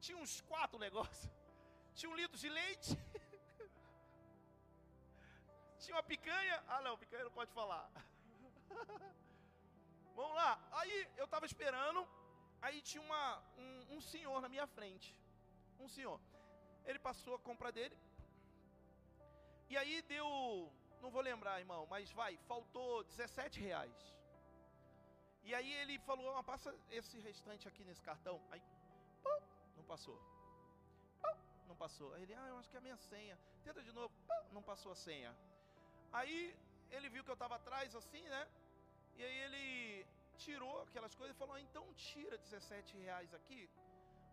Tinha 0.01 0.19
uns 0.19 0.43
quatro 0.43 0.79
negócios. 0.79 1.33
Tinha 1.95 2.11
um 2.11 2.15
litro 2.15 2.37
de 2.37 2.51
leite. 2.51 2.91
Tinha 5.81 5.97
uma 5.97 6.03
picanha. 6.03 6.63
Ah, 6.69 6.83
não, 6.83 6.99
picanha 6.99 7.25
não 7.25 7.37
pode 7.41 7.53
falar. 7.53 7.91
Vamos 10.15 10.35
lá. 10.35 10.61
Aí 10.73 11.09
eu 11.17 11.25
estava 11.25 11.47
esperando. 11.47 12.07
Aí 12.61 12.83
tinha 12.83 13.03
uma, 13.03 13.43
um, 13.57 13.97
um 13.97 14.01
senhor 14.01 14.43
na 14.43 14.49
minha 14.49 14.67
frente. 14.67 15.19
Um 15.79 15.89
senhor. 15.89 16.21
Ele 16.87 16.99
passou 16.99 17.35
a 17.35 17.39
compra 17.39 17.71
dele. 17.73 17.97
E 19.69 19.77
aí 19.77 20.03
deu. 20.03 20.29
Não 21.03 21.11
vou 21.11 21.23
lembrar, 21.31 21.61
irmão, 21.61 21.87
mas 21.91 22.11
vai, 22.13 22.37
faltou 22.49 23.05
17 23.05 23.61
reais. 23.61 24.15
E 25.43 25.55
aí 25.55 25.73
ele 25.83 25.99
falou: 26.01 26.37
ah, 26.37 26.43
passa 26.43 26.75
esse 26.91 27.19
restante 27.21 27.69
aqui 27.69 27.85
nesse 27.85 28.03
cartão. 28.03 28.41
Aí, 28.51 28.61
pum, 29.23 29.41
não 29.77 29.85
passou 29.85 30.19
não 31.67 31.77
passou. 31.77 32.13
Aí 32.15 32.23
ele, 32.23 32.35
ah, 32.35 32.49
eu 32.49 32.59
acho 32.59 32.69
que 32.71 32.77
é 32.77 32.79
a 32.79 32.87
minha 32.89 32.97
senha. 32.97 33.39
Tenta 33.65 33.83
de 33.83 33.93
novo, 33.93 34.13
não 34.53 34.63
passou 34.63 34.93
a 34.93 34.95
senha. 34.95 35.33
Aí 36.13 36.57
ele 36.91 37.09
viu 37.09 37.23
que 37.25 37.31
eu 37.31 37.39
estava 37.41 37.57
atrás 37.57 37.95
assim, 37.95 38.23
né? 38.35 38.49
E 39.17 39.25
aí 39.25 39.39
ele 39.47 40.07
tirou 40.39 40.83
aquelas 40.83 41.15
coisas 41.15 41.35
e 41.35 41.39
falou, 41.39 41.55
ah, 41.55 41.61
então 41.61 41.85
tira 41.95 42.39
17 42.39 42.97
reais 42.99 43.33
aqui. 43.35 43.69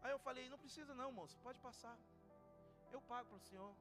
Aí 0.02 0.12
eu 0.12 0.20
falei, 0.20 0.50
não 0.50 0.58
precisa 0.58 0.94
não, 0.94 1.12
moço, 1.12 1.38
pode 1.40 1.60
passar. 1.60 1.98
Eu 2.94 3.02
pago 3.02 3.28
para 3.30 3.38
o 3.38 3.48
senhor. 3.50 3.74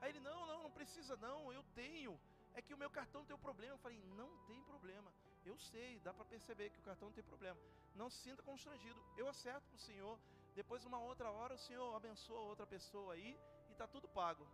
Aí 0.00 0.10
ele, 0.10 0.20
não, 0.20 0.46
não, 0.46 0.62
não 0.64 0.70
precisa 0.70 1.16
não, 1.16 1.52
eu 1.52 1.62
tenho. 1.74 2.18
É 2.54 2.62
que 2.62 2.72
o 2.72 2.78
meu 2.78 2.90
cartão 2.98 3.24
tem 3.24 3.36
um 3.36 3.46
problema. 3.46 3.74
Eu 3.74 3.78
falei, 3.78 4.00
não 4.16 4.30
tem 4.46 4.62
problema. 4.62 5.12
Eu 5.44 5.56
sei, 5.58 5.98
dá 6.00 6.12
para 6.14 6.24
perceber 6.24 6.70
que 6.70 6.78
o 6.78 6.82
cartão 6.82 7.10
tem 7.12 7.24
problema. 7.24 7.58
Não 7.94 8.08
se 8.08 8.18
sinta 8.18 8.42
constrangido. 8.42 9.00
Eu 9.16 9.28
acerto 9.28 9.66
para 9.68 9.76
o 9.76 9.86
senhor. 9.88 10.18
Depois, 10.54 10.84
uma 10.84 10.98
outra 10.98 11.30
hora, 11.30 11.54
o 11.54 11.58
Senhor 11.58 11.94
abençoa 11.94 12.40
outra 12.40 12.66
pessoa 12.66 13.12
aí 13.12 13.38
e 13.68 13.72
está 13.72 13.86
tudo 13.86 14.08
pago. 14.08 14.46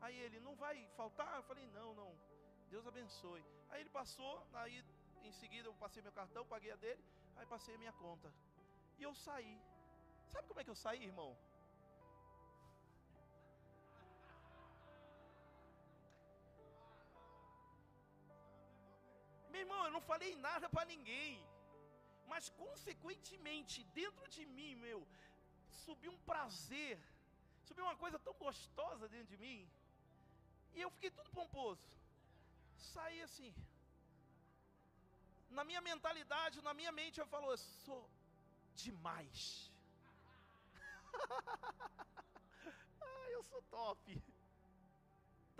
Aí 0.00 0.16
ele, 0.18 0.40
não 0.40 0.54
vai 0.54 0.88
faltar? 0.96 1.36
Eu 1.36 1.42
falei, 1.42 1.66
não, 1.74 1.94
não. 1.94 2.10
Deus 2.70 2.86
abençoe. 2.86 3.44
Aí 3.68 3.82
ele 3.82 3.90
passou, 3.90 4.46
aí 4.54 4.82
em 5.22 5.32
seguida 5.32 5.68
eu 5.68 5.74
passei 5.74 6.02
meu 6.02 6.12
cartão, 6.12 6.46
paguei 6.46 6.72
a 6.72 6.76
dele, 6.76 7.04
aí 7.36 7.46
passei 7.46 7.74
a 7.74 7.78
minha 7.78 7.92
conta. 7.92 8.32
E 8.98 9.02
eu 9.02 9.14
saí. 9.14 9.60
Sabe 10.28 10.48
como 10.48 10.60
é 10.60 10.64
que 10.64 10.70
eu 10.70 10.74
saí, 10.74 11.04
irmão? 11.04 11.36
Meu 19.60 19.66
irmão, 19.66 19.84
eu 19.86 19.94
não 19.96 20.00
falei 20.10 20.30
nada 20.36 20.66
para 20.74 20.90
ninguém. 20.92 21.32
Mas 22.30 22.44
consequentemente, 22.60 23.84
dentro 24.00 24.26
de 24.34 24.44
mim, 24.56 24.74
meu, 24.84 25.00
subiu 25.84 26.12
um 26.12 26.22
prazer, 26.30 26.94
subiu 27.66 27.84
uma 27.84 27.96
coisa 28.02 28.18
tão 28.26 28.32
gostosa 28.44 29.06
dentro 29.14 29.30
de 29.32 29.38
mim, 29.44 29.58
e 30.74 30.80
eu 30.80 30.90
fiquei 30.94 31.10
tudo 31.10 31.36
pomposo. 31.38 31.86
Saí 32.92 33.20
assim. 33.28 33.52
Na 35.50 35.62
minha 35.68 35.82
mentalidade, 35.90 36.62
na 36.68 36.72
minha 36.80 36.92
mente, 37.00 37.20
eu 37.20 37.26
falo, 37.26 37.50
eu 37.50 37.58
sou 37.58 38.00
demais. 38.84 39.70
ah, 43.10 43.26
eu 43.36 43.42
sou 43.50 43.60
top. 43.78 44.22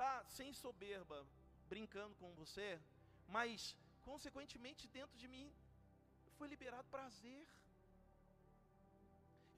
Tá 0.01 0.25
sem 0.39 0.51
soberba, 0.55 1.19
brincando 1.69 2.15
com 2.15 2.33
você, 2.41 2.81
mas 3.37 3.77
consequentemente 4.09 4.89
dentro 4.99 5.17
de 5.23 5.29
mim 5.35 5.49
foi 6.39 6.49
liberado 6.49 6.89
prazer 6.97 7.41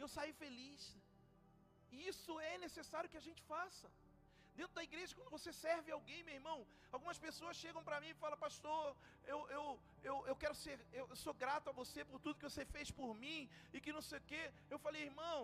eu 0.02 0.08
saí 0.16 0.32
feliz. 0.44 0.80
E 1.94 1.96
isso 2.12 2.32
é 2.50 2.54
necessário 2.66 3.10
que 3.12 3.20
a 3.22 3.26
gente 3.28 3.42
faça. 3.52 3.88
Dentro 4.58 4.74
da 4.78 4.84
igreja, 4.88 5.16
quando 5.16 5.34
você 5.36 5.50
serve 5.66 5.90
alguém, 5.96 6.20
meu 6.28 6.36
irmão, 6.40 6.58
algumas 6.96 7.18
pessoas 7.26 7.60
chegam 7.62 7.82
para 7.88 8.00
mim 8.02 8.10
e 8.12 8.20
falam, 8.22 8.38
pastor, 8.46 8.82
eu, 9.32 9.38
eu, 9.56 9.64
eu, 10.08 10.16
eu 10.30 10.36
quero 10.42 10.56
ser, 10.62 10.76
eu 11.00 11.04
sou 11.24 11.34
grato 11.42 11.70
a 11.70 11.78
você 11.80 12.00
por 12.10 12.18
tudo 12.24 12.38
que 12.40 12.50
você 12.50 12.64
fez 12.74 12.90
por 12.98 13.10
mim, 13.22 13.38
e 13.72 13.80
que 13.84 13.96
não 13.96 14.04
sei 14.08 14.18
o 14.18 14.28
quê. 14.32 14.42
Eu 14.74 14.78
falei, 14.86 15.02
irmão, 15.10 15.40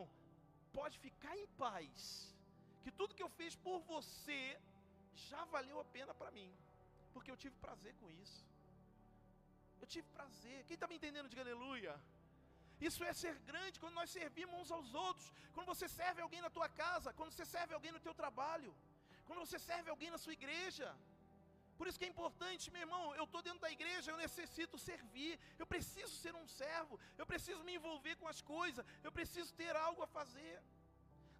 pode 0.79 0.99
ficar 1.07 1.35
em 1.43 1.49
paz, 1.65 2.03
que 2.83 2.93
tudo 2.99 3.17
que 3.19 3.27
eu 3.27 3.33
fiz 3.41 3.55
por 3.67 3.81
você 3.95 4.43
já 5.31 5.43
valeu 5.57 5.79
a 5.81 5.87
pena 5.97 6.13
para 6.21 6.35
mim, 6.39 6.51
porque 7.15 7.31
eu 7.31 7.41
tive 7.45 7.57
prazer 7.67 7.95
com 8.01 8.11
isso. 8.23 8.41
Eu 9.81 9.87
tive 9.95 10.07
prazer. 10.19 10.59
Quem 10.69 10.75
está 10.75 10.87
me 10.91 10.97
entendendo, 10.99 11.29
diga 11.33 11.43
aleluia. 11.47 11.95
Isso 12.89 13.03
é 13.11 13.13
ser 13.23 13.35
grande 13.51 13.81
quando 13.83 13.99
nós 14.01 14.11
servimos 14.19 14.57
uns 14.61 14.71
aos 14.77 14.91
outros. 15.07 15.29
Quando 15.55 15.69
você 15.75 15.89
serve 16.01 16.21
alguém 16.23 16.43
na 16.47 16.51
tua 16.57 16.69
casa, 16.83 17.13
quando 17.19 17.33
você 17.33 17.47
serve 17.57 17.75
alguém 17.75 17.93
no 17.97 18.05
teu 18.07 18.15
trabalho, 18.23 18.73
quando 19.27 19.41
você 19.45 19.59
serve 19.71 19.89
alguém 19.91 20.11
na 20.15 20.21
sua 20.25 20.35
igreja. 20.41 20.89
Por 21.79 21.87
isso 21.87 21.99
que 22.01 22.07
é 22.09 22.13
importante, 22.15 22.71
meu 22.75 22.83
irmão, 22.87 23.03
eu 23.19 23.25
estou 23.25 23.41
dentro 23.49 23.61
da 23.65 23.71
igreja, 23.77 24.11
eu 24.11 24.17
necessito 24.17 24.77
servir, 24.87 25.33
eu 25.61 25.67
preciso 25.75 26.13
ser 26.23 26.35
um 26.35 26.47
servo, 26.61 26.99
eu 27.21 27.27
preciso 27.33 27.63
me 27.69 27.75
envolver 27.79 28.17
com 28.17 28.29
as 28.33 28.41
coisas, 28.55 28.85
eu 29.05 29.13
preciso 29.19 29.51
ter 29.61 29.75
algo 29.77 30.03
a 30.03 30.09
fazer. 30.19 30.57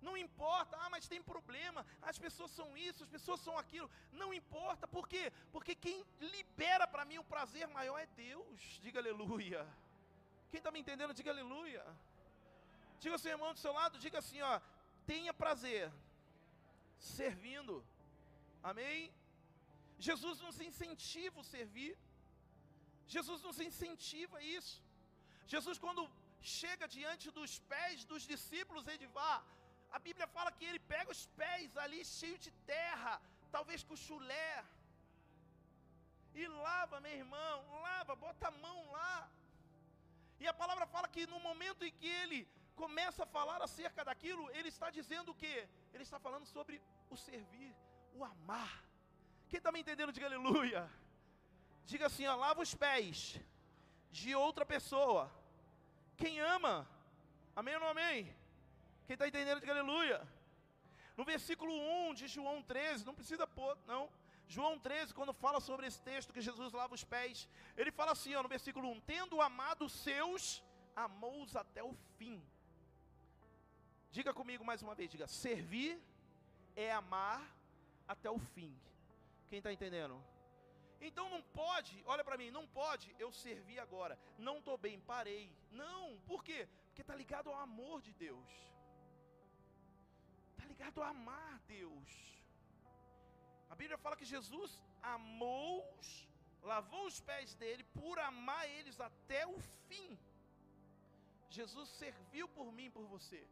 Não 0.01 0.17
importa, 0.17 0.77
ah, 0.81 0.91
mas 0.91 1.09
tem 1.09 1.21
problema, 1.23 1.85
as 2.03 2.19
pessoas 2.19 2.51
são 2.53 2.77
isso, 2.77 3.03
as 3.03 3.11
pessoas 3.11 3.41
são 3.41 3.59
aquilo. 3.59 3.91
Não 4.13 4.33
importa, 4.33 4.87
por 4.87 5.09
quê? 5.09 5.33
Porque 5.53 5.75
quem 5.75 6.05
libera 6.21 6.87
para 6.87 7.05
mim 7.05 7.19
o 7.19 7.25
prazer 7.25 7.67
maior 7.69 7.99
é 7.99 8.07
Deus. 8.07 8.61
Diga 8.81 9.01
aleluia. 9.01 9.67
Quem 10.51 10.59
está 10.59 10.71
me 10.71 10.81
entendendo, 10.81 11.13
diga 11.13 11.31
aleluia. 11.31 11.85
Diga 13.01 13.15
ao 13.15 13.19
seu 13.19 13.33
irmão 13.33 13.53
do 13.53 13.59
seu 13.59 13.73
lado, 13.73 13.99
diga 13.99 14.19
assim, 14.19 14.41
ó, 14.41 14.61
tenha 15.07 15.33
prazer 15.35 15.91
servindo. 16.99 17.85
Amém? 18.63 19.13
Jesus 19.99 20.41
nos 20.41 20.61
incentiva 20.61 21.41
a 21.41 21.45
servir. 21.45 21.97
Jesus 23.07 23.43
nos 23.43 23.59
incentiva 23.59 24.43
isso. 24.43 24.83
Jesus, 25.47 25.79
quando 25.79 26.03
chega 26.41 26.87
diante 26.87 27.31
dos 27.31 27.59
pés 27.73 28.05
dos 28.05 28.23
discípulos 28.33 28.87
Edivar, 28.87 29.39
a 29.91 29.99
Bíblia 29.99 30.27
fala 30.27 30.51
que 30.53 30.65
ele 30.65 30.81
pega 30.93 31.11
os 31.11 31.27
pés 31.41 31.77
ali 31.77 32.05
cheio 32.05 32.39
de 32.39 32.51
terra, 32.75 33.21
talvez 33.51 33.83
com 33.83 33.97
chulé, 33.97 34.65
e 36.35 36.47
lava, 36.47 37.01
meu 37.01 37.17
irmão, 37.23 37.81
lava, 37.87 38.15
bota 38.15 38.49
a 38.49 38.51
mão 38.51 38.79
lá. 38.91 39.29
E 40.41 40.47
a 40.47 40.55
palavra 40.55 40.87
fala 40.87 41.09
que 41.09 41.27
no 41.27 41.41
momento 41.41 41.85
em 41.85 41.93
que 41.93 42.07
ele 42.07 42.41
começa 42.77 43.25
a 43.25 43.27
falar 43.37 43.61
acerca 43.61 44.05
daquilo, 44.05 44.49
ele 44.57 44.69
está 44.69 44.89
dizendo 44.99 45.33
o 45.33 45.35
quê? 45.35 45.69
Ele 45.93 46.05
está 46.05 46.19
falando 46.21 46.47
sobre 46.47 46.81
o 47.11 47.17
servir, 47.17 47.75
o 48.15 48.25
amar. 48.25 48.85
Quem 49.49 49.59
está 49.59 49.73
me 49.73 49.81
entendendo, 49.81 50.13
diga 50.13 50.27
aleluia. 50.27 50.89
Diga 51.85 52.07
assim, 52.07 52.27
ó, 52.27 52.37
lava 52.37 52.61
os 52.63 52.75
pés 52.75 53.41
de 54.13 54.35
outra 54.35 54.65
pessoa. 54.65 55.23
Quem 56.17 56.39
ama, 56.39 56.87
amém 57.57 57.75
ou 57.75 57.81
não 57.81 57.89
amém? 57.89 58.38
Quem 59.09 59.15
está 59.15 59.27
entendendo, 59.27 59.61
diga 59.61 59.73
aleluia. 59.73 60.17
No 61.17 61.25
versículo 61.25 61.73
1 62.11 62.15
de 62.21 62.27
João 62.29 62.57
13, 62.63 63.07
não 63.07 63.15
precisa 63.15 63.47
pôr, 63.47 63.75
não. 63.87 64.03
João 64.47 64.75
13, 64.79 65.15
quando 65.15 65.33
fala 65.33 65.61
sobre 65.61 65.87
esse 65.87 66.01
texto 66.03 66.33
que 66.35 66.43
Jesus 66.49 66.75
lava 66.75 66.95
os 66.95 67.05
pés, 67.05 67.49
ele 67.75 67.91
fala 67.91 68.13
assim, 68.13 68.35
ó, 68.35 68.43
no 68.43 68.51
versículo 68.51 68.87
1: 68.91 69.01
Tendo 69.13 69.41
amado 69.41 69.87
os 69.87 69.93
seus, 69.93 70.63
amou-os 70.95 71.57
até 71.57 71.83
o 71.83 71.95
fim. 72.19 72.37
Diga 74.11 74.35
comigo 74.35 74.63
mais 74.63 74.83
uma 74.83 74.95
vez, 74.95 75.11
diga: 75.11 75.27
servir 75.27 75.99
é 76.77 76.93
amar 76.93 77.41
até 78.07 78.31
o 78.31 78.39
fim. 78.39 78.79
Quem 79.49 79.59
está 79.61 79.73
entendendo? 79.73 80.23
Então 81.01 81.31
não 81.31 81.41
pode, 81.65 82.03
olha 82.05 82.25
para 82.25 82.37
mim, 82.37 82.51
não 82.51 82.67
pode 82.67 83.17
eu 83.19 83.33
servir 83.33 83.79
agora. 83.79 84.19
Não 84.37 84.59
estou 84.59 84.77
bem, 84.77 85.01
parei. 85.01 85.51
Não, 85.71 86.19
por 86.27 86.45
quê? 86.45 86.69
Porque 86.89 87.01
está 87.01 87.15
ligado 87.15 87.49
ao 87.49 87.59
amor 87.59 88.03
de 88.03 88.13
Deus. 88.13 88.69
Ligado 90.79 91.03
a 91.03 91.09
amar 91.09 91.59
Deus. 91.67 92.11
A 93.69 93.75
Bíblia 93.81 93.99
fala 93.99 94.19
que 94.21 94.25
Jesus 94.33 94.71
amou-os, 95.03 96.09
lavou 96.63 97.05
os 97.07 97.19
pés 97.21 97.55
dele 97.61 97.85
por 97.99 98.17
amar 98.31 98.65
eles 98.77 99.01
até 99.01 99.41
o 99.55 99.59
fim. 99.89 100.09
Jesus 101.51 101.89
serviu 102.03 102.47
por 102.57 102.71
mim, 102.77 102.89
por 102.97 103.05
você. 103.15 103.43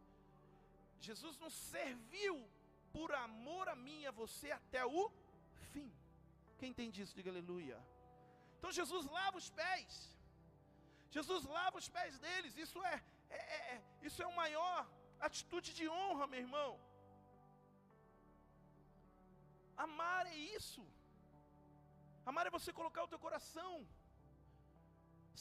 Jesus 1.09 1.37
nos 1.45 1.55
serviu 1.75 2.35
por 2.93 3.13
amor 3.13 3.69
a 3.69 3.75
mim 3.75 3.99
e 4.03 4.07
a 4.07 4.17
você 4.23 4.51
até 4.61 4.87
o 4.87 5.11
fim. 5.73 5.91
Quem 6.59 6.71
entende 6.71 7.03
isso, 7.03 7.17
diga 7.19 7.31
aleluia. 7.31 7.79
Então 8.57 8.71
Jesus 8.81 9.05
lava 9.19 9.37
os 9.43 9.51
pés. 9.51 9.95
Jesus 11.11 11.45
lava 11.59 11.77
os 11.83 11.89
pés 11.89 12.21
deles. 12.21 12.57
Isso 12.57 12.79
é, 12.85 12.97
é, 13.31 13.41
é 13.75 13.83
isso 14.09 14.23
é 14.23 14.27
a 14.27 14.37
maior 14.43 14.89
atitude 15.29 15.73
de 15.75 15.89
honra, 15.89 16.27
meu 16.29 16.41
irmão. 16.47 16.71
Amar 19.85 20.23
é 20.35 20.37
isso. 20.59 20.83
Amar 22.31 22.47
é 22.47 22.57
você 22.59 22.73
colocar 22.81 23.03
o 23.05 23.11
teu 23.13 23.21
coração. 23.27 23.73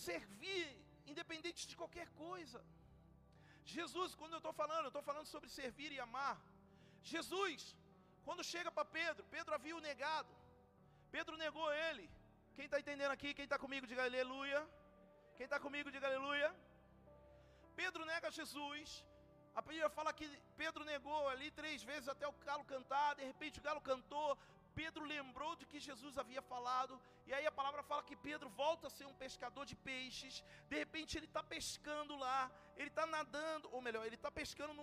Servir, 0.07 0.65
independente 1.11 1.61
de 1.69 1.75
qualquer 1.81 2.07
coisa. 2.25 2.59
Jesus, 3.75 4.13
quando 4.19 4.33
eu 4.33 4.41
estou 4.43 4.53
falando, 4.61 4.85
eu 4.85 4.93
estou 4.93 5.05
falando 5.09 5.29
sobre 5.33 5.49
servir 5.59 5.91
e 5.91 5.99
amar. 6.07 6.35
Jesus, 7.13 7.61
quando 8.25 8.49
chega 8.53 8.71
para 8.77 8.91
Pedro, 8.99 9.23
Pedro 9.35 9.55
havia 9.57 9.75
o 9.77 9.85
negado. 9.89 10.31
Pedro 11.15 11.35
negou 11.45 11.67
ele. 11.87 12.05
Quem 12.55 12.65
está 12.65 12.79
entendendo 12.79 13.13
aqui? 13.17 13.33
Quem 13.37 13.47
está 13.47 13.57
comigo, 13.65 13.87
diga 13.91 14.03
aleluia. 14.03 14.61
Quem 15.37 15.45
está 15.47 15.59
comigo, 15.65 15.91
diga 15.95 16.07
aleluia. 16.11 16.49
Pedro 17.81 18.05
nega 18.11 18.35
Jesus. 18.39 18.89
A 19.59 19.61
Bíblia 19.67 19.89
fala 19.97 20.11
que 20.19 20.27
Pedro 20.61 20.83
negou 20.93 21.21
ali 21.33 21.49
três 21.59 21.81
vezes 21.89 22.07
até 22.13 22.27
o 22.27 22.33
galo 22.49 22.65
cantar. 22.73 23.09
De 23.19 23.23
repente 23.31 23.59
o 23.59 23.65
galo 23.67 23.81
cantou. 23.91 24.29
Pedro 24.79 25.03
lembrou 25.13 25.51
de 25.59 25.65
que 25.71 25.79
Jesus 25.87 26.17
havia 26.21 26.41
falado. 26.53 26.93
E 27.27 27.33
aí 27.35 27.45
a 27.51 27.57
palavra 27.59 27.81
fala 27.89 28.03
que 28.09 28.17
Pedro 28.27 28.49
volta 28.63 28.87
a 28.87 28.95
ser 28.97 29.05
um 29.11 29.17
pescador 29.23 29.65
de 29.71 29.75
peixes. 29.89 30.43
De 30.71 30.77
repente 30.83 31.17
ele 31.17 31.29
está 31.31 31.43
pescando 31.55 32.15
lá. 32.25 32.39
Ele 32.75 32.91
está 32.93 33.05
nadando. 33.15 33.69
Ou 33.75 33.81
melhor, 33.87 34.03
ele 34.05 34.19
está 34.21 34.31
pescando 34.41 34.73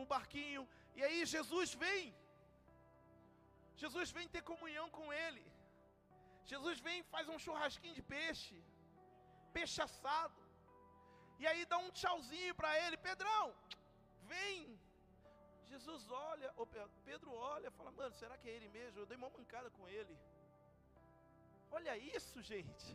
no, 0.00 0.04
barquinho. 0.14 0.64
E 0.96 1.02
aí 1.06 1.20
Jesus 1.36 1.72
vem. 1.84 2.04
Jesus 3.82 4.10
vem 4.16 4.28
ter 4.34 4.42
comunhão 4.52 4.88
com 4.98 5.06
ele. 5.24 5.44
Jesus 6.52 6.78
vem 6.86 6.98
e 7.00 7.08
faz 7.14 7.28
um 7.32 7.38
churrasquinho 7.44 7.94
de 7.98 8.04
peixe, 8.14 8.56
peixe 9.56 9.80
assado. 9.86 10.40
E 11.40 11.46
aí 11.50 11.62
dá 11.72 11.78
um 11.84 11.90
tchauzinho 11.98 12.54
para 12.58 12.72
ele, 12.82 12.96
Pedrão, 13.08 13.44
vem. 14.32 14.78
Jesus 15.72 16.02
olha, 16.10 16.48
Pedro 17.08 17.30
olha, 17.52 17.70
fala, 17.78 17.90
mano, 18.00 18.14
será 18.20 18.36
que 18.40 18.48
é 18.48 18.54
ele 18.56 18.68
mesmo? 18.78 18.98
Eu 19.00 19.06
dei 19.10 19.16
uma 19.16 19.30
mancada 19.38 19.70
com 19.76 19.88
ele. 19.88 20.16
Olha 21.70 21.94
isso, 22.16 22.36
gente. 22.52 22.88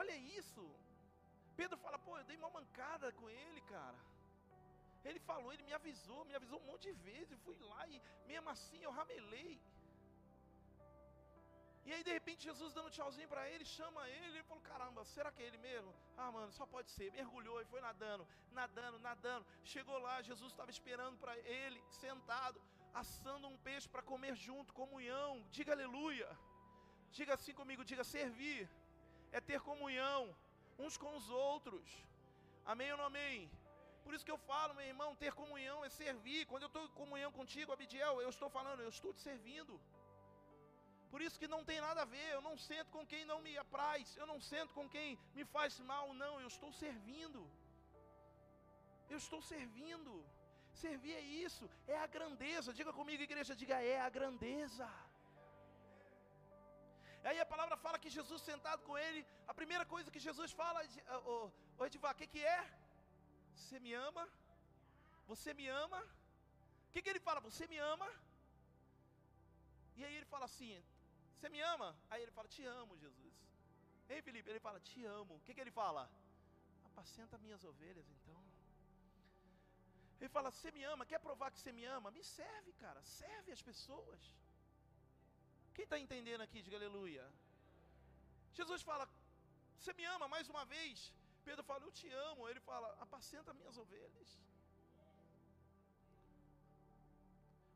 Olha 0.00 0.16
isso. 0.38 0.64
Pedro 1.60 1.78
fala, 1.84 1.98
pô, 2.06 2.12
eu 2.18 2.24
dei 2.30 2.36
uma 2.36 2.50
mancada 2.58 3.12
com 3.18 3.28
ele, 3.42 3.60
cara. 3.74 4.00
Ele 5.08 5.20
falou, 5.28 5.52
ele 5.52 5.64
me 5.68 5.74
avisou, 5.78 6.24
me 6.24 6.34
avisou 6.38 6.58
um 6.60 6.66
monte 6.70 6.84
de 6.88 6.92
vezes. 7.10 7.40
Fui 7.46 7.56
lá 7.70 7.86
e 7.88 8.00
mesmo 8.26 8.48
assim 8.54 8.80
eu 8.82 8.92
ramelei. 9.00 9.52
E 11.84 11.92
aí 11.92 12.02
de 12.08 12.12
repente 12.12 12.44
Jesus 12.44 12.72
dando 12.72 12.90
tchauzinho 12.90 13.28
para 13.28 13.48
ele, 13.50 13.64
chama 13.64 14.08
ele, 14.08 14.26
ele 14.26 14.42
falou: 14.44 14.62
"Caramba, 14.62 15.04
será 15.04 15.30
que 15.32 15.42
é 15.42 15.46
ele 15.46 15.58
mesmo?" 15.58 15.92
Ah, 16.16 16.30
mano, 16.36 16.52
só 16.52 16.66
pode 16.74 16.90
ser. 16.90 17.10
Mergulhou 17.12 17.60
e 17.60 17.64
foi 17.72 17.80
nadando, 17.80 18.26
nadando, 18.60 18.98
nadando. 19.08 19.46
Chegou 19.64 19.98
lá, 19.98 20.14
Jesus 20.22 20.52
estava 20.52 20.70
esperando 20.70 21.18
para 21.18 21.36
ele, 21.38 21.82
sentado, 22.02 22.60
assando 22.94 23.48
um 23.48 23.58
peixe 23.58 23.88
para 23.88 24.02
comer 24.02 24.34
junto, 24.36 24.78
comunhão. 24.82 25.44
Diga 25.50 25.72
aleluia. 25.72 26.30
Diga 27.10 27.34
assim 27.34 27.54
comigo, 27.60 27.84
diga 27.84 28.04
servir 28.04 28.68
é 29.32 29.40
ter 29.40 29.60
comunhão 29.70 30.20
uns 30.78 30.96
com 31.02 31.12
os 31.16 31.28
outros. 31.30 31.86
Amém 32.72 32.90
ou 32.92 32.98
não 32.98 33.06
amém? 33.06 33.50
Por 34.04 34.14
isso 34.14 34.24
que 34.24 34.34
eu 34.34 34.38
falo, 34.50 34.74
meu 34.74 34.86
irmão, 34.92 35.16
ter 35.16 35.32
comunhão 35.32 35.84
é 35.84 35.88
servir. 35.88 36.46
Quando 36.46 36.64
eu 36.64 36.70
estou 36.72 36.84
em 36.84 36.88
comunhão 37.00 37.32
contigo, 37.32 37.72
Abidiel, 37.72 38.20
eu 38.20 38.28
estou 38.28 38.50
falando, 38.50 38.80
eu 38.80 38.88
estou 38.88 39.12
te 39.14 39.20
servindo. 39.20 39.80
Por 41.12 41.20
isso 41.24 41.38
que 41.40 41.52
não 41.54 41.62
tem 41.68 41.78
nada 41.86 42.00
a 42.02 42.10
ver, 42.12 42.28
eu 42.34 42.42
não 42.46 42.56
sento 42.68 42.90
com 42.94 43.04
quem 43.10 43.22
não 43.30 43.38
me 43.46 43.54
apraz, 43.62 44.04
eu 44.20 44.26
não 44.30 44.38
sento 44.50 44.72
com 44.78 44.86
quem 44.94 45.08
me 45.36 45.44
faz 45.54 45.72
mal, 45.90 46.06
não, 46.22 46.34
eu 46.40 46.48
estou 46.54 46.70
servindo. 46.82 47.40
Eu 49.12 49.18
estou 49.24 49.40
servindo. 49.54 50.12
Servir 50.84 51.14
é 51.22 51.24
isso, 51.46 51.64
é 51.94 51.98
a 52.04 52.06
grandeza. 52.16 52.76
Diga 52.78 52.92
comigo, 53.00 53.22
igreja, 53.28 53.58
diga 53.62 53.78
é 53.94 53.98
a 54.00 54.08
grandeza. 54.18 54.88
Aí 57.30 57.38
a 57.44 57.48
palavra 57.52 57.76
fala 57.84 58.02
que 58.04 58.14
Jesus 58.18 58.40
sentado 58.50 58.82
com 58.88 58.96
ele, 59.04 59.20
a 59.52 59.54
primeira 59.60 59.84
coisa 59.94 60.12
que 60.14 60.24
Jesus 60.28 60.50
fala, 60.60 60.80
ô 61.28 61.34
oh, 61.78 61.84
o 61.84 62.14
que, 62.20 62.26
que 62.34 62.42
é? 62.56 62.60
Você 63.54 63.78
me 63.84 63.92
ama? 64.08 64.24
Você 65.32 65.52
me 65.60 65.68
ama? 65.84 66.00
O 66.88 66.90
que, 66.92 67.02
que 67.02 67.10
ele 67.12 67.20
fala? 67.28 67.40
Você 67.48 67.66
me 67.72 67.78
ama? 67.92 68.08
E 69.98 70.04
aí 70.04 70.14
ele 70.18 70.30
fala 70.34 70.46
assim: 70.50 70.72
Você 71.42 71.48
me 71.54 71.60
ama? 71.74 71.88
Aí 72.08 72.22
ele 72.22 72.34
fala: 72.36 72.48
Te 72.56 72.64
amo, 72.80 72.96
Jesus. 73.04 73.34
Ei, 74.08 74.22
Felipe, 74.26 74.48
ele 74.48 74.60
fala: 74.66 74.78
Te 74.90 75.00
amo. 75.04 75.34
O 75.36 75.40
que, 75.44 75.54
que 75.54 75.60
ele 75.60 75.72
fala? 75.78 76.02
Apacenta 76.88 77.36
minhas 77.44 77.64
ovelhas, 77.70 78.08
então. 78.16 78.40
Ele 80.20 80.28
fala: 80.36 80.52
Você 80.52 80.70
me 80.76 80.84
ama? 80.92 81.04
Quer 81.12 81.18
provar 81.18 81.50
que 81.50 81.58
você 81.62 81.72
me 81.78 81.84
ama? 81.96 82.12
Me 82.12 82.22
serve, 82.22 82.72
cara. 82.84 83.02
Serve 83.02 83.50
as 83.56 83.62
pessoas. 83.70 84.20
Quem 85.74 85.82
está 85.82 85.98
entendendo 86.04 86.42
aqui? 86.46 86.62
Diga 86.62 86.76
aleluia. 86.76 87.26
Jesus 88.60 88.82
fala: 88.90 89.08
Você 89.80 89.92
me 89.94 90.04
ama 90.14 90.28
mais 90.28 90.48
uma 90.54 90.64
vez? 90.76 91.12
Pedro 91.48 91.64
fala, 91.64 91.84
eu 91.84 91.92
te 92.00 92.08
amo. 92.28 92.48
Ele 92.48 92.60
fala, 92.60 92.88
apacenta 93.06 93.58
minhas 93.60 93.76
ovelhas. 93.76 94.38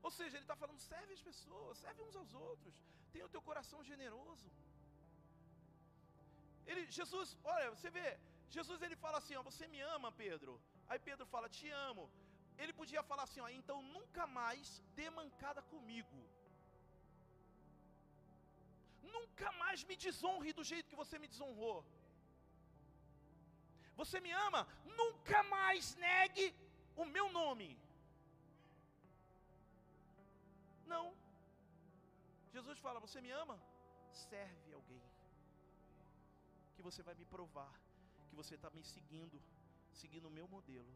Ou 0.06 0.10
seja, 0.18 0.34
ele 0.36 0.46
está 0.46 0.56
falando, 0.62 0.80
serve 0.90 1.12
as 1.18 1.22
pessoas, 1.28 1.78
serve 1.84 2.00
uns 2.06 2.16
aos 2.20 2.32
outros. 2.48 2.74
Tenha 3.12 3.26
o 3.28 3.32
teu 3.34 3.42
coração 3.48 3.80
generoso. 3.90 4.48
Ele, 6.70 6.82
Jesus, 6.98 7.28
olha, 7.54 7.68
você 7.74 7.90
vê, 7.96 8.06
Jesus 8.56 8.82
ele 8.86 8.96
fala 9.04 9.18
assim, 9.18 9.36
ó, 9.40 9.42
você 9.48 9.66
me 9.72 9.80
ama, 9.94 10.10
Pedro. 10.22 10.52
Aí 10.88 10.98
Pedro 11.08 11.26
fala, 11.34 11.48
te 11.58 11.68
amo. 11.88 12.04
Ele 12.60 12.72
podia 12.80 13.02
falar 13.10 13.24
assim, 13.24 13.40
ó, 13.46 13.48
então 13.48 13.78
nunca 13.96 14.26
mais 14.38 14.68
dê 14.98 15.08
mancada 15.18 15.62
comigo. 15.72 16.20
Nunca 19.16 19.50
mais 19.62 19.82
me 19.90 19.96
desonre 20.06 20.52
do 20.58 20.64
jeito 20.70 20.90
que 20.92 21.02
você 21.02 21.18
me 21.18 21.30
desonrou. 21.34 21.78
Você 24.02 24.20
me 24.26 24.32
ama? 24.46 24.62
Nunca 25.00 25.42
mais 25.56 25.96
negue 26.06 26.46
o 27.02 27.06
meu 27.16 27.28
nome. 27.40 27.68
Não. 30.86 31.06
Jesus 32.52 32.78
fala: 32.78 33.00
Você 33.00 33.20
me 33.20 33.30
ama? 33.30 33.58
serve 34.16 34.72
alguém. 34.72 35.02
Que 36.74 36.82
você 36.88 37.02
vai 37.02 37.14
me 37.14 37.26
provar 37.34 37.72
que 38.28 38.36
você 38.40 38.54
está 38.54 38.70
me 38.76 38.82
seguindo, 38.94 39.40
seguindo 40.00 40.28
o 40.28 40.36
meu 40.38 40.46
modelo. 40.48 40.92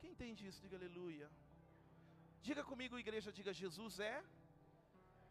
Quem 0.00 0.10
entende 0.12 0.46
isso, 0.46 0.60
diga 0.64 0.76
aleluia. 0.76 1.28
Diga 2.42 2.62
comigo, 2.70 2.98
igreja, 2.98 3.32
diga 3.38 3.52
Jesus 3.52 3.98
é 4.00 4.16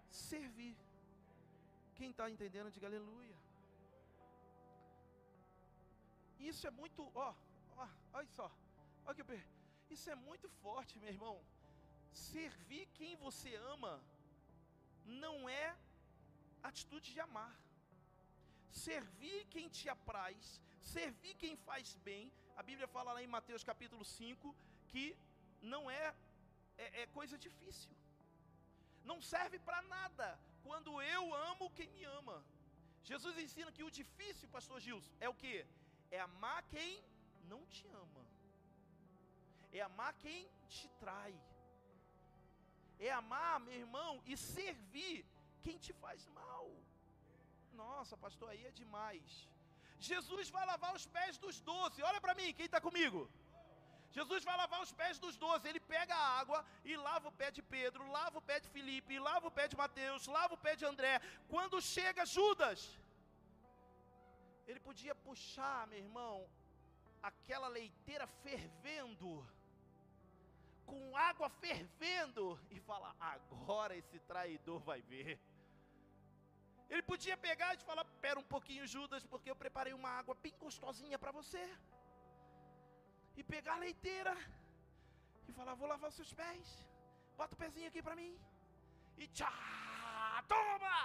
servir. 0.09 0.76
Quem 1.95 2.09
está 2.11 2.30
entendendo, 2.30 2.72
diga 2.72 2.88
aleluia. 2.88 3.36
Isso 6.39 6.65
é 6.68 6.72
muito, 6.72 7.01
ó, 7.15 7.34
ó, 7.84 7.88
olha 8.13 8.28
só, 8.38 8.51
olha 9.05 9.15
que 9.15 9.24
isso 9.89 10.09
é 10.09 10.15
muito 10.15 10.47
forte, 10.63 10.99
meu 10.99 11.09
irmão. 11.09 11.36
Servir 12.26 12.86
quem 12.97 13.15
você 13.26 13.51
ama 13.74 13.93
não 15.24 15.36
é 15.49 15.65
atitude 16.70 17.07
de 17.13 17.20
amar. 17.28 17.53
Servir 18.88 19.39
quem 19.53 19.68
te 19.78 19.88
apraz, 19.95 20.61
servir 20.95 21.34
quem 21.41 21.55
faz 21.68 21.95
bem. 22.07 22.24
A 22.55 22.63
Bíblia 22.70 22.88
fala 22.95 23.13
lá 23.15 23.22
em 23.24 23.34
Mateus 23.38 23.63
capítulo 23.72 24.03
5 24.03 24.55
que 24.91 25.05
não 25.74 25.84
é, 25.89 26.05
é, 26.78 27.01
é 27.01 27.07
coisa 27.18 27.38
difícil. 27.47 27.95
Não 29.09 29.20
serve 29.34 29.57
para 29.68 29.82
nada 29.95 30.28
quando 30.63 31.01
eu 31.01 31.24
amo 31.49 31.74
quem 31.78 31.89
me 31.95 32.03
ama. 32.20 32.38
Jesus 33.09 33.38
ensina 33.43 33.72
que 33.76 33.84
o 33.84 33.91
difícil, 34.01 34.47
pastor 34.49 34.80
Gilson, 34.86 35.13
é 35.26 35.30
o 35.30 35.38
que? 35.41 35.55
É 36.11 36.20
amar 36.20 36.61
quem 36.74 36.91
não 37.51 37.61
te 37.76 37.88
ama. 38.05 38.24
É 39.72 39.82
amar 39.82 40.13
quem 40.24 40.49
te 40.68 40.88
trai. 41.01 41.34
É 42.99 43.11
amar, 43.11 43.59
meu 43.59 43.77
irmão, 43.83 44.21
e 44.25 44.35
servir 44.35 45.25
quem 45.63 45.77
te 45.85 45.93
faz 46.03 46.21
mal. 46.39 46.67
Nossa, 47.73 48.15
pastor, 48.25 48.49
aí 48.49 48.63
é 48.65 48.71
demais. 48.71 49.47
Jesus 50.09 50.49
vai 50.55 50.65
lavar 50.65 50.93
os 50.95 51.05
pés 51.05 51.37
dos 51.37 51.59
doze. 51.59 52.01
Olha 52.09 52.21
para 52.25 52.35
mim, 52.39 52.53
quem 52.53 52.65
está 52.65 52.79
comigo? 52.87 53.29
Jesus 54.17 54.43
vai 54.47 54.55
lavar 54.61 54.81
os 54.85 54.91
pés 54.99 55.15
dos 55.23 55.35
doze. 55.43 55.67
Ele 55.67 55.79
pega 55.79 56.13
a 56.15 56.29
água 56.41 56.59
e 56.83 56.95
lava 57.07 57.27
o 57.29 57.37
pé 57.41 57.49
de 57.57 57.61
Pedro, 57.75 58.11
lava 58.17 58.37
o 58.39 58.45
pé 58.49 58.59
de 58.59 58.69
Filipe, 58.75 59.19
lava 59.29 59.47
o 59.47 59.55
pé 59.57 59.67
de 59.67 59.77
Mateus, 59.83 60.27
lava 60.37 60.53
o 60.55 60.63
pé 60.65 60.75
de 60.75 60.85
André. 60.91 61.15
Quando 61.53 61.81
chega 61.95 62.25
Judas, 62.25 62.79
ele 64.67 64.79
podia 64.87 65.15
puxar, 65.27 65.87
meu 65.87 65.99
irmão, 66.05 66.35
aquela 67.21 67.67
leiteira 67.67 68.27
fervendo 68.45 69.29
com 70.89 70.99
água 71.29 71.49
fervendo 71.63 72.45
e 72.75 72.79
falar: 72.89 73.13
agora 73.33 73.93
esse 74.01 74.19
traidor 74.31 74.79
vai 74.89 75.01
ver. 75.11 75.39
Ele 76.89 77.03
podia 77.11 77.38
pegar 77.47 77.71
e 77.73 77.88
falar: 77.89 78.05
Pera 78.25 78.39
um 78.43 78.49
pouquinho, 78.55 78.91
Judas, 78.95 79.25
porque 79.31 79.49
eu 79.51 79.57
preparei 79.63 79.93
uma 79.93 80.11
água 80.19 80.35
bem 80.45 80.55
gostosinha 80.65 81.19
para 81.23 81.35
você. 81.39 81.63
E 83.39 83.43
pegar 83.53 83.75
a 83.75 83.83
leiteira 83.85 84.35
e 85.47 85.53
falar: 85.59 85.75
Vou 85.81 85.89
lavar 85.93 86.09
os 86.09 86.19
seus 86.19 86.33
pés. 86.41 86.67
Bota 87.39 87.55
o 87.55 87.61
pezinho 87.63 87.89
aqui 87.89 88.01
para 88.07 88.19
mim. 88.21 88.33
E 89.21 89.27
tchá, 89.27 89.51
toma! 90.53 90.97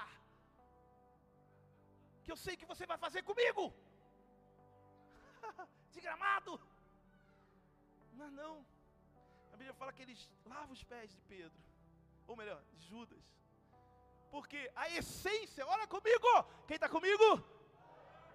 Que 2.24 2.32
eu 2.32 2.38
sei 2.44 2.54
que 2.60 2.70
você 2.72 2.86
vai 2.92 2.98
fazer 3.04 3.22
comigo. 3.30 3.64
De 5.92 6.00
gramado. 6.00 6.54
Mas 8.18 8.32
não. 8.40 8.54
A 9.52 9.56
Bíblia 9.56 9.74
fala 9.74 9.92
que 9.92 10.02
eles 10.02 10.20
lavam 10.52 10.72
os 10.72 10.84
pés 10.92 11.10
de 11.14 11.20
Pedro, 11.32 11.60
ou 12.26 12.36
melhor, 12.40 12.60
de 12.78 12.86
Judas. 12.92 13.24
Porque 14.30 14.60
a 14.74 14.88
essência, 14.98 15.66
olha 15.66 15.86
comigo, 15.86 16.30
quem 16.66 16.76
está 16.76 16.88
comigo? 16.88 17.26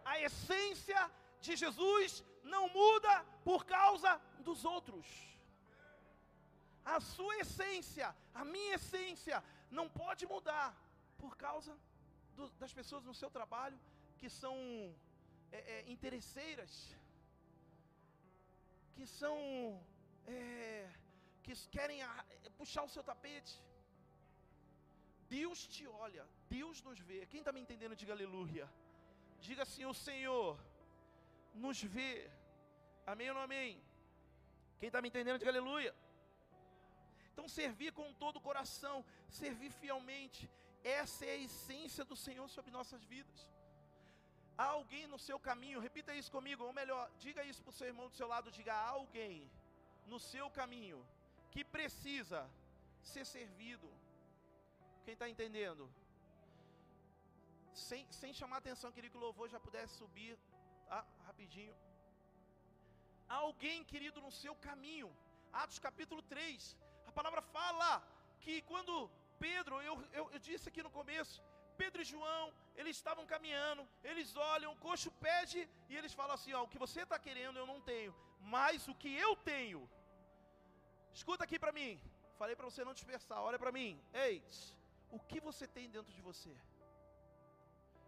A 0.06 0.20
essência 0.28 1.00
de 1.42 1.56
Jesus 1.56 2.24
não 2.44 2.70
muda 2.70 3.14
por 3.44 3.66
causa 3.66 4.12
dos 4.48 4.64
outros. 4.64 5.08
A 6.86 7.00
sua 7.00 7.36
essência, 7.44 8.16
a 8.34 8.46
minha 8.46 8.76
essência, 8.76 9.44
não 9.70 9.90
pode 9.90 10.26
mudar 10.26 10.68
por 11.18 11.36
causa 11.36 11.74
do, 12.36 12.48
das 12.62 12.74
pessoas 12.80 13.04
no 13.04 13.14
seu 13.22 13.30
trabalho 13.30 13.78
que 14.20 14.30
são 14.30 14.56
é, 15.52 15.60
é, 15.76 15.92
interesseiras, 15.96 16.72
que 18.96 19.06
são 19.06 19.38
é, 20.26 20.90
que 21.48 21.56
querem 21.76 22.00
eh, 22.04 22.50
puxar 22.60 22.84
o 22.88 22.94
seu 22.96 23.04
tapete. 23.10 23.54
Deus 25.36 25.60
te 25.74 25.86
olha, 26.06 26.24
Deus 26.56 26.78
nos 26.88 27.00
vê. 27.10 27.20
Quem 27.32 27.42
está 27.44 27.52
me 27.56 27.62
entendendo, 27.66 28.00
diga 28.02 28.14
aleluia. 28.18 28.66
Diga 29.48 29.64
assim: 29.68 29.86
o 29.94 29.98
Senhor 30.08 30.52
nos 31.66 31.82
vê. 31.96 32.12
Amém 33.14 33.30
ou 33.30 33.36
não 33.38 33.46
amém? 33.50 33.72
Quem 34.80 34.90
está 34.90 35.02
me 35.02 35.10
entendendo, 35.12 35.40
diga 35.42 35.54
aleluia. 35.56 35.94
Então, 37.32 37.48
servir 37.60 37.92
com 37.98 38.08
todo 38.24 38.38
o 38.38 38.46
coração, 38.50 38.96
servir 39.42 39.72
fielmente, 39.82 40.42
essa 41.02 41.26
é 41.26 41.34
a 41.36 41.44
essência 41.48 42.04
do 42.12 42.18
Senhor 42.26 42.48
sobre 42.56 42.72
nossas 42.78 43.04
vidas. 43.14 43.40
Há 44.62 44.68
alguém 44.78 45.06
no 45.14 45.20
seu 45.28 45.38
caminho, 45.50 45.84
repita 45.88 46.18
isso 46.20 46.32
comigo, 46.38 46.64
ou 46.70 46.74
melhor, 46.80 47.04
diga 47.26 47.44
isso 47.52 47.62
para 47.64 47.74
o 47.76 47.80
seu 47.80 47.88
irmão 47.92 48.08
do 48.10 48.18
seu 48.22 48.28
lado, 48.34 48.56
diga: 48.60 48.74
há 48.74 48.90
alguém 49.02 49.38
no 50.14 50.20
seu 50.32 50.48
caminho 50.60 51.00
que 51.54 51.64
precisa 51.78 52.42
ser 53.14 53.26
servido. 53.26 53.90
Quem 55.06 55.14
está 55.14 55.28
entendendo? 55.34 55.84
Sem, 57.88 58.02
sem 58.20 58.34
chamar 58.40 58.58
atenção, 58.58 58.92
queria 58.92 59.10
que 59.10 59.22
o 59.22 59.26
louvor 59.28 59.48
já 59.56 59.60
pudesse 59.60 59.94
subir 60.02 60.38
tá? 60.90 61.06
rapidinho. 61.28 61.76
Alguém, 63.28 63.84
querido, 63.84 64.22
no 64.22 64.32
seu 64.32 64.56
caminho. 64.68 65.10
Atos 65.52 65.80
capítulo 65.88 66.22
3. 66.22 66.78
A 67.10 67.12
palavra 67.12 67.42
fala 67.42 67.92
que 68.44 68.62
quando 68.72 69.10
Pedro, 69.40 69.82
eu, 69.82 69.96
eu, 70.20 70.26
eu 70.36 70.40
disse 70.40 70.70
aqui 70.70 70.82
no 70.84 70.90
começo, 70.90 71.42
Pedro 71.82 72.02
e 72.02 72.10
João, 72.14 72.46
eles 72.76 72.96
estavam 72.98 73.26
caminhando, 73.34 73.88
eles 74.04 74.36
olham, 74.36 74.72
o 74.72 74.80
coxo 74.86 75.12
pede 75.28 75.60
e 75.90 75.96
eles 75.96 76.14
falam 76.14 76.36
assim: 76.38 76.54
ó, 76.54 76.64
o 76.64 76.72
que 76.74 76.84
você 76.86 77.02
está 77.04 77.18
querendo 77.28 77.60
eu 77.60 77.68
não 77.72 77.80
tenho, 77.92 78.14
mas 78.56 78.88
o 78.88 78.96
que 78.96 79.12
eu 79.26 79.36
tenho, 79.52 79.82
Escuta 81.20 81.44
aqui 81.46 81.58
para 81.64 81.76
mim. 81.80 81.92
Falei 82.40 82.56
para 82.56 82.70
você 82.70 82.82
não 82.88 82.94
dispersar. 83.00 83.40
Olha 83.48 83.60
para 83.64 83.72
mim. 83.78 83.92
Ei, 84.26 84.36
o 85.16 85.20
que 85.30 85.40
você 85.48 85.66
tem 85.76 85.90
dentro 85.96 86.14
de 86.18 86.22
você? 86.30 86.54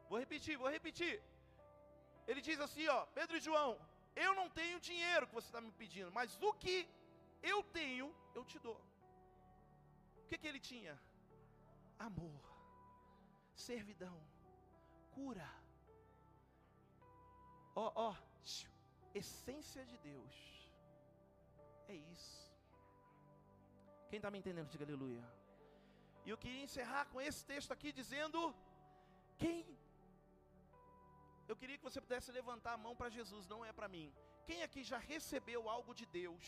Vou 0.10 0.20
repetir, 0.24 0.56
vou 0.64 0.70
repetir. 0.78 1.16
Ele 2.30 2.42
diz 2.48 2.60
assim, 2.66 2.88
ó, 2.88 3.00
Pedro 3.18 3.38
e 3.38 3.46
João, 3.48 3.72
eu 4.26 4.32
não 4.40 4.48
tenho 4.60 4.80
dinheiro 4.90 5.28
que 5.28 5.38
você 5.40 5.48
está 5.48 5.62
me 5.68 5.72
pedindo, 5.72 6.12
mas 6.12 6.38
o 6.50 6.52
que 6.64 6.78
eu 7.52 7.60
tenho, 7.80 8.08
eu 8.36 8.44
te 8.52 8.60
dou. 8.60 8.80
O 10.22 10.26
que, 10.28 10.38
que 10.38 10.48
ele 10.48 10.60
tinha? 10.60 10.96
Amor, 12.08 12.42
servidão, 13.56 14.18
cura. 15.16 15.50
Ó, 17.76 17.92
ó, 18.10 18.16
essência 19.22 19.84
de 19.92 19.98
Deus. 20.10 20.36
É 21.88 21.96
isso. 21.96 22.49
Quem 24.10 24.18
está 24.18 24.32
me 24.34 24.40
entendendo, 24.42 24.72
diga 24.74 24.86
aleluia. 24.88 25.24
E 26.26 26.30
eu 26.34 26.38
queria 26.44 26.64
encerrar 26.68 27.04
com 27.12 27.20
esse 27.28 27.42
texto 27.52 27.72
aqui 27.76 27.92
dizendo: 28.00 28.40
quem? 29.42 29.60
Eu 31.50 31.56
queria 31.60 31.78
que 31.78 31.88
você 31.90 32.02
pudesse 32.06 32.32
levantar 32.40 32.74
a 32.74 32.82
mão 32.86 32.96
para 33.00 33.14
Jesus, 33.18 33.46
não 33.54 33.62
é 33.70 33.72
para 33.78 33.92
mim. 33.96 34.08
Quem 34.48 34.60
aqui 34.66 34.82
já 34.92 35.00
recebeu 35.14 35.62
algo 35.76 35.94
de 36.00 36.06
Deus? 36.20 36.46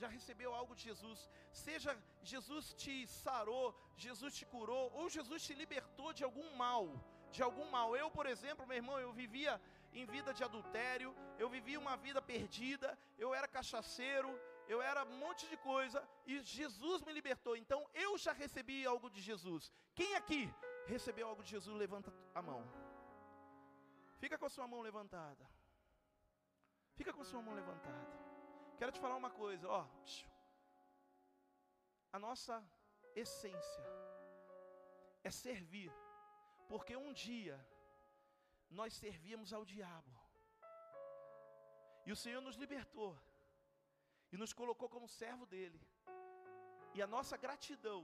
Já 0.00 0.08
recebeu 0.16 0.50
algo 0.58 0.74
de 0.78 0.84
Jesus? 0.90 1.18
Seja 1.64 1.90
Jesus 2.32 2.66
te 2.82 2.94
sarou, 3.06 3.66
Jesus 4.04 4.34
te 4.38 4.46
curou, 4.54 4.84
ou 4.98 5.08
Jesus 5.16 5.42
te 5.46 5.54
libertou 5.62 6.10
de 6.18 6.24
algum 6.28 6.48
mal, 6.64 6.84
de 7.30 7.42
algum 7.48 7.68
mal. 7.76 7.88
Eu, 8.02 8.10
por 8.18 8.26
exemplo, 8.34 8.66
meu 8.66 8.78
irmão, 8.82 8.98
eu 9.00 9.12
vivia 9.12 9.60
em 9.92 10.06
vida 10.14 10.32
de 10.38 10.42
adultério, 10.48 11.10
eu 11.38 11.48
vivia 11.56 11.78
uma 11.84 11.96
vida 12.06 12.22
perdida, 12.32 12.98
eu 13.18 13.34
era 13.38 13.54
cachaceiro, 13.58 14.30
eu 14.68 14.80
era 14.80 15.04
um 15.04 15.18
monte 15.18 15.46
de 15.48 15.56
coisa 15.56 16.06
e 16.26 16.40
Jesus 16.40 17.02
me 17.02 17.12
libertou. 17.12 17.56
Então 17.56 17.88
eu 17.94 18.16
já 18.18 18.32
recebi 18.32 18.86
algo 18.86 19.10
de 19.10 19.20
Jesus. 19.20 19.72
Quem 19.94 20.14
aqui 20.16 20.52
recebeu 20.86 21.28
algo 21.28 21.42
de 21.42 21.50
Jesus? 21.50 21.76
Levanta 21.76 22.12
a 22.34 22.42
mão. 22.42 22.62
Fica 24.18 24.38
com 24.38 24.46
a 24.46 24.50
sua 24.50 24.66
mão 24.66 24.80
levantada. 24.80 25.44
Fica 26.94 27.12
com 27.12 27.22
a 27.22 27.24
sua 27.24 27.42
mão 27.42 27.54
levantada. 27.54 28.12
Quero 28.78 28.92
te 28.92 29.00
falar 29.00 29.16
uma 29.16 29.30
coisa, 29.30 29.68
ó. 29.68 29.86
A 32.12 32.18
nossa 32.18 32.62
essência 33.14 33.84
é 35.24 35.30
servir. 35.30 35.92
Porque 36.68 36.96
um 36.96 37.12
dia 37.12 37.58
nós 38.70 38.94
servíamos 38.94 39.52
ao 39.52 39.64
diabo. 39.64 40.12
E 42.06 42.12
o 42.12 42.16
Senhor 42.16 42.40
nos 42.40 42.56
libertou 42.56 43.18
e 44.32 44.36
nos 44.36 44.52
colocou 44.52 44.88
como 44.88 45.08
servo 45.08 45.44
dele. 45.46 45.80
E 46.94 47.02
a 47.02 47.06
nossa 47.06 47.36
gratidão 47.36 48.02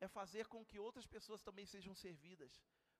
é 0.00 0.08
fazer 0.08 0.46
com 0.48 0.64
que 0.64 0.78
outras 0.78 1.06
pessoas 1.06 1.42
também 1.42 1.66
sejam 1.66 1.94
servidas 1.94 2.52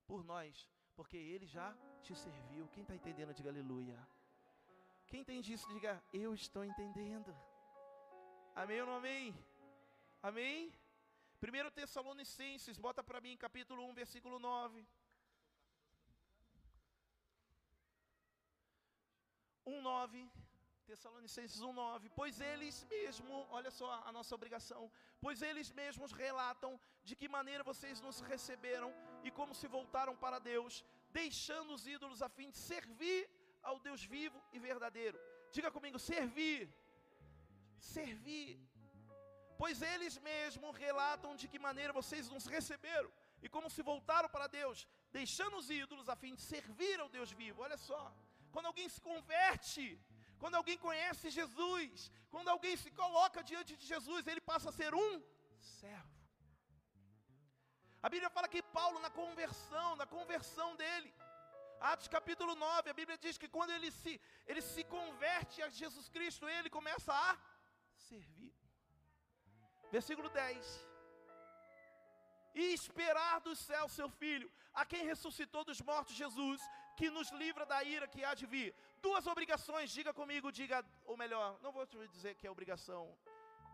por 0.06 0.22
nós, 0.24 0.68
porque 0.94 1.16
Ele 1.16 1.46
já 1.46 1.76
te 2.02 2.14
serviu. 2.14 2.68
Quem 2.68 2.82
está 2.82 2.94
entendendo, 2.94 3.34
diga 3.34 3.50
aleluia. 3.50 3.98
Quem 5.06 5.20
entende 5.20 5.52
isso, 5.52 5.68
diga 5.68 6.02
eu 6.12 6.32
estou 6.34 6.64
entendendo. 6.64 7.34
Amém 8.54 8.80
ou 8.80 8.86
não 8.86 8.96
amém? 8.96 9.34
Amém? 10.22 10.72
1 11.42 11.70
Tessalonicenses, 11.72 12.78
bota 12.78 13.02
para 13.02 13.20
mim, 13.20 13.36
capítulo 13.36 13.84
1, 13.90 13.94
versículo 13.94 14.38
9. 14.38 14.86
1,9, 19.66 20.30
Tessalonicenses 20.90 21.60
1,9. 21.60 22.10
Pois 22.18 22.40
eles 22.50 22.76
mesmos, 22.94 23.46
olha 23.58 23.70
só 23.78 23.88
a 24.08 24.12
nossa 24.16 24.34
obrigação, 24.38 24.82
pois 25.24 25.40
eles 25.48 25.70
mesmos 25.80 26.12
relatam 26.24 26.72
de 27.08 27.14
que 27.20 27.28
maneira 27.36 27.64
vocês 27.70 28.00
nos 28.06 28.20
receberam 28.32 28.90
e 29.26 29.30
como 29.38 29.54
se 29.60 29.66
voltaram 29.76 30.14
para 30.24 30.38
Deus, 30.38 30.84
deixando 31.20 31.72
os 31.76 31.86
ídolos 31.96 32.22
a 32.26 32.28
fim 32.36 32.50
de 32.50 32.58
servir 32.70 33.22
ao 33.62 33.78
Deus 33.86 34.04
vivo 34.14 34.38
e 34.52 34.58
verdadeiro. 34.58 35.18
Diga 35.56 35.70
comigo, 35.76 35.98
servir. 35.98 36.62
Servir. 37.96 38.52
Pois 39.62 39.80
eles 39.92 40.14
mesmos 40.30 40.76
relatam 40.86 41.32
de 41.40 41.46
que 41.50 41.64
maneira 41.68 41.92
vocês 42.00 42.28
nos 42.34 42.46
receberam 42.56 43.10
e 43.44 43.48
como 43.54 43.68
se 43.74 43.82
voltaram 43.90 44.28
para 44.34 44.46
Deus, 44.60 44.78
deixando 45.18 45.56
os 45.60 45.68
ídolos 45.82 46.08
a 46.08 46.16
fim 46.22 46.34
de 46.34 46.42
servir 46.52 46.96
ao 47.00 47.08
Deus 47.16 47.30
vivo. 47.40 47.62
Olha 47.66 47.76
só, 47.88 48.02
quando 48.54 48.66
alguém 48.70 48.88
se 48.94 49.00
converte, 49.00 49.84
quando 50.44 50.56
alguém 50.60 50.78
conhece 50.86 51.30
Jesus, 51.36 52.12
quando 52.32 52.48
alguém 52.54 52.74
se 52.80 52.90
coloca 52.98 53.46
diante 53.50 53.72
de 53.80 53.86
Jesus, 53.92 54.26
ele 54.30 54.42
passa 54.50 54.66
a 54.68 54.76
ser 54.78 54.92
um 55.02 55.12
servo. 55.76 56.18
A 58.06 58.10
Bíblia 58.12 58.30
fala 58.36 58.50
que 58.54 58.62
Paulo, 58.78 58.98
na 59.04 59.10
conversão, 59.20 59.88
na 60.00 60.06
conversão 60.16 60.68
dele, 60.80 61.10
Atos 61.92 62.08
capítulo 62.16 62.54
9, 62.54 62.90
a 62.90 62.98
Bíblia 63.00 63.16
diz 63.24 63.38
que 63.42 63.48
quando 63.56 63.72
ele 63.76 63.90
se, 64.00 64.12
ele 64.46 64.60
se 64.72 64.84
converte 64.96 65.62
a 65.62 65.70
Jesus 65.80 66.10
Cristo, 66.16 66.46
ele 66.56 66.68
começa 66.78 67.14
a 67.28 67.30
servir. 68.08 68.52
Versículo 69.96 70.28
10 70.28 70.94
e 72.54 72.72
esperar 72.72 73.40
do 73.40 73.54
céu 73.56 73.88
seu 73.88 74.08
filho, 74.08 74.48
a 74.72 74.84
quem 74.90 75.04
ressuscitou 75.12 75.64
dos 75.64 75.80
mortos 75.80 76.14
Jesus, 76.14 76.60
que 76.96 77.10
nos 77.10 77.30
livra 77.32 77.66
da 77.66 77.82
ira 77.82 78.06
que 78.06 78.24
há 78.24 78.34
de 78.34 78.46
vir. 78.46 78.72
Duas 79.06 79.24
obrigações, 79.32 79.90
diga 79.98 80.12
comigo, 80.20 80.52
diga, 80.60 80.78
ou 81.10 81.16
melhor, 81.22 81.48
não 81.64 81.72
vou 81.76 81.86
te 81.86 81.96
dizer 82.16 82.32
que 82.38 82.46
é 82.46 82.50
obrigação. 82.56 83.02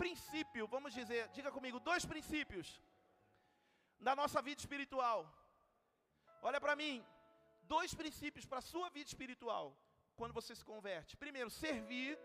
Princípio, 0.03 0.67
vamos 0.75 0.93
dizer, 0.99 1.23
diga 1.37 1.51
comigo, 1.57 1.79
dois 1.91 2.05
princípios 2.13 2.69
da 4.07 4.15
nossa 4.21 4.41
vida 4.49 4.61
espiritual. 4.65 5.21
Olha 6.49 6.61
para 6.65 6.75
mim, 6.83 6.95
dois 7.75 7.93
princípios 8.01 8.47
para 8.51 8.59
a 8.63 8.69
sua 8.73 8.89
vida 8.97 9.09
espiritual 9.13 9.65
quando 10.19 10.37
você 10.39 10.55
se 10.61 10.65
converte. 10.73 11.17
Primeiro, 11.25 11.51
servir. 11.65 12.19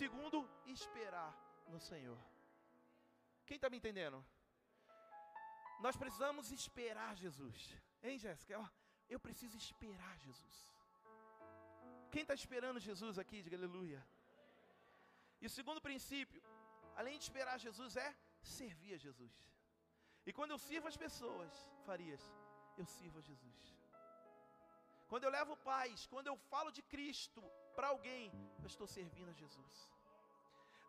Segundo, 0.00 0.38
esperar 0.66 1.30
no 1.72 1.80
Senhor. 1.90 2.18
Quem 3.46 3.56
está 3.56 3.68
me 3.70 3.78
entendendo? 3.80 4.18
Nós 5.86 5.96
precisamos 6.02 6.50
esperar 6.58 7.12
Jesus. 7.24 7.58
Hein, 8.02 8.18
Jéssica? 8.24 8.58
Eu 9.08 9.20
preciso 9.26 9.56
esperar 9.56 10.14
Jesus. 10.26 10.56
Quem 12.12 12.22
está 12.22 12.34
esperando 12.34 12.86
Jesus 12.88 13.18
aqui, 13.22 13.38
diga 13.42 13.56
aleluia. 13.60 14.00
E 15.40 15.46
o 15.46 15.54
segundo 15.58 15.80
princípio, 15.88 16.42
além 17.00 17.16
de 17.18 17.24
esperar 17.28 17.58
Jesus, 17.66 17.96
é 18.06 18.08
servir 18.58 18.94
a 18.94 19.02
Jesus. 19.06 19.34
E 20.28 20.32
quando 20.32 20.52
eu 20.54 20.58
sirvo 20.68 20.88
as 20.92 20.98
pessoas, 21.04 21.52
Farias, 21.86 22.24
eu 22.80 22.86
sirvo 22.96 23.18
a 23.20 23.26
Jesus. 23.30 23.60
Quando 25.10 25.24
eu 25.24 25.30
levo 25.38 25.62
paz, 25.70 26.06
quando 26.12 26.28
eu 26.28 26.36
falo 26.52 26.70
de 26.76 26.82
Cristo 26.94 27.42
para 27.76 27.88
alguém, 27.94 28.24
eu 28.62 28.68
estou 28.72 28.86
servindo 28.98 29.30
a 29.30 29.38
Jesus. 29.42 29.74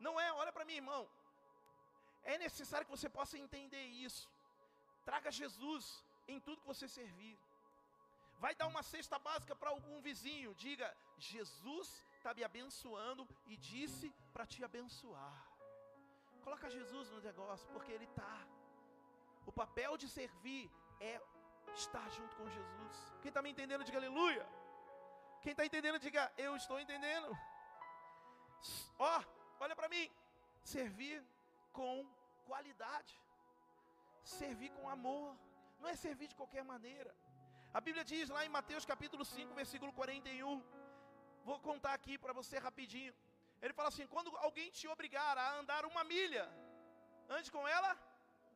Não 0.06 0.14
é, 0.26 0.28
olha 0.42 0.54
para 0.56 0.66
mim, 0.70 0.78
irmão. 0.84 1.04
É 2.34 2.38
necessário 2.38 2.86
que 2.86 2.96
você 2.98 3.10
possa 3.18 3.38
entender 3.46 3.86
isso. 4.06 4.30
Traga 5.08 5.32
Jesus 5.42 5.86
em 6.28 6.40
tudo 6.40 6.62
que 6.62 6.74
você 6.74 6.88
servir. 6.88 7.36
Vai 8.44 8.54
dar 8.60 8.68
uma 8.74 8.84
cesta 8.94 9.18
básica 9.28 9.56
para 9.56 9.70
algum 9.76 9.98
vizinho. 10.08 10.52
Diga: 10.66 10.88
Jesus 11.32 11.88
está 12.18 12.32
me 12.38 12.44
abençoando 12.50 13.24
e 13.52 13.56
disse 13.72 14.08
para 14.34 14.46
te 14.52 14.60
abençoar. 14.70 15.40
Coloca 16.46 16.76
Jesus 16.78 17.10
no 17.14 17.22
negócio, 17.30 17.68
porque 17.74 17.92
Ele 17.96 18.08
está. 18.12 18.36
O 19.46 19.52
papel 19.62 19.94
de 20.02 20.08
servir 20.18 20.64
é 21.00 21.14
estar 21.76 22.08
junto 22.18 22.36
com 22.36 22.50
Jesus. 22.58 22.96
Quem 23.22 23.30
está 23.30 23.42
me 23.42 23.52
entendendo, 23.54 23.84
diga 23.84 24.00
aleluia. 24.04 24.46
Quem 25.44 25.52
está 25.54 25.66
entendendo, 25.66 26.00
diga 26.08 26.24
eu 26.38 26.56
estou 26.56 26.80
entendendo. 26.80 27.30
Ó, 29.00 29.20
oh, 29.20 29.24
olha 29.64 29.76
para 29.76 29.90
mim. 29.90 30.06
Servir 30.64 31.24
com 31.74 31.94
qualidade 32.46 33.22
servir 34.24 34.70
com 34.72 34.90
amor, 34.90 35.36
não 35.80 35.90
é 35.90 35.96
servir 35.96 36.28
de 36.28 36.36
qualquer 36.36 36.64
maneira. 36.64 37.14
A 37.78 37.80
Bíblia 37.80 38.04
diz 38.12 38.28
lá 38.36 38.42
em 38.46 38.54
Mateus 38.56 38.86
capítulo 38.92 39.24
5, 39.24 39.54
versículo 39.60 39.92
41. 39.94 40.62
Vou 41.50 41.58
contar 41.68 41.94
aqui 41.94 42.18
para 42.24 42.34
você 42.40 42.58
rapidinho. 42.68 43.14
Ele 43.62 43.74
fala 43.78 43.90
assim: 43.92 44.08
quando 44.14 44.36
alguém 44.48 44.70
te 44.78 44.88
obrigar 44.94 45.38
a 45.38 45.46
andar 45.60 45.86
uma 45.86 46.04
milha, 46.04 46.46
ande 47.30 47.50
com 47.56 47.66
ela 47.76 47.92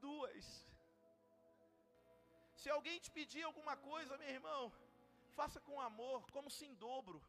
duas. 0.07 0.45
Se 2.61 2.70
alguém 2.76 2.99
te 2.99 3.09
pedir 3.18 3.43
alguma 3.43 3.78
coisa, 3.78 4.18
meu 4.18 4.32
irmão, 4.38 4.61
faça 5.39 5.61
com 5.61 5.80
amor, 5.80 6.20
como 6.36 6.51
se 6.57 6.66
em 6.66 6.76
dobro. 6.88 7.20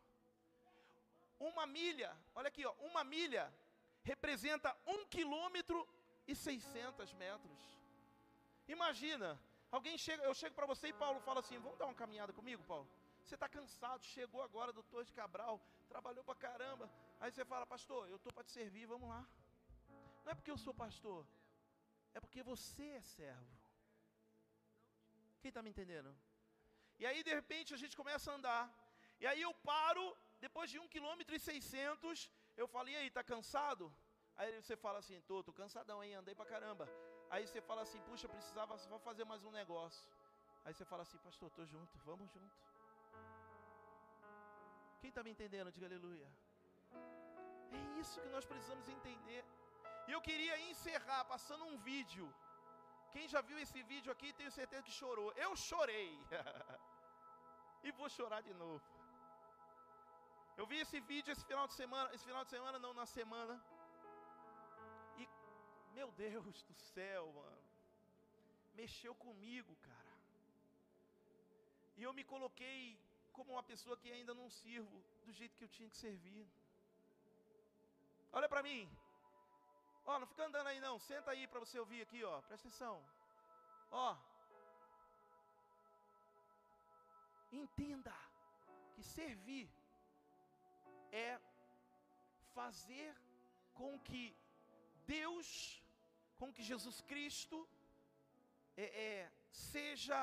Uma 1.39 1.67
milha, 1.67 2.11
olha 2.35 2.49
aqui, 2.49 2.65
ó, 2.67 2.73
uma 2.91 3.05
milha 3.05 3.45
representa 4.03 4.77
um 4.95 5.01
quilômetro 5.15 5.79
e 6.27 6.35
600 6.35 7.13
metros. 7.25 7.61
Imagina, 8.67 9.29
alguém 9.71 9.97
chega, 9.99 10.23
eu 10.25 10.35
chego 10.35 10.55
para 10.55 10.67
você 10.67 10.89
e 10.89 10.93
Paulo 10.93 11.21
fala 11.21 11.41
assim: 11.41 11.59
vamos 11.59 11.79
dar 11.79 11.87
uma 11.87 11.95
caminhada 11.95 12.33
comigo, 12.33 12.63
Paulo? 12.65 12.89
Você 13.25 13.35
está 13.35 13.49
cansado, 13.49 14.05
chegou 14.05 14.43
agora 14.43 14.73
do 14.73 14.83
Torre 14.85 15.05
de 15.05 15.13
Cabral, 15.13 15.61
trabalhou 15.89 16.23
para 16.25 16.37
caramba. 16.37 16.89
Aí 17.21 17.31
você 17.31 17.45
fala, 17.45 17.67
pastor, 17.67 18.09
eu 18.09 18.17
estou 18.17 18.33
para 18.33 18.45
te 18.45 18.53
servir, 18.53 18.87
vamos 18.87 19.09
lá. 19.09 19.27
Não 20.25 20.33
é 20.33 20.35
porque 20.35 20.51
eu 20.51 20.59
sou 20.59 20.75
pastor, 20.75 21.27
é 22.15 22.21
porque 22.21 22.43
você 22.43 22.87
é 23.01 23.03
servo. 23.03 23.57
Quem 25.41 25.49
está 25.49 25.63
me 25.63 25.71
entendendo? 25.71 26.15
E 26.99 27.05
aí, 27.05 27.23
de 27.23 27.33
repente, 27.35 27.75
a 27.75 27.77
gente 27.77 27.97
começa 27.97 28.31
a 28.31 28.35
andar. 28.35 28.63
E 29.21 29.27
aí 29.27 29.43
eu 29.43 29.53
paro, 29.71 30.05
depois 30.41 30.71
de 30.71 30.79
um 30.79 30.89
quilômetro 30.89 31.35
e 31.35 31.41
seiscentos, 31.41 32.31
eu 32.57 32.67
falo, 32.67 32.89
e 32.89 32.97
aí, 32.97 33.09
está 33.09 33.23
cansado? 33.23 33.93
Aí 34.37 34.61
você 34.61 34.77
fala 34.77 34.99
assim, 34.99 35.21
tô, 35.23 35.43
tô 35.43 35.53
cansadão, 35.53 36.03
hein, 36.03 36.15
andei 36.15 36.35
para 36.35 36.47
caramba. 36.55 36.89
Aí 37.31 37.47
você 37.47 37.61
fala 37.61 37.83
assim, 37.83 38.01
puxa, 38.09 38.29
precisava 38.29 38.79
só 38.79 38.99
fazer 38.99 39.25
mais 39.25 39.45
um 39.45 39.51
negócio. 39.51 40.09
Aí 40.65 40.73
você 40.75 40.85
fala 40.85 41.03
assim, 41.03 41.19
pastor, 41.19 41.49
estou 41.49 41.67
junto, 41.67 41.99
vamos 42.11 42.31
junto. 42.37 42.57
Quem 45.01 45.11
está 45.11 45.23
me 45.27 45.33
entendendo? 45.35 45.73
Diga 45.77 45.87
aleluia. 45.87 46.29
É 47.79 48.01
isso 48.01 48.21
que 48.21 48.29
nós 48.37 48.45
precisamos 48.53 48.89
entender. 48.97 49.45
E 50.09 50.13
eu 50.17 50.21
queria 50.29 50.57
encerrar 50.71 51.23
passando 51.25 51.65
um 51.71 51.77
vídeo. 51.91 52.27
Quem 53.13 53.27
já 53.35 53.41
viu 53.49 53.59
esse 53.65 53.81
vídeo 53.93 54.11
aqui, 54.15 54.33
tenho 54.41 54.51
certeza 54.51 54.83
que 54.89 54.99
chorou. 55.01 55.29
Eu 55.45 55.53
chorei. 55.69 56.11
e 57.87 57.93
vou 57.93 58.09
chorar 58.17 58.41
de 58.49 58.55
novo. 58.55 58.85
Eu 60.57 60.67
vi 60.71 60.79
esse 60.85 60.99
vídeo 61.13 61.33
esse 61.33 61.45
final 61.51 61.67
de 61.71 61.75
semana, 61.81 62.09
esse 62.15 62.25
final 62.31 62.45
de 62.45 62.51
semana 62.57 62.79
não, 62.85 62.93
na 63.01 63.07
semana. 63.19 63.55
Meu 65.99 66.11
Deus 66.13 66.63
do 66.69 66.75
céu, 66.95 67.23
mano. 67.33 67.65
Mexeu 68.81 69.15
comigo, 69.15 69.75
cara. 69.89 70.15
E 71.97 72.03
eu 72.07 72.13
me 72.19 72.25
coloquei 72.33 72.99
como 73.37 73.53
uma 73.53 73.63
pessoa 73.63 73.97
que 73.97 74.11
ainda 74.17 74.35
não 74.41 74.49
sirvo 74.51 74.99
do 75.25 75.33
jeito 75.39 75.57
que 75.57 75.65
eu 75.65 75.75
tinha 75.77 75.89
que 75.89 75.97
servir. 75.97 76.47
Olha 78.33 78.49
para 78.53 78.63
mim. 78.69 78.83
Ó, 80.05 80.19
não 80.19 80.27
fica 80.27 80.45
andando 80.45 80.67
aí 80.67 80.81
não. 80.81 80.99
Senta 80.99 81.31
aí 81.31 81.47
para 81.47 81.61
você 81.65 81.79
ouvir 81.79 82.03
aqui, 82.03 82.23
ó. 82.23 82.43
Presta 82.43 82.69
atenção. 82.69 82.97
Ó. 83.91 84.17
Entenda 87.63 88.15
que 88.95 89.03
servir 89.03 89.67
é 91.11 91.41
fazer 92.55 93.17
com 93.75 93.99
que 94.01 94.37
Deus 95.07 95.49
com 96.39 96.53
que 96.53 96.63
Jesus 96.63 97.01
Cristo 97.03 97.69
é, 98.77 98.85
é, 99.07 99.33
seja, 99.51 100.21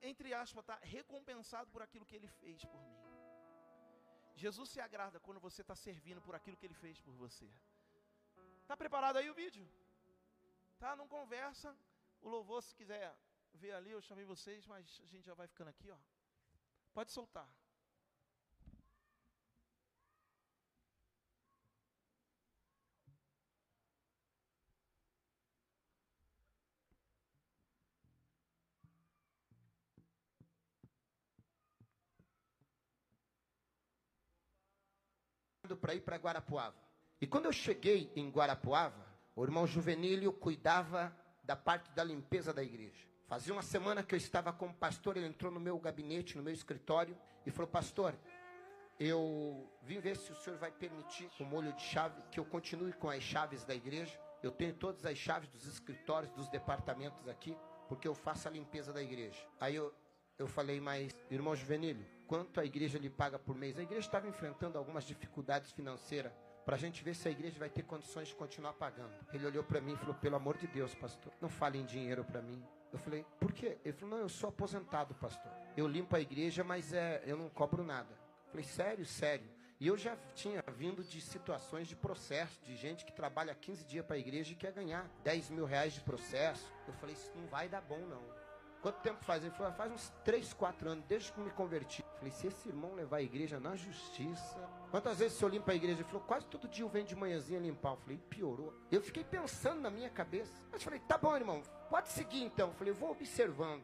entre 0.00 0.32
aspas, 0.32 0.64
tá, 0.64 0.78
recompensado 0.82 1.70
por 1.70 1.82
aquilo 1.82 2.06
que 2.06 2.16
Ele 2.16 2.28
fez 2.40 2.64
por 2.64 2.80
mim. 2.80 2.96
Jesus 4.34 4.70
se 4.70 4.80
agrada 4.80 5.18
quando 5.20 5.40
você 5.40 5.62
está 5.62 5.74
servindo 5.74 6.20
por 6.22 6.34
aquilo 6.34 6.56
que 6.56 6.66
Ele 6.66 6.74
fez 6.74 7.00
por 7.00 7.14
você. 7.14 7.50
Está 8.62 8.76
preparado 8.76 9.16
aí 9.16 9.28
o 9.30 9.34
vídeo? 9.34 9.66
Tá? 10.78 10.94
Não 10.94 11.08
conversa. 11.08 11.76
O 12.20 12.28
louvor, 12.28 12.62
se 12.62 12.74
quiser 12.74 13.16
ver 13.54 13.72
ali, 13.72 13.90
eu 13.90 14.00
chamei 14.00 14.24
vocês, 14.24 14.66
mas 14.66 15.00
a 15.02 15.06
gente 15.06 15.24
já 15.24 15.34
vai 15.34 15.48
ficando 15.48 15.68
aqui, 15.68 15.90
ó. 15.90 15.98
Pode 16.92 17.10
soltar. 17.12 17.48
Para 35.76 35.94
ir 35.94 36.00
para 36.00 36.16
Guarapuava. 36.16 36.76
E 37.20 37.26
quando 37.26 37.46
eu 37.46 37.52
cheguei 37.52 38.12
em 38.14 38.30
Guarapuava, 38.30 39.06
o 39.34 39.42
irmão 39.42 39.66
Juvenílio 39.66 40.32
cuidava 40.32 41.14
da 41.42 41.56
parte 41.56 41.90
da 41.92 42.04
limpeza 42.04 42.52
da 42.52 42.62
igreja. 42.62 43.06
Fazia 43.26 43.52
uma 43.52 43.62
semana 43.62 44.02
que 44.02 44.14
eu 44.14 44.16
estava 44.16 44.52
como 44.52 44.72
pastor, 44.74 45.16
ele 45.16 45.26
entrou 45.26 45.52
no 45.52 45.60
meu 45.60 45.78
gabinete, 45.78 46.36
no 46.36 46.42
meu 46.42 46.52
escritório, 46.52 47.16
e 47.44 47.50
falou: 47.50 47.70
Pastor, 47.70 48.14
eu 48.98 49.70
vim 49.82 50.00
ver 50.00 50.16
se 50.16 50.32
o 50.32 50.34
senhor 50.34 50.58
vai 50.58 50.70
permitir, 50.70 51.30
com 51.36 51.44
molho 51.44 51.72
de 51.72 51.82
chave, 51.82 52.20
que 52.30 52.40
eu 52.40 52.44
continue 52.44 52.92
com 52.92 53.08
as 53.10 53.22
chaves 53.22 53.64
da 53.64 53.74
igreja. 53.74 54.18
Eu 54.42 54.50
tenho 54.50 54.72
todas 54.74 55.04
as 55.04 55.18
chaves 55.18 55.48
dos 55.50 55.66
escritórios, 55.66 56.32
dos 56.32 56.48
departamentos 56.48 57.28
aqui, 57.28 57.56
porque 57.88 58.08
eu 58.08 58.14
faço 58.14 58.48
a 58.48 58.50
limpeza 58.50 58.92
da 58.92 59.02
igreja. 59.02 59.38
Aí 59.60 59.76
eu, 59.76 59.94
eu 60.38 60.46
falei, 60.46 60.80
mas, 60.80 61.14
irmão 61.30 61.54
Juvenílio, 61.54 62.06
quanto 62.28 62.60
a 62.60 62.64
igreja 62.64 62.98
lhe 62.98 63.08
paga 63.08 63.38
por 63.38 63.56
mês? 63.56 63.78
A 63.78 63.82
igreja 63.82 64.06
estava 64.06 64.28
enfrentando 64.28 64.78
algumas 64.78 65.02
dificuldades 65.04 65.72
financeiras 65.72 66.30
para 66.64 66.76
a 66.76 66.78
gente 66.78 67.02
ver 67.02 67.14
se 67.14 67.26
a 67.26 67.30
igreja 67.30 67.58
vai 67.58 67.70
ter 67.70 67.82
condições 67.82 68.28
de 68.28 68.34
continuar 68.34 68.74
pagando. 68.74 69.10
Ele 69.32 69.46
olhou 69.46 69.64
para 69.64 69.80
mim 69.80 69.94
e 69.94 69.96
falou: 69.96 70.14
Pelo 70.14 70.36
amor 70.36 70.58
de 70.58 70.66
Deus, 70.66 70.94
pastor, 70.94 71.32
não 71.40 71.48
fale 71.48 71.78
em 71.78 71.86
dinheiro 71.86 72.22
para 72.22 72.42
mim. 72.42 72.62
Eu 72.92 72.98
falei: 72.98 73.24
Por 73.40 73.52
quê? 73.52 73.78
Ele 73.82 73.94
falou: 73.94 74.16
Não, 74.16 74.22
eu 74.22 74.28
sou 74.28 74.50
aposentado, 74.50 75.14
pastor. 75.14 75.50
Eu 75.74 75.88
limpo 75.88 76.14
a 76.14 76.20
igreja, 76.20 76.62
mas 76.62 76.92
é, 76.92 77.22
eu 77.24 77.38
não 77.38 77.48
cobro 77.48 77.82
nada. 77.82 78.12
Eu 78.12 78.50
falei: 78.50 78.64
Sério, 78.64 79.06
sério. 79.06 79.48
E 79.80 79.86
eu 79.86 79.96
já 79.96 80.16
tinha 80.34 80.62
vindo 80.76 81.02
de 81.02 81.20
situações 81.20 81.88
de 81.88 81.96
processo, 81.96 82.60
de 82.62 82.76
gente 82.76 83.06
que 83.06 83.12
trabalha 83.12 83.54
15 83.54 83.84
dias 83.84 84.04
para 84.04 84.16
a 84.16 84.18
igreja 84.18 84.52
e 84.52 84.56
quer 84.56 84.72
ganhar 84.72 85.08
10 85.24 85.50
mil 85.50 85.64
reais 85.64 85.94
de 85.94 86.02
processo. 86.02 86.70
Eu 86.86 86.92
falei: 86.92 87.14
Isso 87.14 87.32
não 87.34 87.46
vai 87.46 87.66
dar 87.66 87.80
bom, 87.80 88.00
não. 88.00 88.37
Quanto 88.80 89.00
tempo 89.00 89.24
faz? 89.24 89.42
Ele 89.42 89.52
falou, 89.54 89.72
faz 89.72 89.90
uns 89.90 90.12
3, 90.24 90.52
4 90.52 90.90
anos, 90.90 91.04
desde 91.06 91.32
que 91.32 91.40
me 91.40 91.50
converti. 91.50 92.04
Falei, 92.16 92.30
se 92.30 92.46
esse 92.46 92.68
irmão 92.68 92.94
levar 92.94 93.16
a 93.16 93.22
igreja 93.22 93.58
na 93.58 93.74
justiça. 93.74 94.56
Quantas 94.90 95.18
vezes 95.18 95.36
o 95.36 95.38
senhor 95.40 95.50
limpa 95.50 95.72
a 95.72 95.74
igreja? 95.74 96.00
Ele 96.00 96.08
falou, 96.08 96.22
quase 96.22 96.46
todo 96.46 96.68
dia 96.68 96.84
eu 96.84 96.88
venho 96.88 97.04
de 97.04 97.16
manhãzinha 97.16 97.58
limpar. 97.58 97.92
Eu 97.92 97.96
falei, 97.96 98.18
piorou. 98.30 98.72
Eu 98.90 99.02
fiquei 99.02 99.24
pensando 99.24 99.80
na 99.80 99.90
minha 99.90 100.08
cabeça. 100.08 100.52
Mas 100.70 100.82
falei, 100.82 101.00
tá 101.00 101.18
bom, 101.18 101.34
irmão, 101.34 101.62
pode 101.90 102.08
seguir 102.08 102.42
então. 102.42 102.68
Eu 102.68 102.74
falei, 102.74 102.92
vou 102.92 103.10
observando. 103.10 103.82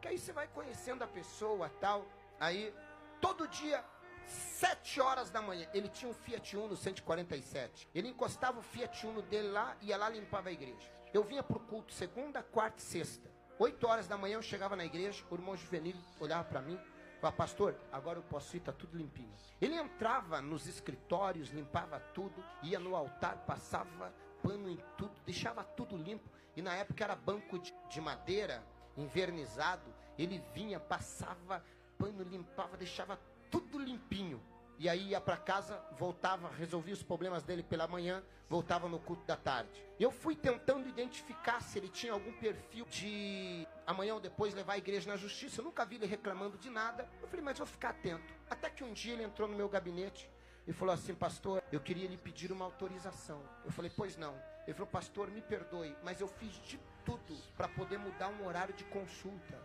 Que 0.00 0.08
aí 0.08 0.18
você 0.18 0.32
vai 0.32 0.48
conhecendo 0.48 1.04
a 1.04 1.06
pessoa 1.06 1.68
tal. 1.80 2.04
Aí, 2.40 2.74
todo 3.20 3.46
dia, 3.46 3.84
7 4.26 5.00
horas 5.00 5.30
da 5.30 5.40
manhã, 5.40 5.68
ele 5.72 5.88
tinha 5.88 6.10
um 6.10 6.14
Fiat 6.14 6.56
Uno 6.56 6.76
147. 6.76 7.88
Ele 7.94 8.08
encostava 8.08 8.58
o 8.58 8.62
Fiat 8.62 9.06
Uno 9.06 9.22
dele 9.22 9.48
lá 9.48 9.76
e 9.80 9.86
ia 9.86 9.96
lá 9.96 10.08
limpava 10.08 10.48
a 10.48 10.52
igreja. 10.52 10.92
Eu 11.12 11.22
vinha 11.22 11.42
pro 11.42 11.60
culto 11.60 11.92
segunda, 11.92 12.42
quarta 12.42 12.78
e 12.78 12.82
sexta. 12.82 13.33
Oito 13.56 13.86
horas 13.86 14.08
da 14.08 14.18
manhã 14.18 14.34
eu 14.34 14.42
chegava 14.42 14.74
na 14.74 14.84
igreja, 14.84 15.24
o 15.30 15.34
irmão 15.34 15.56
juvenil 15.56 15.94
olhava 16.18 16.42
para 16.42 16.60
mim, 16.60 16.76
falava, 17.20 17.36
pastor, 17.36 17.76
agora 17.92 18.20
posso 18.22 18.56
ir, 18.56 18.58
está 18.58 18.72
tudo 18.72 18.96
limpinho. 18.96 19.32
Ele 19.60 19.76
entrava 19.76 20.40
nos 20.40 20.66
escritórios, 20.66 21.50
limpava 21.50 22.00
tudo, 22.00 22.44
ia 22.64 22.80
no 22.80 22.96
altar, 22.96 23.36
passava 23.46 24.12
pano 24.42 24.68
em 24.68 24.76
tudo, 24.98 25.12
deixava 25.24 25.62
tudo 25.62 25.96
limpo. 25.96 26.28
E 26.56 26.62
na 26.62 26.74
época 26.74 27.04
era 27.04 27.14
banco 27.14 27.56
de, 27.60 27.72
de 27.88 28.00
madeira, 28.00 28.60
invernizado. 28.96 29.94
Ele 30.18 30.42
vinha, 30.52 30.80
passava 30.80 31.64
pano, 31.96 32.24
limpava, 32.24 32.76
deixava 32.76 33.20
tudo 33.52 33.78
limpinho. 33.78 34.42
E 34.78 34.88
aí 34.88 35.10
ia 35.10 35.20
para 35.20 35.36
casa, 35.36 35.80
voltava, 35.96 36.48
resolvia 36.48 36.94
os 36.94 37.02
problemas 37.02 37.44
dele 37.44 37.62
pela 37.62 37.86
manhã, 37.86 38.22
voltava 38.48 38.88
no 38.88 38.98
culto 38.98 39.24
da 39.24 39.36
tarde. 39.36 39.70
Eu 40.00 40.10
fui 40.10 40.34
tentando 40.34 40.88
identificar 40.88 41.60
se 41.62 41.78
ele 41.78 41.88
tinha 41.88 42.12
algum 42.12 42.32
perfil 42.32 42.84
de 42.86 43.66
amanhã 43.86 44.14
ou 44.14 44.20
depois 44.20 44.52
levar 44.52 44.72
a 44.72 44.78
igreja 44.78 45.08
na 45.08 45.16
justiça. 45.16 45.60
Eu 45.60 45.64
nunca 45.64 45.84
vi 45.84 45.94
ele 45.94 46.06
reclamando 46.06 46.58
de 46.58 46.68
nada. 46.68 47.08
Eu 47.22 47.28
falei, 47.28 47.44
mas 47.44 47.58
vou 47.58 47.66
ficar 47.66 47.90
atento. 47.90 48.34
Até 48.50 48.68
que 48.68 48.82
um 48.82 48.92
dia 48.92 49.12
ele 49.12 49.22
entrou 49.22 49.48
no 49.48 49.56
meu 49.56 49.68
gabinete 49.68 50.28
e 50.66 50.72
falou 50.72 50.92
assim, 50.92 51.14
pastor, 51.14 51.62
eu 51.70 51.80
queria 51.80 52.08
lhe 52.08 52.16
pedir 52.16 52.50
uma 52.50 52.64
autorização. 52.64 53.40
Eu 53.64 53.70
falei, 53.70 53.92
pois 53.94 54.16
não. 54.16 54.34
Ele 54.66 54.74
falou, 54.74 54.88
pastor, 54.88 55.30
me 55.30 55.40
perdoe, 55.40 55.96
mas 56.02 56.20
eu 56.20 56.26
fiz 56.26 56.52
de 56.64 56.80
tudo 57.04 57.36
para 57.56 57.68
poder 57.68 57.98
mudar 57.98 58.28
um 58.28 58.44
horário 58.44 58.74
de 58.74 58.84
consulta. 58.84 59.56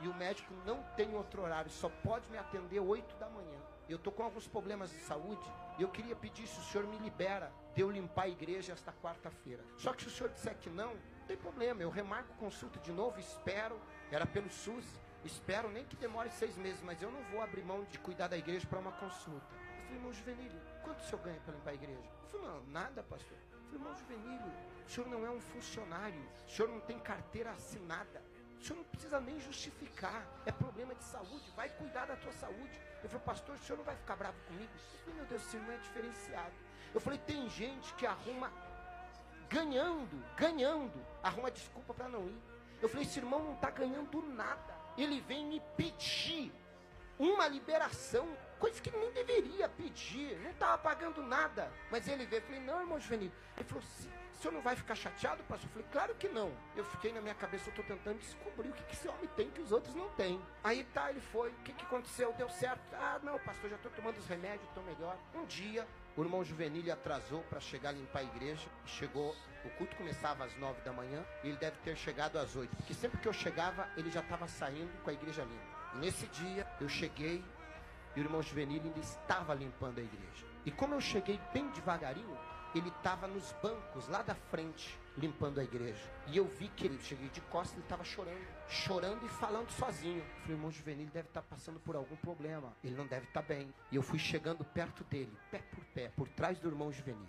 E 0.00 0.08
o 0.08 0.14
médico 0.14 0.54
não 0.64 0.82
tem 0.96 1.14
outro 1.14 1.42
horário, 1.42 1.70
só 1.70 1.88
pode 1.88 2.28
me 2.30 2.38
atender 2.38 2.80
8 2.80 3.16
da 3.16 3.28
manhã 3.28 3.58
eu 3.92 3.96
estou 3.96 4.12
com 4.12 4.22
alguns 4.22 4.48
problemas 4.48 4.90
de 4.90 4.98
saúde 5.00 5.46
e 5.78 5.82
eu 5.82 5.88
queria 5.88 6.16
pedir 6.16 6.46
se 6.46 6.58
o 6.58 6.62
senhor 6.62 6.86
me 6.86 6.96
libera 6.98 7.52
de 7.74 7.82
eu 7.82 7.90
limpar 7.90 8.22
a 8.22 8.28
igreja 8.28 8.72
esta 8.72 8.92
quarta-feira. 8.92 9.62
Só 9.76 9.92
que 9.92 10.02
se 10.02 10.08
o 10.08 10.10
senhor 10.10 10.30
disser 10.30 10.56
que 10.56 10.70
não, 10.70 10.94
não 10.94 11.26
tem 11.26 11.36
problema, 11.36 11.82
eu 11.82 11.90
remarco 11.90 12.34
consulta 12.38 12.80
de 12.80 12.90
novo, 12.90 13.20
espero, 13.20 13.78
era 14.10 14.24
pelo 14.24 14.48
SUS, 14.48 14.86
espero 15.24 15.70
nem 15.70 15.84
que 15.84 15.96
demore 15.96 16.30
seis 16.30 16.56
meses, 16.56 16.82
mas 16.82 17.02
eu 17.02 17.10
não 17.10 17.22
vou 17.24 17.42
abrir 17.42 17.62
mão 17.62 17.84
de 17.84 17.98
cuidar 17.98 18.28
da 18.28 18.36
igreja 18.36 18.66
para 18.66 18.78
uma 18.78 18.92
consulta. 18.92 19.46
Eu 19.54 19.82
falei, 19.84 19.96
irmão 19.96 20.12
Juvenílio, 20.12 20.60
quanto 20.82 21.00
o 21.00 21.04
senhor 21.04 21.22
ganha 21.22 21.40
para 21.40 21.54
limpar 21.54 21.70
a 21.70 21.74
igreja? 21.74 22.00
Ele 22.00 22.30
falou, 22.30 22.48
não, 22.48 22.66
nada, 22.72 23.02
pastor. 23.02 23.36
Eu 23.52 23.64
falei, 23.66 23.74
irmão 23.74 23.94
Juvenílio, 23.94 24.52
o 24.86 24.90
senhor 24.90 25.08
não 25.08 25.26
é 25.26 25.30
um 25.30 25.40
funcionário, 25.40 26.22
o 26.46 26.50
senhor 26.50 26.68
não 26.68 26.80
tem 26.80 26.98
carteira 26.98 27.50
assinada. 27.50 28.22
O 28.62 28.64
senhor 28.64 28.76
não 28.76 28.84
precisa 28.84 29.20
nem 29.20 29.40
justificar. 29.40 30.24
É 30.46 30.52
problema 30.52 30.94
de 30.94 31.02
saúde. 31.02 31.50
Vai 31.56 31.68
cuidar 31.70 32.06
da 32.06 32.14
tua 32.14 32.32
saúde. 32.32 32.80
Eu 33.02 33.08
falei, 33.08 33.26
pastor, 33.26 33.56
o 33.56 33.58
senhor 33.58 33.76
não 33.78 33.84
vai 33.84 33.96
ficar 33.96 34.14
bravo 34.14 34.38
comigo? 34.46 34.70
Eu 34.72 34.98
falei, 35.00 35.14
meu 35.16 35.24
Deus, 35.24 35.42
esse 35.42 35.56
irmão 35.56 35.72
é 35.72 35.78
diferenciado. 35.78 36.52
Eu 36.94 37.00
falei, 37.00 37.18
tem 37.26 37.50
gente 37.50 37.92
que 37.94 38.06
arruma 38.06 38.52
ganhando, 39.48 40.24
ganhando, 40.36 41.04
arruma 41.24 41.50
desculpa 41.50 41.92
para 41.92 42.08
não 42.08 42.28
ir. 42.28 42.40
Eu 42.80 42.88
falei, 42.88 43.04
esse 43.04 43.18
irmão 43.18 43.42
não 43.42 43.54
está 43.54 43.68
ganhando 43.68 44.22
nada. 44.22 44.74
Ele 44.96 45.20
vem 45.22 45.44
me 45.44 45.60
pedir 45.76 46.52
uma 47.18 47.48
liberação, 47.48 48.28
coisa 48.60 48.80
que 48.80 48.96
nem 48.96 49.10
deveria 49.10 49.68
pedir, 49.68 50.38
não 50.38 50.50
estava 50.52 50.78
pagando 50.78 51.20
nada. 51.20 51.68
Mas 51.90 52.06
ele 52.06 52.26
veio, 52.26 52.40
eu 52.40 52.46
falei, 52.46 52.60
não, 52.60 52.80
irmão 52.80 53.00
Juvenil. 53.00 53.32
Ele 53.56 53.64
falou, 53.64 53.82
o 53.82 54.21
senhor 54.42 54.54
não 54.54 54.60
vai 54.60 54.74
ficar 54.74 54.94
chateado, 54.96 55.42
pastor? 55.44 55.68
Eu 55.68 55.72
falei, 55.72 55.88
claro 55.92 56.14
que 56.16 56.28
não. 56.28 56.52
Eu 56.74 56.84
fiquei 56.84 57.12
na 57.12 57.20
minha 57.20 57.34
cabeça, 57.34 57.68
eu 57.68 57.70
estou 57.70 57.84
tentando 57.84 58.18
descobrir 58.18 58.68
o 58.68 58.72
que, 58.72 58.82
que 58.84 58.94
esse 58.94 59.08
homem 59.08 59.28
tem 59.36 59.48
que 59.50 59.60
os 59.60 59.70
outros 59.70 59.94
não 59.94 60.08
têm. 60.10 60.40
Aí 60.64 60.84
tá, 60.92 61.10
ele 61.10 61.20
foi, 61.20 61.50
o 61.50 61.62
que, 61.64 61.72
que 61.72 61.84
aconteceu? 61.84 62.32
Deu 62.32 62.50
certo? 62.50 62.82
Ah, 62.94 63.20
não, 63.22 63.38
pastor, 63.38 63.70
já 63.70 63.76
estou 63.76 63.92
tomando 63.92 64.18
os 64.18 64.26
remédios, 64.26 64.68
estou 64.68 64.82
melhor. 64.82 65.16
Um 65.34 65.44
dia, 65.44 65.86
o 66.16 66.22
irmão 66.22 66.44
Juvenil 66.44 66.92
atrasou 66.92 67.42
para 67.44 67.60
chegar 67.60 67.90
a 67.90 67.92
limpar 67.92 68.20
a 68.20 68.24
igreja. 68.24 68.68
Chegou, 68.84 69.34
o 69.64 69.70
culto 69.70 69.94
começava 69.96 70.44
às 70.44 70.56
nove 70.58 70.80
da 70.80 70.92
manhã 70.92 71.24
e 71.44 71.48
ele 71.48 71.56
deve 71.58 71.76
ter 71.78 71.96
chegado 71.96 72.36
às 72.36 72.56
oito. 72.56 72.74
Porque 72.76 72.94
sempre 72.94 73.20
que 73.20 73.28
eu 73.28 73.32
chegava, 73.32 73.88
ele 73.96 74.10
já 74.10 74.20
estava 74.20 74.48
saindo 74.48 74.92
com 75.04 75.10
a 75.10 75.12
igreja 75.12 75.44
limpa. 75.44 75.82
Nesse 75.94 76.26
dia, 76.26 76.66
eu 76.80 76.88
cheguei 76.88 77.44
e 78.16 78.20
o 78.20 78.24
irmão 78.24 78.42
Juvenil 78.42 78.82
ainda 78.82 78.98
estava 78.98 79.54
limpando 79.54 79.98
a 79.98 80.02
igreja. 80.02 80.46
E 80.64 80.70
como 80.70 80.94
eu 80.94 81.00
cheguei 81.00 81.40
bem 81.52 81.68
devagarinho, 81.70 82.36
ele 82.74 82.88
estava 82.88 83.26
nos 83.26 83.52
bancos 83.62 84.08
lá 84.08 84.22
da 84.22 84.34
frente, 84.34 84.98
limpando 85.16 85.60
a 85.60 85.64
igreja. 85.64 86.00
E 86.28 86.36
eu 86.36 86.44
vi 86.46 86.68
que 86.68 86.86
ele, 86.86 86.98
cheguei 87.02 87.28
de 87.28 87.40
costas, 87.42 87.74
ele 87.74 87.82
estava 87.82 88.04
chorando, 88.04 88.46
chorando 88.68 89.26
e 89.26 89.28
falando 89.28 89.70
sozinho. 89.70 90.18
Eu 90.18 90.40
falei, 90.40 90.56
irmão 90.56 90.70
Juvenil 90.70 91.08
deve 91.12 91.28
estar 91.28 91.42
tá 91.42 91.46
passando 91.50 91.78
por 91.80 91.96
algum 91.96 92.16
problema, 92.16 92.72
ele 92.82 92.94
não 92.94 93.06
deve 93.06 93.26
estar 93.26 93.42
tá 93.42 93.48
bem. 93.48 93.72
E 93.90 93.96
eu 93.96 94.02
fui 94.02 94.18
chegando 94.18 94.64
perto 94.64 95.04
dele, 95.04 95.36
pé 95.50 95.58
por 95.58 95.84
pé, 95.86 96.08
por 96.16 96.28
trás 96.28 96.58
do 96.58 96.68
irmão 96.68 96.90
Juvenil, 96.92 97.28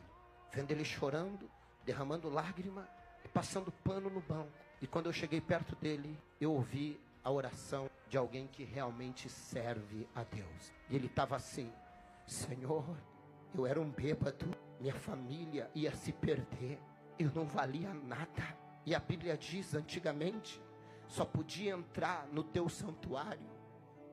vendo 0.52 0.72
ele 0.72 0.86
chorando, 0.86 1.50
derramando 1.86 2.30
lágrima 2.30 2.88
e 3.24 3.28
passando 3.28 3.72
pano 3.72 4.10
no 4.10 4.22
banco. 4.22 4.52
E 4.82 4.88
quando 4.88 5.08
eu 5.08 5.14
cheguei 5.14 5.42
perto 5.42 5.76
dele, 5.76 6.18
eu 6.40 6.54
ouvi 6.54 7.00
a 7.24 7.32
oração 7.32 7.90
de 8.10 8.18
alguém 8.18 8.48
que 8.48 8.64
realmente 8.64 9.30
serve 9.30 10.08
a 10.14 10.24
Deus. 10.24 10.72
E 10.90 10.96
ele 10.96 11.08
estava 11.08 11.36
assim: 11.36 11.72
Senhor, 12.28 12.86
eu 13.56 13.66
era 13.66 13.80
um 13.80 13.90
bêbado, 13.90 14.46
minha 14.84 14.94
família 14.94 15.72
ia 15.74 15.96
se 15.96 16.12
perder, 16.12 16.78
eu 17.18 17.32
não 17.34 17.46
valia 17.46 17.94
nada. 17.94 18.44
E 18.86 18.94
a 18.94 19.00
Bíblia 19.00 19.38
diz: 19.38 19.74
antigamente, 19.74 20.62
só 21.08 21.24
podia 21.24 21.72
entrar 21.72 22.28
no 22.28 22.44
teu 22.44 22.68
santuário 22.68 23.50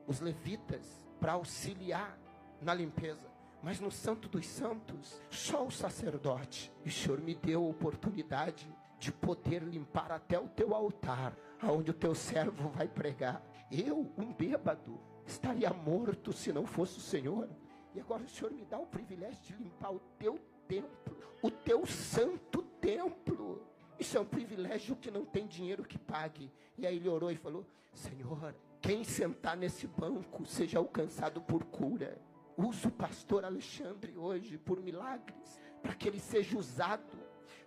os 0.07 0.21
levitas 0.21 1.05
para 1.19 1.33
auxiliar 1.33 2.17
na 2.61 2.73
limpeza. 2.73 3.29
Mas 3.61 3.81
no 3.81 3.91
Santo 3.91 4.29
dos 4.29 4.47
Santos, 4.47 5.21
só 5.29 5.67
o 5.67 5.71
sacerdote. 5.71 6.71
E 6.85 6.87
o 6.87 6.91
Senhor 6.91 7.19
me 7.19 7.35
deu 7.35 7.65
a 7.65 7.69
oportunidade 7.69 8.73
de 8.97 9.11
poder 9.11 9.61
limpar 9.61 10.09
até 10.09 10.39
o 10.39 10.47
teu 10.47 10.73
altar, 10.73 11.35
aonde 11.61 11.91
o 11.91 11.93
teu 11.93 12.15
servo 12.15 12.69
vai 12.69 12.87
pregar. 12.87 13.43
Eu, 13.69 14.09
um 14.17 14.31
bêbado, 14.31 14.97
estaria 15.25 15.71
morto 15.73 16.31
se 16.31 16.53
não 16.53 16.65
fosse 16.65 16.97
o 16.97 17.01
Senhor. 17.01 17.49
E 17.93 17.99
agora 17.99 18.23
o 18.23 18.29
Senhor 18.29 18.51
me 18.53 18.63
dá 18.63 18.79
o 18.79 18.87
privilégio 18.87 19.41
de 19.43 19.63
limpar 19.63 19.91
o 19.91 19.99
teu 20.17 20.39
templo, 20.71 21.17
o 21.41 21.51
teu 21.51 21.85
santo 21.85 22.61
templo. 22.79 23.61
Isso 23.99 24.17
é 24.17 24.21
um 24.21 24.25
privilégio 24.25 24.95
que 24.95 25.11
não 25.11 25.25
tem 25.25 25.45
dinheiro 25.45 25.83
que 25.83 25.97
pague. 25.97 26.49
E 26.77 26.87
aí 26.87 26.95
ele 26.95 27.09
orou 27.09 27.29
e 27.29 27.35
falou: 27.35 27.65
Senhor, 27.93 28.55
quem 28.81 29.03
sentar 29.03 29.57
nesse 29.57 29.85
banco 29.85 30.45
seja 30.45 30.79
alcançado 30.79 31.41
por 31.41 31.65
cura. 31.65 32.17
Usa 32.55 32.87
o 32.87 32.91
pastor 32.91 33.43
Alexandre 33.43 34.17
hoje 34.17 34.57
por 34.57 34.79
milagres, 34.81 35.59
para 35.81 35.95
que 35.95 36.07
ele 36.07 36.19
seja 36.19 36.57
usado, 36.57 37.17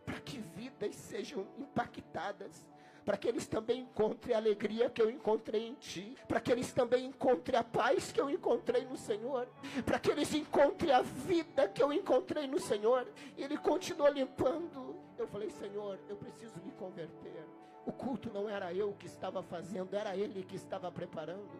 para 0.04 0.20
que 0.20 0.38
vidas 0.38 0.94
sejam 0.94 1.46
impactadas 1.58 2.66
para 3.04 3.16
que 3.16 3.28
eles 3.28 3.46
também 3.46 3.80
encontrem 3.80 4.34
a 4.34 4.38
alegria 4.38 4.88
que 4.88 5.02
eu 5.02 5.10
encontrei 5.10 5.68
em 5.68 5.74
Ti, 5.74 6.16
para 6.26 6.40
que 6.40 6.50
eles 6.50 6.72
também 6.72 7.06
encontrem 7.06 7.58
a 7.58 7.64
paz 7.64 8.10
que 8.10 8.20
eu 8.20 8.30
encontrei 8.30 8.84
no 8.84 8.96
Senhor, 8.96 9.46
para 9.84 9.98
que 9.98 10.10
eles 10.10 10.32
encontrem 10.32 10.92
a 10.92 11.02
vida 11.02 11.68
que 11.68 11.82
eu 11.82 11.92
encontrei 11.92 12.46
no 12.46 12.58
Senhor. 12.58 13.06
E 13.36 13.42
Ele 13.42 13.56
continua 13.58 14.08
limpando. 14.08 14.96
Eu 15.18 15.26
falei, 15.28 15.50
Senhor, 15.50 15.98
eu 16.08 16.16
preciso 16.16 16.60
me 16.64 16.72
converter. 16.72 17.44
O 17.86 17.92
culto 17.92 18.32
não 18.32 18.48
era 18.48 18.72
eu 18.72 18.92
que 18.94 19.06
estava 19.06 19.42
fazendo, 19.42 19.94
era 19.94 20.16
Ele 20.16 20.42
que 20.42 20.56
estava 20.56 20.90
preparando. 20.90 21.52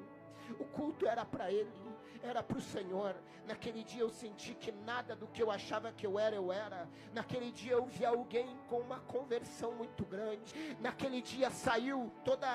O 0.59 0.65
culto 0.65 1.07
era 1.07 1.25
para 1.25 1.51
Ele 1.51 1.73
era 2.25 2.43
para 2.43 2.59
o 2.59 2.61
Senhor. 2.61 3.15
Naquele 3.47 3.85
dia 3.85 4.01
eu 4.01 4.09
senti 4.09 4.55
que 4.55 4.73
nada 4.73 5.15
do 5.15 5.27
que 5.27 5.43
eu 5.43 5.51
achava 5.51 5.93
que 5.93 6.07
eu 6.07 6.19
era, 6.19 6.35
eu 6.35 6.51
era. 6.51 6.89
Naquele 7.13 7.51
dia 7.51 7.73
eu 7.73 7.85
vi 7.85 8.05
alguém 8.05 8.59
com 8.69 8.81
uma 8.81 9.01
conversão 9.01 9.73
muito 9.73 10.05
grande. 10.07 10.77
Naquele 10.81 11.21
dia 11.21 11.51
saiu 11.51 12.11
toda 12.25 12.49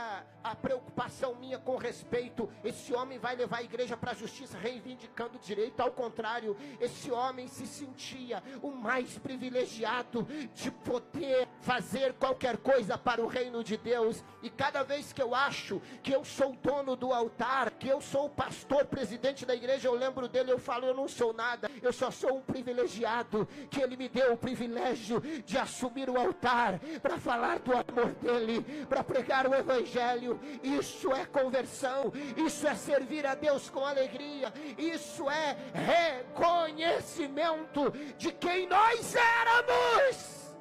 a 0.43 0.55
preocupação 0.55 1.35
minha 1.35 1.59
com 1.59 1.77
respeito. 1.77 2.49
Esse 2.63 2.93
homem 2.93 3.19
vai 3.19 3.35
levar 3.35 3.57
a 3.57 3.63
igreja 3.63 3.95
para 3.95 4.11
a 4.11 4.15
justiça, 4.15 4.57
reivindicando 4.57 5.37
direito. 5.37 5.79
Ao 5.79 5.91
contrário, 5.91 6.57
esse 6.79 7.11
homem 7.11 7.47
se 7.47 7.67
sentia 7.67 8.41
o 8.63 8.71
mais 8.71 9.19
privilegiado 9.19 10.23
de 10.55 10.71
poder 10.71 11.47
fazer 11.61 12.13
qualquer 12.13 12.57
coisa 12.57 12.97
para 12.97 13.21
o 13.21 13.27
reino 13.27 13.63
de 13.63 13.77
Deus. 13.77 14.23
E 14.41 14.49
cada 14.49 14.81
vez 14.81 15.13
que 15.13 15.21
eu 15.21 15.35
acho 15.35 15.79
que 16.01 16.11
eu 16.11 16.25
sou 16.25 16.53
dono 16.55 16.95
do 16.95 17.13
altar, 17.13 17.69
que 17.79 17.87
eu 17.87 18.01
sou 18.01 18.25
o 18.25 18.29
pastor 18.29 18.85
presidente 18.85 19.45
da 19.45 19.55
igreja, 19.55 19.87
eu 19.87 19.95
lembro 19.95 20.27
dele, 20.27 20.51
eu 20.51 20.59
falo, 20.59 20.85
eu 20.85 20.93
não 20.93 21.07
sou 21.07 21.31
nada, 21.33 21.71
eu 21.81 21.93
só 21.93 22.11
sou 22.11 22.35
um 22.37 22.41
privilegiado, 22.41 23.47
que 23.71 23.81
ele 23.81 23.95
me 23.95 24.09
deu 24.09 24.33
o 24.33 24.37
privilégio 24.37 25.21
de 25.21 25.57
assumir 25.57 26.09
o 26.09 26.19
altar 26.19 26.77
para 27.01 27.17
falar 27.17 27.59
do 27.59 27.71
amor 27.71 28.11
dele, 28.21 28.85
para 28.87 29.01
pregar 29.03 29.47
o 29.47 29.55
evangelho. 29.55 30.37
Isso 30.61 31.13
é 31.13 31.25
conversão, 31.25 32.11
isso 32.35 32.67
é 32.67 32.75
servir 32.75 33.25
a 33.25 33.33
Deus 33.33 33.69
com 33.69 33.85
alegria, 33.85 34.51
isso 34.77 35.29
é 35.29 35.55
reconhecimento 35.73 37.93
de 38.17 38.33
quem 38.33 38.67
nós 38.67 39.15
éramos 39.15 40.53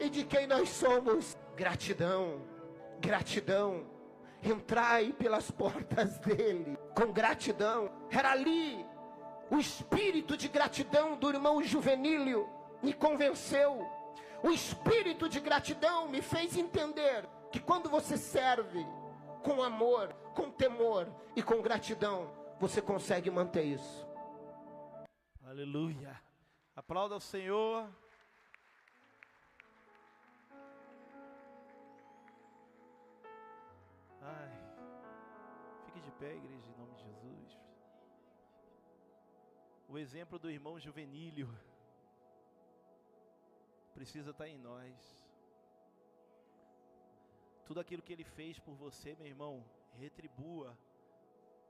e 0.00 0.08
de 0.08 0.24
quem 0.24 0.46
nós 0.46 0.70
somos. 0.70 1.36
Gratidão, 1.54 2.40
gratidão 3.00 3.93
entrai 4.44 5.12
pelas 5.12 5.50
portas 5.50 6.18
dele 6.18 6.76
com 6.94 7.12
gratidão. 7.12 7.90
Era 8.10 8.32
ali 8.32 8.84
o 9.50 9.58
espírito 9.58 10.36
de 10.36 10.48
gratidão 10.48 11.16
do 11.16 11.30
irmão 11.30 11.62
Juvenílio 11.62 12.48
me 12.82 12.92
convenceu. 12.92 13.86
O 14.42 14.50
espírito 14.50 15.28
de 15.28 15.40
gratidão 15.40 16.08
me 16.08 16.20
fez 16.20 16.56
entender 16.56 17.26
que 17.50 17.58
quando 17.58 17.88
você 17.88 18.16
serve 18.16 18.84
com 19.42 19.62
amor, 19.62 20.12
com 20.34 20.50
temor 20.50 21.08
e 21.34 21.42
com 21.42 21.62
gratidão, 21.62 22.30
você 22.58 22.82
consegue 22.82 23.30
manter 23.30 23.64
isso. 23.64 24.06
Aleluia. 25.44 26.20
Aplauda 26.74 27.16
o 27.16 27.20
Senhor. 27.20 27.88
Pé, 36.18 36.34
igreja, 36.34 36.70
em 36.70 36.78
nome 36.78 36.94
de 36.94 37.02
Jesus. 37.02 37.58
O 39.88 39.98
exemplo 39.98 40.38
do 40.38 40.50
irmão 40.50 40.78
Juvenílio 40.78 41.48
precisa 43.92 44.30
estar 44.30 44.48
em 44.48 44.58
nós. 44.58 45.24
Tudo 47.66 47.80
aquilo 47.80 48.02
que 48.02 48.12
ele 48.12 48.24
fez 48.24 48.58
por 48.58 48.74
você, 48.74 49.14
meu 49.14 49.26
irmão, 49.26 49.64
retribua 49.92 50.76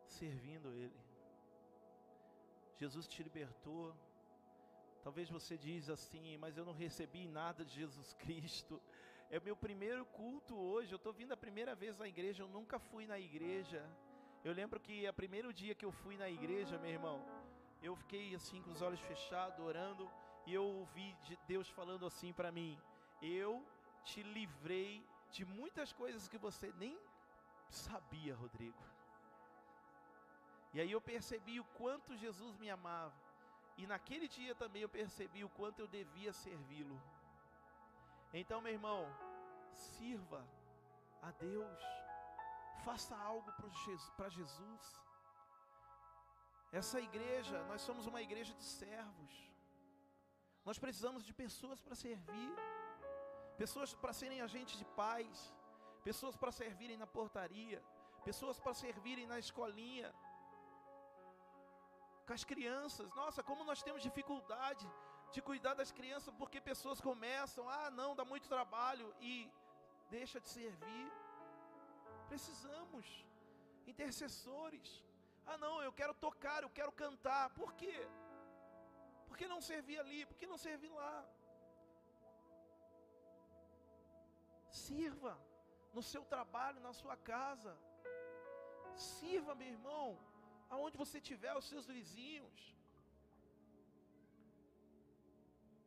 servindo 0.07 0.72
ele. 0.74 1.01
Jesus 2.76 3.07
te 3.07 3.22
libertou. 3.22 3.95
Talvez 5.03 5.28
você 5.28 5.57
diz 5.57 5.88
assim, 5.88 6.36
mas 6.38 6.57
eu 6.57 6.64
não 6.64 6.72
recebi 6.72 7.26
nada 7.28 7.64
de 7.64 7.74
Jesus 7.74 8.12
Cristo. 8.14 8.80
É 9.30 9.38
o 9.38 9.42
meu 9.42 9.57
primeiro 9.57 10.05
culto 10.07 10.57
hoje. 10.57 10.92
Eu 10.92 10.97
estou 10.97 11.12
vindo 11.12 11.32
a 11.32 11.36
primeira 11.36 11.74
vez 11.74 11.97
na 11.99 12.09
igreja. 12.09 12.42
Eu 12.42 12.49
nunca 12.49 12.78
fui 12.78 13.07
na 13.07 13.18
igreja. 13.18 13.84
Eu 14.45 14.53
lembro 14.53 14.78
que 14.78 15.09
o 15.09 15.14
primeiro 15.14 15.51
dia 15.53 15.74
que 15.74 15.86
eu 15.86 15.90
fui 15.90 16.16
na 16.18 16.28
igreja, 16.28 16.78
meu 16.78 16.90
irmão, 16.90 17.24
eu 17.82 17.97
fiquei 17.97 18.34
assim 18.34 18.61
com 18.62 18.70
os 18.70 18.82
olhos 18.82 19.01
fechados, 19.01 19.59
orando, 19.59 20.11
e 20.47 20.53
eu 20.53 20.64
ouvi 20.64 21.16
de 21.22 21.38
Deus 21.49 21.68
falando 21.68 22.05
assim 22.05 22.30
para 22.30 22.53
mim: 22.53 22.78
Eu 23.22 23.66
te 24.05 24.22
livrei 24.22 25.03
de 25.30 25.45
muitas 25.47 25.92
coisas 25.92 26.28
que 26.28 26.36
você 26.36 26.72
nem 26.76 26.99
sabia, 27.70 28.34
Rodrigo. 28.36 28.84
E 30.74 30.80
aí 30.80 30.90
eu 30.92 31.01
percebi 31.01 31.59
o 31.59 31.64
quanto 31.80 32.16
Jesus 32.16 32.57
me 32.57 32.68
amava. 32.68 33.14
E 33.78 33.86
naquele 33.86 34.28
dia 34.28 34.55
também 34.55 34.82
eu 34.82 34.88
percebi 34.88 35.42
o 35.42 35.49
quanto 35.49 35.78
eu 35.80 35.88
devia 35.88 36.32
servi-lo. 36.32 37.01
Então, 38.32 38.61
meu 38.61 38.72
irmão, 38.72 39.07
sirva 39.72 40.47
a 41.22 41.30
Deus, 41.30 41.80
faça 42.87 43.16
algo 43.16 43.51
para 44.16 44.29
Jesus. 44.29 44.85
Essa 46.81 47.01
igreja, 47.01 47.62
nós 47.70 47.81
somos 47.83 48.07
uma 48.07 48.20
igreja 48.27 48.53
de 48.61 48.64
servos. 48.64 49.33
Nós 50.64 50.79
precisamos 50.85 51.22
de 51.29 51.33
pessoas 51.33 51.81
para 51.81 51.95
servir, 51.95 52.53
pessoas 53.62 53.95
para 53.95 54.12
serem 54.20 54.40
agentes 54.40 54.77
de 54.78 54.86
paz, 55.03 55.53
pessoas 56.03 56.36
para 56.36 56.53
servirem 56.61 56.97
na 57.03 57.07
portaria, 57.07 57.81
pessoas 58.24 58.59
para 58.59 58.74
servirem 58.74 59.27
na 59.32 59.39
escolinha, 59.39 60.12
com 62.27 62.32
as 62.32 62.44
crianças. 62.53 63.09
Nossa, 63.15 63.43
como 63.43 63.65
nós 63.70 63.82
temos 63.82 64.03
dificuldade 64.03 64.86
de 65.35 65.43
cuidar 65.43 65.74
das 65.74 65.93
crianças, 65.98 66.32
porque 66.40 66.61
pessoas 66.61 67.01
começam, 67.01 67.69
ah, 67.69 67.90
não, 67.90 68.11
dá 68.19 68.24
muito 68.24 68.48
trabalho 68.48 69.15
e 69.20 69.51
deixa 70.09 70.40
de 70.40 70.48
servir. 70.48 71.12
Precisamos 72.35 73.06
intercessores. 73.90 74.89
Ah, 75.51 75.59
não, 75.65 75.74
eu 75.86 75.93
quero 75.98 76.15
tocar, 76.24 76.61
eu 76.62 76.70
quero 76.78 76.93
cantar. 77.02 77.44
Por 77.59 77.70
quê? 77.81 77.97
Por 79.28 79.36
que 79.39 79.47
não 79.52 79.61
servir 79.69 79.98
ali? 80.02 80.20
Por 80.31 80.36
que 80.40 80.48
não 80.52 80.59
servir 80.65 80.90
lá? 81.01 81.15
Sirva 84.82 85.35
no 85.97 86.02
seu 86.11 86.24
trabalho, 86.35 86.85
na 86.89 86.93
sua 87.01 87.16
casa. 87.32 87.73
Sirva, 89.12 89.55
meu 89.55 89.70
irmão, 89.77 90.06
aonde 90.74 91.02
você 91.05 91.20
tiver, 91.31 91.55
os 91.62 91.69
seus 91.73 91.86
vizinhos. 91.97 92.61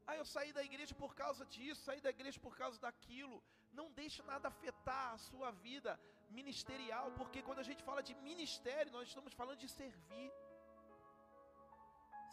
Ah, 0.09 0.15
eu 0.21 0.27
saí 0.35 0.53
da 0.59 0.63
igreja 0.71 0.95
por 1.03 1.13
causa 1.23 1.45
disso, 1.57 1.87
saí 1.87 1.99
da 2.07 2.13
igreja 2.17 2.39
por 2.47 2.55
causa 2.61 2.79
daquilo. 2.87 3.39
Não 3.79 3.89
deixe 4.03 4.21
nada 4.31 4.47
afetar 4.53 5.07
a 5.15 5.23
sua 5.29 5.51
vida 5.67 5.93
ministerial, 6.29 7.11
porque 7.19 7.41
quando 7.41 7.59
a 7.59 7.67
gente 7.69 7.83
fala 7.83 8.01
de 8.03 8.13
ministério, 8.15 8.91
nós 8.91 9.07
estamos 9.07 9.33
falando 9.33 9.59
de 9.59 9.69
servir. 9.69 10.31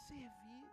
Servir. 0.07 0.69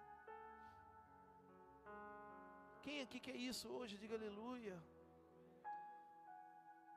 Quem 2.82 3.01
aqui 3.01 3.20
quer 3.20 3.36
isso 3.36 3.69
hoje? 3.69 3.97
Diga 3.97 4.16
aleluia. 4.16 4.77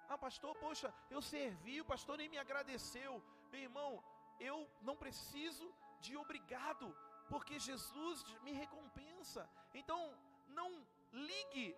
Ah, 0.10 0.18
pastor, 0.18 0.56
poxa, 0.56 0.94
eu 1.10 1.22
servi, 1.22 1.82
o 1.82 1.86
pastor 1.86 2.18
nem 2.18 2.30
me 2.30 2.38
agradeceu. 2.38 3.24
Meu 3.52 3.62
irmão, 3.62 4.04
eu 4.40 4.70
não 4.82 4.96
preciso 4.96 5.74
de 6.00 6.16
obrigado 6.18 6.96
porque 7.30 7.60
Jesus 7.60 8.24
me 8.44 8.52
recompensa. 8.52 9.50
Então, 9.74 10.00
não 10.48 10.70
ligue, 11.12 11.76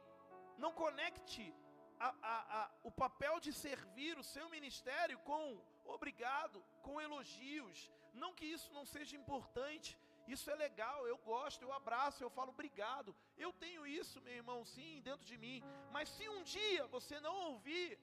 não 0.58 0.72
conecte 0.74 1.54
a, 2.00 2.10
a, 2.22 2.64
a, 2.64 2.72
o 2.84 2.92
papel 2.92 3.40
de 3.40 3.52
servir 3.54 4.18
o 4.18 4.24
seu 4.24 4.50
ministério 4.50 5.18
com 5.20 5.60
obrigado, 5.86 6.64
com 6.82 7.00
elogios. 7.02 7.92
Não 8.14 8.34
que 8.34 8.46
isso 8.46 8.74
não 8.74 8.86
seja 8.86 9.16
importante, 9.16 9.98
isso 10.28 10.50
é 10.52 10.56
legal, 10.56 11.08
eu 11.08 11.18
gosto, 11.18 11.62
eu 11.62 11.72
abraço, 11.72 12.24
eu 12.24 12.30
falo 12.30 12.52
obrigado. 12.52 13.16
Eu 13.38 13.54
tenho 13.54 13.88
isso, 13.88 14.22
meu 14.22 14.34
irmão, 14.34 14.66
sim, 14.66 15.02
dentro 15.02 15.26
de 15.26 15.38
mim. 15.38 15.64
Mas 15.92 16.10
se 16.10 16.28
um 16.28 16.44
dia 16.44 16.86
você 16.88 17.20
não 17.20 17.36
ouvir, 17.52 17.98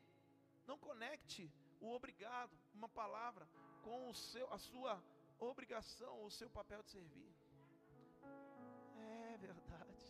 não 0.67 0.79
conecte 0.79 1.51
o 1.81 1.91
obrigado, 1.93 2.53
uma 2.73 2.89
palavra, 2.89 3.47
com 3.83 4.09
o 4.09 4.15
seu, 4.15 4.51
a 4.53 4.59
sua 4.59 5.03
obrigação, 5.39 6.25
o 6.25 6.31
seu 6.31 6.49
papel 6.49 6.83
de 6.83 6.91
servir. 6.91 7.35
É 9.33 9.37
verdade. 9.37 10.05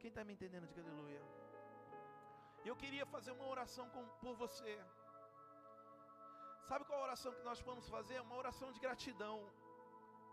Quem 0.00 0.08
está 0.08 0.24
me 0.24 0.32
entendendo, 0.32 0.66
diga 0.66 0.82
aleluia. 0.82 1.22
Eu 2.68 2.76
queria 2.82 3.06
fazer 3.14 3.32
uma 3.36 3.46
oração 3.54 3.86
com, 3.94 4.02
por 4.22 4.34
você. 4.42 4.74
Sabe 6.68 6.84
qual 6.84 7.00
a 7.00 7.06
oração 7.08 7.32
que 7.36 7.48
nós 7.50 7.60
vamos 7.68 7.86
fazer? 7.94 8.18
Uma 8.20 8.36
oração 8.42 8.68
de 8.74 8.80
gratidão. 8.86 9.38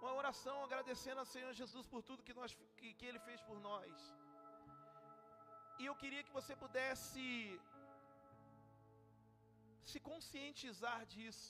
Uma 0.01 0.13
oração 0.21 0.55
agradecendo 0.63 1.19
ao 1.21 1.29
Senhor 1.33 1.53
Jesus 1.61 1.85
por 1.93 2.01
tudo 2.09 2.25
que, 2.27 2.35
nós, 2.39 2.51
que, 2.79 2.89
que 2.99 3.05
Ele 3.09 3.21
fez 3.27 3.39
por 3.49 3.59
nós. 3.69 3.93
E 5.79 5.85
eu 5.89 5.95
queria 6.01 6.23
que 6.27 6.37
você 6.39 6.55
pudesse 6.63 7.23
se 9.91 9.99
conscientizar 10.09 10.99
disso. 11.13 11.49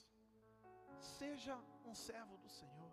Seja 1.19 1.55
um 1.89 1.95
servo 2.07 2.37
do 2.43 2.49
Senhor. 2.59 2.91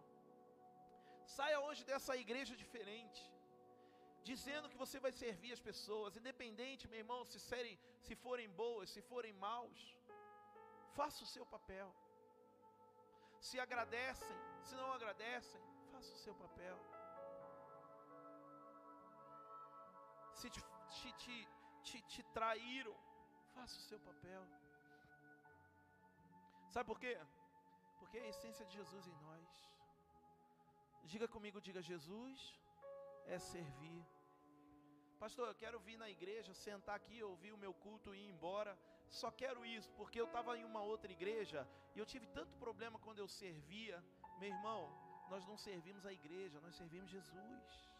Saia 1.36 1.58
hoje 1.66 1.82
dessa 1.90 2.14
igreja 2.24 2.54
diferente, 2.64 3.22
dizendo 4.30 4.70
que 4.72 4.82
você 4.82 4.98
vai 5.04 5.12
servir 5.22 5.52
as 5.56 5.62
pessoas, 5.68 6.16
independente, 6.20 6.88
meu 6.92 7.00
irmão, 7.04 7.20
se, 7.32 7.38
serem, 7.50 7.76
se 8.06 8.14
forem 8.24 8.48
boas, 8.62 8.90
se 8.94 9.02
forem 9.10 9.34
maus. 9.46 9.80
Faça 10.98 11.22
o 11.26 11.30
seu 11.34 11.44
papel. 11.54 11.88
Se 13.48 13.56
agradecem, 13.66 14.36
se 14.66 14.74
não 14.80 14.90
agradecem, 14.98 15.62
faça 15.92 16.10
o 16.16 16.22
seu 16.24 16.34
papel. 16.44 16.76
Se 20.40 20.48
te, 20.54 20.62
te, 20.96 21.12
te, 21.22 21.36
te, 21.86 21.98
te 22.12 22.22
traíram, 22.36 22.96
faça 23.54 23.76
o 23.82 23.86
seu 23.90 24.00
papel. 24.08 24.42
Sabe 26.74 26.86
por 26.90 26.98
quê? 26.98 27.14
Porque 27.98 28.18
é 28.18 28.22
a 28.22 28.32
essência 28.34 28.64
de 28.64 28.74
Jesus 28.80 29.06
em 29.06 29.16
nós. 29.26 29.50
Diga 31.12 31.28
comigo, 31.28 31.60
diga 31.60 31.88
Jesus 31.92 32.63
é 33.26 33.38
servir. 33.38 34.04
Pastor, 35.18 35.48
eu 35.48 35.54
quero 35.54 35.78
vir 35.80 35.96
na 35.96 36.08
igreja, 36.10 36.52
sentar 36.52 36.96
aqui, 36.96 37.22
ouvir 37.22 37.52
o 37.52 37.58
meu 37.58 37.72
culto 37.72 38.14
e 38.14 38.18
ir 38.18 38.28
embora. 38.28 38.78
Só 39.08 39.30
quero 39.30 39.64
isso, 39.64 39.90
porque 39.92 40.20
eu 40.20 40.26
estava 40.26 40.56
em 40.58 40.64
uma 40.64 40.82
outra 40.82 41.10
igreja 41.10 41.66
e 41.94 41.98
eu 41.98 42.06
tive 42.06 42.26
tanto 42.26 42.56
problema 42.56 42.98
quando 42.98 43.20
eu 43.20 43.28
servia. 43.28 44.02
Meu 44.38 44.50
irmão, 44.50 44.82
nós 45.30 45.46
não 45.46 45.56
servimos 45.56 46.04
a 46.04 46.12
igreja, 46.12 46.60
nós 46.60 46.74
servimos 46.74 47.10
Jesus. 47.10 47.90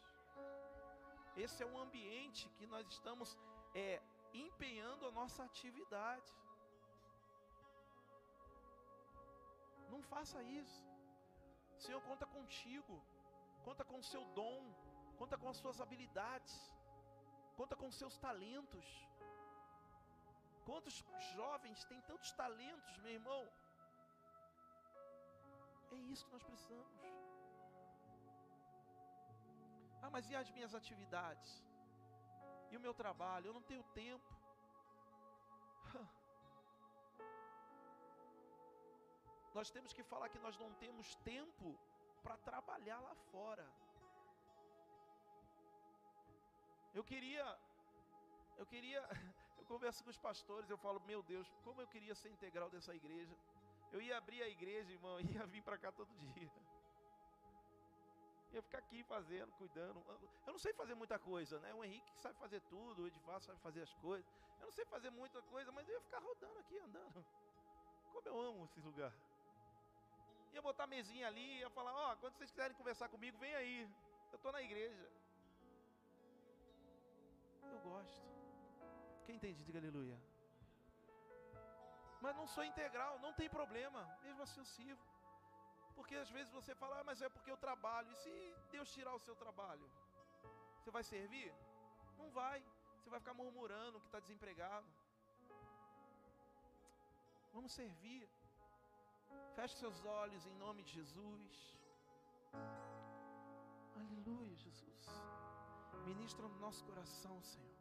Esse 1.36 1.62
é 1.62 1.66
o 1.66 1.78
ambiente 1.78 2.48
que 2.56 2.66
nós 2.66 2.86
estamos 2.88 3.36
é, 3.74 4.02
empenhando 4.32 5.06
a 5.06 5.10
nossa 5.10 5.44
atividade. 5.44 6.32
Não 9.90 10.02
faça 10.02 10.42
isso. 10.42 10.84
Senhor 11.78 12.00
conta 12.02 12.26
contigo, 12.26 13.02
conta 13.64 13.84
com 13.84 13.98
o 13.98 14.02
seu 14.12 14.24
dom, 14.40 14.74
conta 15.20 15.36
com 15.42 15.48
as 15.48 15.58
suas 15.62 15.80
habilidades, 15.84 16.54
conta 17.56 17.74
com 17.80 17.88
os 17.88 17.96
seus 17.96 18.16
talentos. 18.26 18.86
Quantos 20.68 20.96
jovens 21.34 21.84
têm 21.84 22.00
tantos 22.02 22.32
talentos, 22.32 22.96
meu 22.98 23.12
irmão? 23.18 23.42
É 25.92 25.96
isso 26.12 26.24
que 26.26 26.32
nós 26.32 26.42
precisamos. 26.42 27.02
Ah, 30.02 30.10
mas 30.10 30.28
e 30.30 30.34
as 30.34 30.50
minhas 30.50 30.74
atividades? 30.74 31.50
E 32.70 32.76
o 32.76 32.80
meu 32.80 32.94
trabalho? 33.02 33.46
Eu 33.48 33.54
não 33.54 33.62
tenho 33.62 33.84
tempo. 34.02 34.30
Nós 39.54 39.70
temos 39.70 39.92
que 39.92 40.02
falar 40.02 40.28
que 40.28 40.40
nós 40.40 40.56
não 40.58 40.70
temos 40.74 41.14
tempo 41.32 41.78
para 42.24 42.36
trabalhar 42.38 42.98
lá 42.98 43.14
fora. 43.30 43.66
Eu 46.94 47.02
queria, 47.02 47.44
eu 48.56 48.64
queria, 48.64 49.02
eu 49.58 49.64
converso 49.66 50.04
com 50.04 50.10
os 50.10 50.18
pastores, 50.18 50.70
eu 50.70 50.78
falo, 50.78 51.00
meu 51.00 51.22
Deus, 51.22 51.52
como 51.64 51.80
eu 51.80 51.88
queria 51.88 52.14
ser 52.14 52.30
integral 52.30 52.70
dessa 52.70 52.94
igreja. 52.94 53.36
Eu 53.92 54.00
ia 54.00 54.16
abrir 54.16 54.42
a 54.42 54.48
igreja, 54.48 54.92
irmão, 54.92 55.18
ia 55.34 55.44
vir 55.46 55.62
para 55.62 55.76
cá 55.76 55.90
todo 55.90 56.08
dia. 56.34 56.50
Ia 58.52 58.62
ficar 58.62 58.78
aqui 58.78 59.02
fazendo, 59.02 59.50
cuidando. 59.54 60.00
Eu 60.46 60.52
não 60.52 60.58
sei 60.60 60.72
fazer 60.72 60.94
muita 60.94 61.18
coisa, 61.18 61.58
né? 61.58 61.74
O 61.74 61.84
Henrique 61.84 62.12
sabe 62.20 62.38
fazer 62.38 62.60
tudo, 62.62 63.02
o 63.02 63.06
Edvar 63.08 63.40
sabe 63.40 63.58
fazer 63.58 63.82
as 63.82 63.92
coisas. 63.94 64.24
Eu 64.60 64.66
não 64.66 64.72
sei 64.72 64.84
fazer 64.84 65.10
muita 65.10 65.42
coisa, 65.42 65.72
mas 65.72 65.88
eu 65.88 65.94
ia 65.94 66.00
ficar 66.00 66.20
rodando 66.20 66.58
aqui, 66.60 66.78
andando. 66.78 67.26
Como 68.12 68.28
eu 68.28 68.40
amo 68.40 68.64
esse 68.66 68.80
lugar. 68.80 69.12
Ia 70.52 70.62
botar 70.62 70.86
mesinha 70.86 71.26
ali, 71.26 71.58
ia 71.58 71.68
falar, 71.70 71.92
ó, 71.92 72.12
oh, 72.12 72.16
quando 72.18 72.36
vocês 72.36 72.52
quiserem 72.52 72.76
conversar 72.76 73.08
comigo, 73.08 73.36
vem 73.38 73.52
aí. 73.56 73.90
Eu 74.30 74.36
estou 74.36 74.52
na 74.52 74.62
igreja. 74.62 75.10
Eu 77.72 77.80
gosto. 77.90 78.22
Quem 79.26 79.36
entende, 79.36 79.64
diga 79.64 79.78
aleluia. 79.78 80.18
Mas 82.20 82.36
não 82.36 82.46
sou 82.46 82.64
integral, 82.64 83.18
não 83.24 83.32
tem 83.40 83.48
problema. 83.48 84.02
Mesmo 84.22 84.42
assim 84.42 84.60
eu 84.60 84.64
sirvo. 84.76 85.04
Porque 85.96 86.16
às 86.16 86.30
vezes 86.36 86.52
você 86.52 86.74
fala, 86.74 87.00
ah, 87.00 87.04
mas 87.04 87.20
é 87.22 87.28
porque 87.28 87.50
eu 87.50 87.56
trabalho. 87.56 88.10
E 88.12 88.16
se 88.22 88.32
Deus 88.70 88.92
tirar 88.92 89.14
o 89.14 89.24
seu 89.26 89.36
trabalho? 89.36 89.88
Você 90.78 90.90
vai 90.90 91.04
servir? 91.04 91.52
Não 92.18 92.30
vai. 92.30 92.58
Você 92.96 93.10
vai 93.10 93.20
ficar 93.20 93.34
murmurando 93.34 94.00
que 94.00 94.06
está 94.06 94.20
desempregado. 94.20 94.86
Vamos 97.52 97.72
servir. 97.72 98.28
Feche 99.54 99.76
seus 99.76 100.04
olhos 100.04 100.46
em 100.46 100.54
nome 100.64 100.82
de 100.82 100.92
Jesus. 100.92 101.78
Aleluia, 103.96 104.56
Jesus. 104.56 105.43
Ministra 106.10 106.46
no 106.52 106.58
nosso 106.66 106.82
coração, 106.90 107.36
Senhor. 107.52 107.80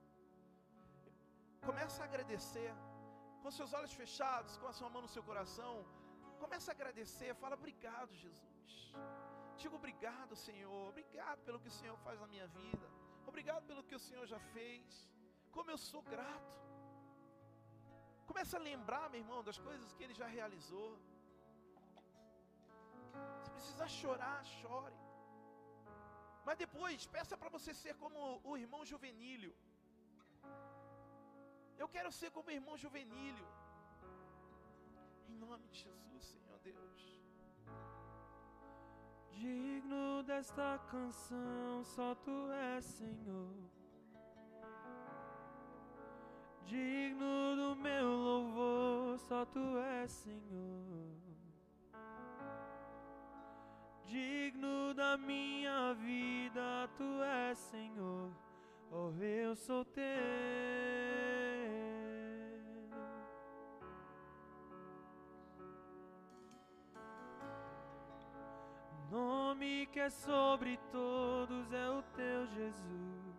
Começa 1.70 2.00
a 2.04 2.08
agradecer. 2.10 2.74
Com 3.42 3.52
seus 3.58 3.72
olhos 3.78 3.94
fechados, 4.02 4.54
com 4.62 4.68
a 4.72 4.76
sua 4.78 4.90
mão 4.94 5.02
no 5.06 5.12
seu 5.16 5.24
coração. 5.30 5.74
Começa 6.44 6.68
a 6.72 6.76
agradecer. 6.78 7.32
Fala, 7.42 7.56
obrigado, 7.62 8.12
Jesus. 8.24 8.72
Digo 9.62 9.76
obrigado, 9.82 10.34
Senhor. 10.48 10.84
Obrigado 10.94 11.40
pelo 11.48 11.60
que 11.64 11.72
o 11.74 11.78
Senhor 11.80 11.98
faz 12.06 12.18
na 12.24 12.28
minha 12.34 12.48
vida. 12.60 12.88
Obrigado 13.32 13.64
pelo 13.70 13.84
que 13.90 13.96
o 14.00 14.04
Senhor 14.08 14.26
já 14.34 14.40
fez. 14.56 14.86
Como 15.56 15.70
eu 15.74 15.78
sou 15.90 16.02
grato. 16.14 16.54
Começa 18.30 18.56
a 18.58 18.66
lembrar, 18.70 19.06
meu 19.10 19.22
irmão, 19.24 19.42
das 19.50 19.60
coisas 19.68 19.94
que 19.94 20.04
Ele 20.06 20.16
já 20.22 20.28
realizou. 20.28 20.90
Se 23.44 23.52
precisar 23.56 23.90
chorar, 24.02 24.40
chore. 24.46 25.03
Mas 26.46 26.58
depois, 26.58 27.06
peça 27.16 27.36
para 27.38 27.50
você 27.56 27.74
ser 27.74 27.96
como 27.96 28.42
o 28.44 28.58
irmão 28.58 28.84
juvenílio. 28.86 29.54
Eu 31.78 31.88
quero 31.88 32.12
ser 32.12 32.30
como 32.32 32.50
o 32.50 32.56
irmão 32.60 32.78
juvenílio. 32.78 33.48
Em 35.30 35.38
nome 35.46 35.68
de 35.70 35.80
Jesus, 35.86 36.24
Senhor 36.26 36.60
Deus. 36.60 37.02
Digno 39.32 40.24
desta 40.24 40.78
canção, 40.92 41.84
só 41.96 42.14
tu 42.16 42.52
és, 42.52 42.84
Senhor. 42.86 43.56
Digno 46.66 47.56
do 47.56 47.76
meu 47.76 48.08
louvor, 48.08 49.20
só 49.20 49.46
tu 49.46 49.78
és, 49.78 50.12
Senhor 50.12 51.33
digno 54.06 54.94
da 54.94 55.18
minha 55.18 55.94
vida, 55.94 56.90
tu 56.98 57.24
és 57.50 57.58
Senhor, 57.58 58.32
oh 58.92 59.12
eu 59.22 59.56
sou 59.56 59.86
teu. 59.86 60.04
Nome 69.10 69.88
que 69.88 70.00
é 70.00 70.10
sobre 70.10 70.78
todos 70.92 71.72
é 71.72 71.90
o 71.90 72.02
teu 72.16 72.48
Jesus, 72.48 73.36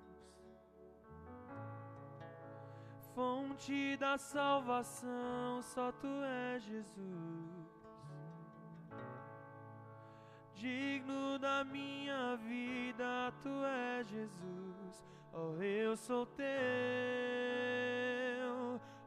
fonte 3.15 3.97
da 3.97 4.17
salvação, 4.17 5.61
só 5.63 5.91
tu 5.91 6.07
és 6.07 6.63
Jesus 6.63 7.74
digno 10.55 11.39
da 11.39 11.65
minha 11.65 12.37
vida, 12.37 13.33
tu 13.43 13.49
és 13.99 14.09
Jesus. 14.09 15.05
Oh, 15.33 15.61
eu 15.63 15.97
sou 15.97 16.27
teu, 16.27 16.45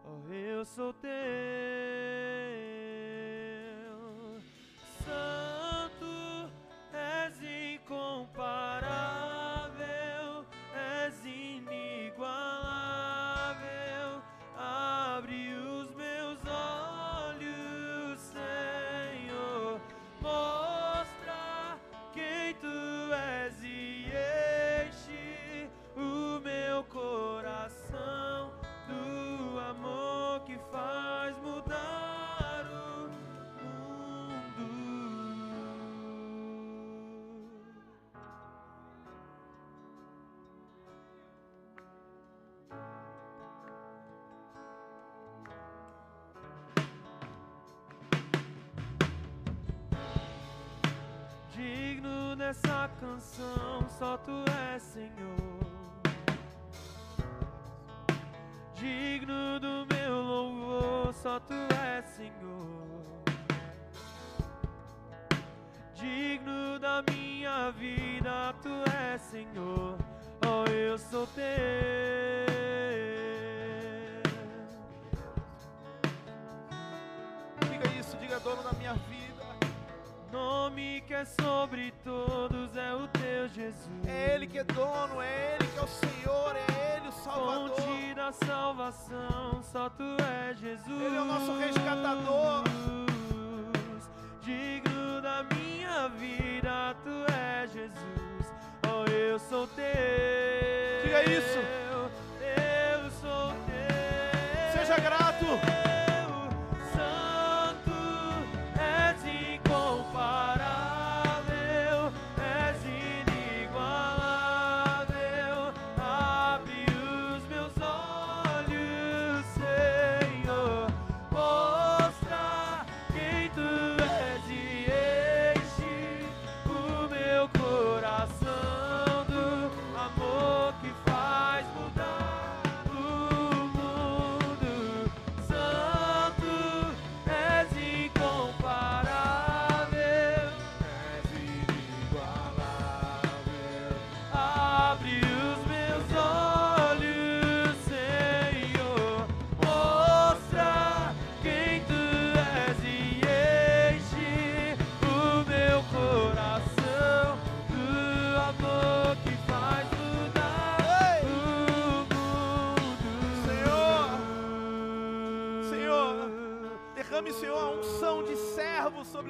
oh, 0.06 0.34
eu 0.34 0.66
sou 0.66 0.94
teu. 0.94 2.57
Canção, 53.00 53.86
só 53.98 54.18
tu 54.18 54.32
és 54.74 54.82
Senhor. 54.84 55.60
Digno 58.76 59.60
do 59.60 59.86
meu 59.94 60.22
louvor, 60.22 61.14
só 61.14 61.40
tu 61.40 61.54
és 61.54 62.06
Senhor. 62.06 62.88
Digno 65.96 66.80
da 66.80 67.04
minha 67.12 67.72
vida, 67.72 68.54
tu 68.62 68.70
és 68.92 69.22
Senhor. 69.22 69.98
Oh, 70.46 70.70
eu 70.70 70.98
sou 70.98 71.26
teu. 71.28 71.46
Diga 78.20 78.40
dono 78.42 78.62
da 78.62 78.74
minha. 78.74 78.94
Nome 80.32 81.02
que 81.08 81.14
é 81.14 81.24
sobre 81.24 81.94
todos 82.04 82.76
é 82.76 82.94
o 82.94 83.08
teu 83.08 83.48
Jesus. 83.48 83.90
É 84.06 84.34
Ele 84.36 84.46
que 84.46 84.60
é 84.60 84.64
dono, 84.64 85.22
é 85.22 85.56
Ele 85.56 85.68
que 85.68 85.80
é 85.80 85.82
o 85.82 85.88
Senhor, 85.88 86.56
é 86.56 86.98
Ele 86.98 87.08
o 87.08 87.12
Salvador. 87.12 87.70
Fonte 87.70 88.14
da 88.14 88.32
salvação, 88.34 89.62
só 89.72 89.90
tu 89.90 90.04
és 90.44 90.60
Jesus. 90.60 91.02
Ele 91.02 91.16
é 91.16 91.22
o 91.22 91.26
nosso 91.26 91.58
resgatador. 91.58 92.64
Digno 94.42 95.22
da 95.22 95.44
minha 95.44 96.10
vida, 96.10 96.96
tu 97.04 97.34
és 97.34 97.72
Jesus. 97.72 98.54
Oh, 98.90 99.10
eu 99.10 99.40
sou 99.40 99.66
teu. 99.68 99.86
Diga 101.04 101.24
isso. 101.24 101.87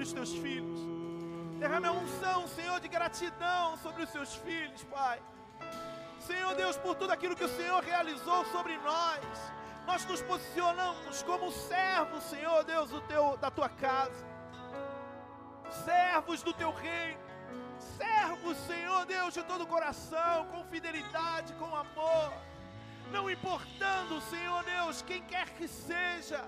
Os 0.08 0.14
teus 0.14 0.34
filhos. 0.46 0.80
Derrame 1.60 1.88
a 1.88 1.92
unção, 1.92 2.48
Senhor, 2.48 2.80
de 2.80 2.88
gratidão 2.88 3.76
sobre 3.78 4.04
os 4.04 4.10
seus 4.10 4.36
filhos, 4.36 4.84
Pai. 4.86 5.20
Senhor 6.20 6.54
Deus, 6.56 6.78
por 6.78 6.96
tudo 6.96 7.12
aquilo 7.12 7.36
que 7.36 7.44
o 7.44 7.56
Senhor 7.60 7.84
realizou 7.84 8.46
sobre 8.46 8.78
nós. 8.78 9.26
Nós 9.86 10.06
nos 10.06 10.22
posicionamos 10.22 11.24
como 11.24 11.52
servos, 11.52 12.24
Senhor 12.24 12.64
Deus, 12.64 12.90
do 12.90 13.02
teu, 13.02 13.38
da 13.38 13.50
tua 13.52 13.70
casa. 13.70 14.26
Servos 15.84 16.42
do 16.42 16.54
teu 16.54 16.72
reino. 16.72 17.20
Servos, 17.98 18.58
Senhor 18.60 19.06
Deus, 19.06 19.34
de 19.34 19.44
todo 19.44 19.64
o 19.66 19.68
coração, 19.68 20.46
com 20.52 20.64
fidelidade, 20.66 21.54
com 21.54 21.76
amor. 21.76 22.34
Não 23.12 23.30
importando, 23.30 24.22
Senhor 24.22 24.64
Deus, 24.64 25.02
quem 25.02 25.22
quer 25.24 25.50
que 25.50 25.68
seja. 25.68 26.42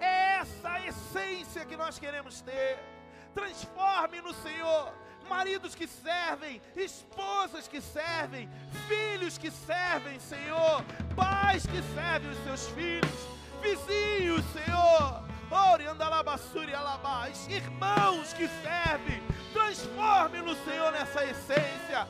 É 0.00 0.38
essa 0.40 0.70
a 0.72 0.86
essência 0.86 1.64
que 1.64 1.76
nós 1.76 1.98
queremos 1.98 2.40
ter. 2.40 2.95
Transforme-nos, 3.36 4.34
Senhor, 4.38 4.94
maridos 5.28 5.74
que 5.74 5.86
servem, 5.86 6.58
esposas 6.74 7.68
que 7.68 7.82
servem, 7.82 8.48
filhos 8.88 9.36
que 9.36 9.50
servem, 9.50 10.18
Senhor, 10.18 10.82
pais 11.14 11.66
que 11.66 11.82
servem 11.94 12.30
os 12.30 12.44
seus 12.44 12.68
filhos, 12.68 13.28
vizinhos, 13.60 14.42
Senhor, 14.54 15.22
Oriandalabassuri 15.50 16.72
alabás, 16.72 17.46
irmãos 17.48 18.32
que 18.32 18.48
servem, 18.48 19.22
transforme-nos, 19.52 20.56
Senhor, 20.64 20.90
nessa 20.92 21.22
essência, 21.22 22.08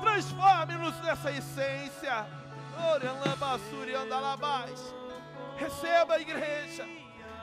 transforme-nos 0.00 0.98
nessa 1.02 1.30
essência, 1.30 2.26
Oriandalabassuri 2.94 3.94
andalabás, 3.94 4.80
receba 5.58 6.14
a 6.14 6.20
igreja, 6.20 6.86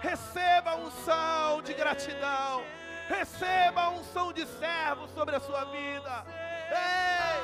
receba 0.01 0.71
a 0.71 0.75
unção 0.77 1.61
de 1.61 1.75
gratidão. 1.75 2.78
Receba 3.09 3.81
a 3.81 3.89
unção 3.89 4.31
de 4.31 4.45
servo 4.45 5.07
sobre 5.15 5.35
a 5.35 5.39
sua 5.39 5.65
vida. 5.65 6.23
Ei, 6.69 7.39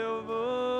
eu 0.00 0.22
vou 0.22 0.77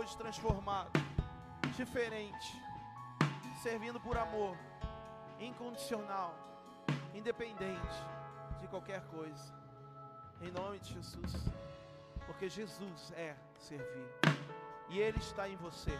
hoje 0.00 0.16
transformado, 0.16 0.90
diferente, 1.76 2.58
servindo 3.62 4.00
por 4.00 4.16
amor, 4.16 4.56
incondicional, 5.38 6.34
independente 7.12 7.98
de 8.60 8.66
qualquer 8.68 9.02
coisa. 9.08 9.54
Em 10.40 10.50
nome 10.52 10.78
de 10.78 10.94
Jesus. 10.94 11.32
Porque 12.26 12.48
Jesus 12.48 13.12
é 13.12 13.36
servir. 13.58 14.08
E 14.88 14.98
Ele 14.98 15.18
está 15.18 15.46
em 15.46 15.56
você. 15.56 15.92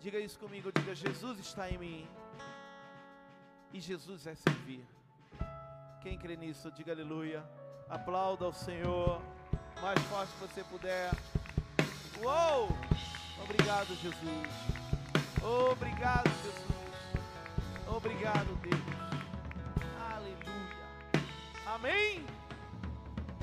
Diga 0.00 0.18
isso 0.18 0.38
comigo, 0.38 0.72
diga: 0.72 0.94
Jesus 0.94 1.38
está 1.38 1.68
em 1.68 1.76
mim. 1.76 2.08
E 3.74 3.78
Jesus 3.78 4.26
é 4.26 4.34
servir. 4.34 4.88
Quem 6.00 6.18
crê 6.18 6.34
nisso, 6.34 6.72
diga 6.72 6.92
aleluia. 6.92 7.44
Aplauda 7.90 8.46
ao 8.46 8.54
Senhor. 8.54 9.20
Mais 9.82 10.00
forte 10.04 10.32
que 10.32 10.38
você 10.46 10.64
puder. 10.64 11.10
Uou! 12.22 12.68
Obrigado, 13.42 13.94
Jesus. 13.96 14.48
Obrigado, 15.42 16.28
Jesus. 16.44 16.70
Obrigado, 17.96 18.54
Deus. 18.60 18.80
Aleluia. 20.14 20.86
Amém? 21.66 22.26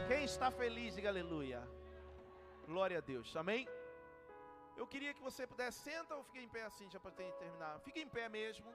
Quem 0.07 0.23
está 0.25 0.51
feliz, 0.51 0.93
diga 0.93 1.09
aleluia. 1.09 1.67
Glória 2.67 2.99
a 2.99 3.01
Deus. 3.01 3.35
Amém? 3.35 3.67
Eu 4.75 4.85
queria 4.85 5.11
que 5.11 5.23
você 5.23 5.47
pudesse, 5.47 5.79
senta 5.79 6.15
ou 6.15 6.23
fique 6.25 6.39
em 6.39 6.47
pé 6.47 6.63
assim, 6.65 6.87
já 6.91 6.99
para 6.99 7.11
terminar. 7.11 7.79
Fique 7.79 7.99
em 7.99 8.07
pé 8.07 8.29
mesmo, 8.29 8.71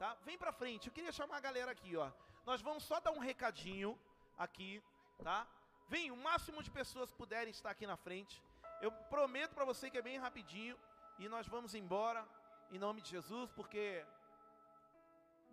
tá? 0.00 0.16
Vem 0.24 0.36
para 0.36 0.52
frente. 0.52 0.88
Eu 0.88 0.92
queria 0.92 1.12
chamar 1.12 1.36
a 1.36 1.40
galera 1.48 1.70
aqui, 1.70 1.96
ó. 1.96 2.10
Nós 2.44 2.60
vamos 2.60 2.82
só 2.82 2.98
dar 2.98 3.12
um 3.12 3.20
recadinho 3.20 3.96
aqui, 4.36 4.82
tá? 5.22 5.46
Vem, 5.88 6.10
o 6.10 6.16
máximo 6.16 6.60
de 6.60 6.72
pessoas 6.72 7.12
que 7.12 7.16
puderem 7.16 7.52
estar 7.52 7.70
aqui 7.70 7.86
na 7.86 7.96
frente. 7.96 8.42
Eu 8.84 8.92
prometo 8.92 9.54
para 9.54 9.64
você 9.64 9.84
que 9.90 9.96
é 9.96 10.02
bem 10.02 10.18
rapidinho 10.18 10.76
e 11.18 11.26
nós 11.26 11.46
vamos 11.46 11.74
embora 11.74 12.22
em 12.70 12.78
nome 12.78 13.00
de 13.00 13.08
Jesus, 13.08 13.50
porque 13.58 14.04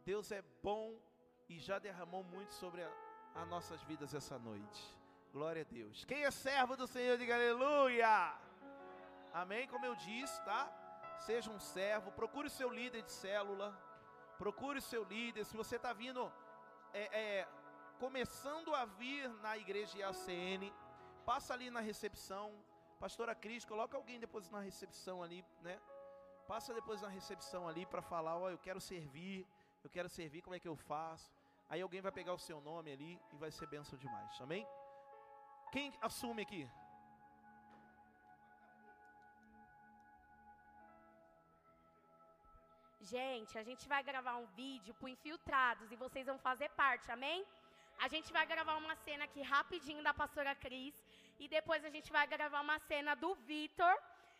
Deus 0.03 0.33
é 0.33 0.41
bom 0.61 0.99
e 1.47 1.57
já 1.57 1.79
derramou 1.79 2.25
muito 2.25 2.53
sobre 2.53 2.81
as 3.33 3.47
nossas 3.47 3.81
vidas 3.83 4.13
essa 4.13 4.37
noite. 4.37 4.81
Glória 5.31 5.61
a 5.61 5.65
Deus. 5.73 6.03
Quem 6.03 6.25
é 6.25 6.31
servo 6.31 6.75
do 6.75 6.85
Senhor, 6.85 7.17
diga 7.17 7.35
aleluia. 7.35 8.35
Amém? 9.33 9.65
Como 9.65 9.85
eu 9.85 9.95
disse, 9.95 10.43
tá? 10.43 10.63
Seja 11.17 11.49
um 11.49 11.59
servo, 11.75 12.11
procure 12.11 12.47
o 12.47 12.57
seu 12.59 12.69
líder 12.69 13.01
de 13.03 13.13
célula, 13.13 13.69
procure 14.37 14.79
o 14.79 14.81
seu 14.81 15.05
líder. 15.05 15.45
Se 15.45 15.55
você 15.55 15.77
está 15.77 15.93
vindo, 15.93 16.29
é, 16.93 17.03
é, 17.21 17.47
começando 17.97 18.75
a 18.75 18.83
vir 18.83 19.29
na 19.35 19.57
igreja 19.57 19.99
IACN, 19.99 20.73
passa 21.25 21.53
ali 21.53 21.69
na 21.71 21.79
recepção. 21.79 22.51
Pastora 23.01 23.33
Cris, 23.33 23.65
coloca 23.65 23.97
alguém 23.97 24.19
depois 24.19 24.47
na 24.51 24.59
recepção 24.59 25.23
ali, 25.23 25.43
né? 25.61 25.75
Passa 26.47 26.71
depois 26.71 27.01
na 27.01 27.07
recepção 27.07 27.67
ali 27.67 27.83
para 27.83 27.99
falar, 27.99 28.37
ó, 28.37 28.43
oh, 28.43 28.49
eu 28.51 28.59
quero 28.59 28.79
servir, 28.79 29.47
eu 29.83 29.89
quero 29.89 30.07
servir, 30.07 30.43
como 30.43 30.55
é 30.55 30.59
que 30.59 30.67
eu 30.67 30.75
faço? 30.75 31.33
Aí 31.67 31.81
alguém 31.81 31.99
vai 31.99 32.11
pegar 32.11 32.33
o 32.35 32.37
seu 32.37 32.61
nome 32.61 32.91
ali 32.91 33.19
e 33.33 33.37
vai 33.37 33.49
ser 33.49 33.65
bênção 33.65 33.97
demais, 33.97 34.39
amém? 34.39 34.67
Quem 35.71 35.91
assume 35.99 36.43
aqui? 36.43 36.69
Gente, 43.01 43.57
a 43.57 43.63
gente 43.63 43.87
vai 43.87 44.03
gravar 44.03 44.35
um 44.35 44.45
vídeo 44.61 44.93
para 44.93 45.09
infiltrados 45.09 45.91
e 45.91 45.95
vocês 45.95 46.27
vão 46.27 46.37
fazer 46.37 46.69
parte, 46.83 47.11
amém? 47.11 47.43
A 47.97 48.07
gente 48.07 48.31
vai 48.31 48.45
gravar 48.45 48.75
uma 48.77 48.95
cena 48.95 49.25
aqui 49.25 49.41
rapidinho 49.41 50.03
da 50.03 50.13
pastora 50.13 50.53
Cris 50.53 50.95
e 51.39 51.47
depois 51.47 51.83
a 51.83 51.89
gente 51.89 52.11
vai 52.11 52.25
gravar 52.27 52.61
uma 52.61 52.79
cena 52.79 53.15
do 53.15 53.33
Vitor 53.35 53.95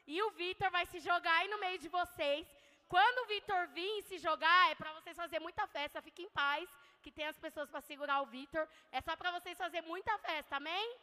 e 0.08 0.22
o 0.22 0.32
Vitor 0.32 0.70
vai 0.72 0.86
se 0.86 1.00
jogar 1.00 1.36
aí 1.40 1.48
no 1.48 1.60
meio 1.60 1.80
de 1.80 1.90
vocês. 1.90 2.48
Quando 2.88 3.20
o 3.24 3.28
Vitor 3.28 3.68
vir 3.70 4.02
se 4.04 4.18
jogar, 4.18 4.72
é 4.72 4.76
para 4.76 4.94
vocês 4.94 5.16
fazer 5.16 5.40
muita 5.40 5.66
festa. 5.68 6.02
Fiquem 6.02 6.26
em 6.26 6.30
paz, 6.30 6.70
que 7.02 7.12
tem 7.12 7.26
as 7.26 7.40
pessoas 7.40 7.70
para 7.70 7.82
segurar 7.82 8.22
o 8.22 8.26
Vitor. 8.26 8.68
É 8.92 9.02
só 9.02 9.16
para 9.16 9.32
vocês 9.32 9.58
fazer 9.58 9.82
muita 9.82 10.18
festa, 10.20 10.58
amém? 10.58 10.98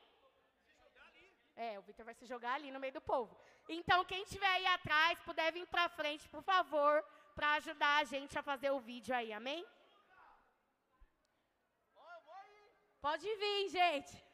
É, 1.57 1.79
o 1.79 1.83
Vitor 1.83 2.05
vai 2.05 2.15
se 2.15 2.27
jogar 2.27 2.55
ali 2.55 2.71
no 2.71 2.79
meio 2.79 2.93
do 2.93 3.01
povo. 3.01 3.37
Então, 3.69 4.05
quem 4.05 4.23
estiver 4.23 4.47
aí 4.47 4.67
atrás, 4.67 5.19
puder 5.21 5.53
vir 5.53 5.67
para 5.67 5.89
frente, 5.89 6.29
por 6.29 6.43
favor 6.43 7.05
para 7.39 7.53
ajudar 7.55 7.99
a 7.99 8.05
gente 8.13 8.37
a 8.37 8.43
fazer 8.43 8.71
o 8.73 8.81
vídeo 8.81 9.15
aí, 9.15 9.33
amém? 9.33 9.65
Pode 13.01 13.29
vir, 13.43 13.69
gente. 13.69 14.28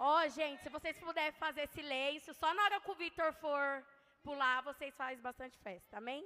Ó, 0.00 0.22
oh, 0.24 0.28
gente, 0.28 0.62
se 0.62 0.68
vocês 0.68 0.96
puderem 0.96 1.32
fazer 1.32 1.66
silêncio, 1.66 2.32
só 2.32 2.54
na 2.54 2.62
hora 2.62 2.80
que 2.80 2.90
o 2.90 2.94
Vitor 2.94 3.32
for 3.32 3.84
pular, 4.22 4.62
vocês 4.62 4.94
fazem 4.94 5.20
bastante 5.20 5.58
festa, 5.58 5.98
amém? 5.98 6.24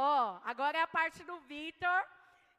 Ó, 0.00 0.38
agora 0.44 0.78
é 0.78 0.82
a 0.82 0.86
parte 0.86 1.24
do 1.24 1.40
Vitor. 1.40 2.04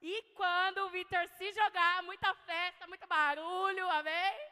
E 0.01 0.23
quando 0.35 0.79
o 0.79 0.89
Vitor 0.89 1.25
se 1.37 1.53
jogar, 1.53 2.03
muita 2.03 2.33
festa, 2.33 2.85
muito 2.85 3.07
barulho, 3.07 3.89
amém? 3.91 4.48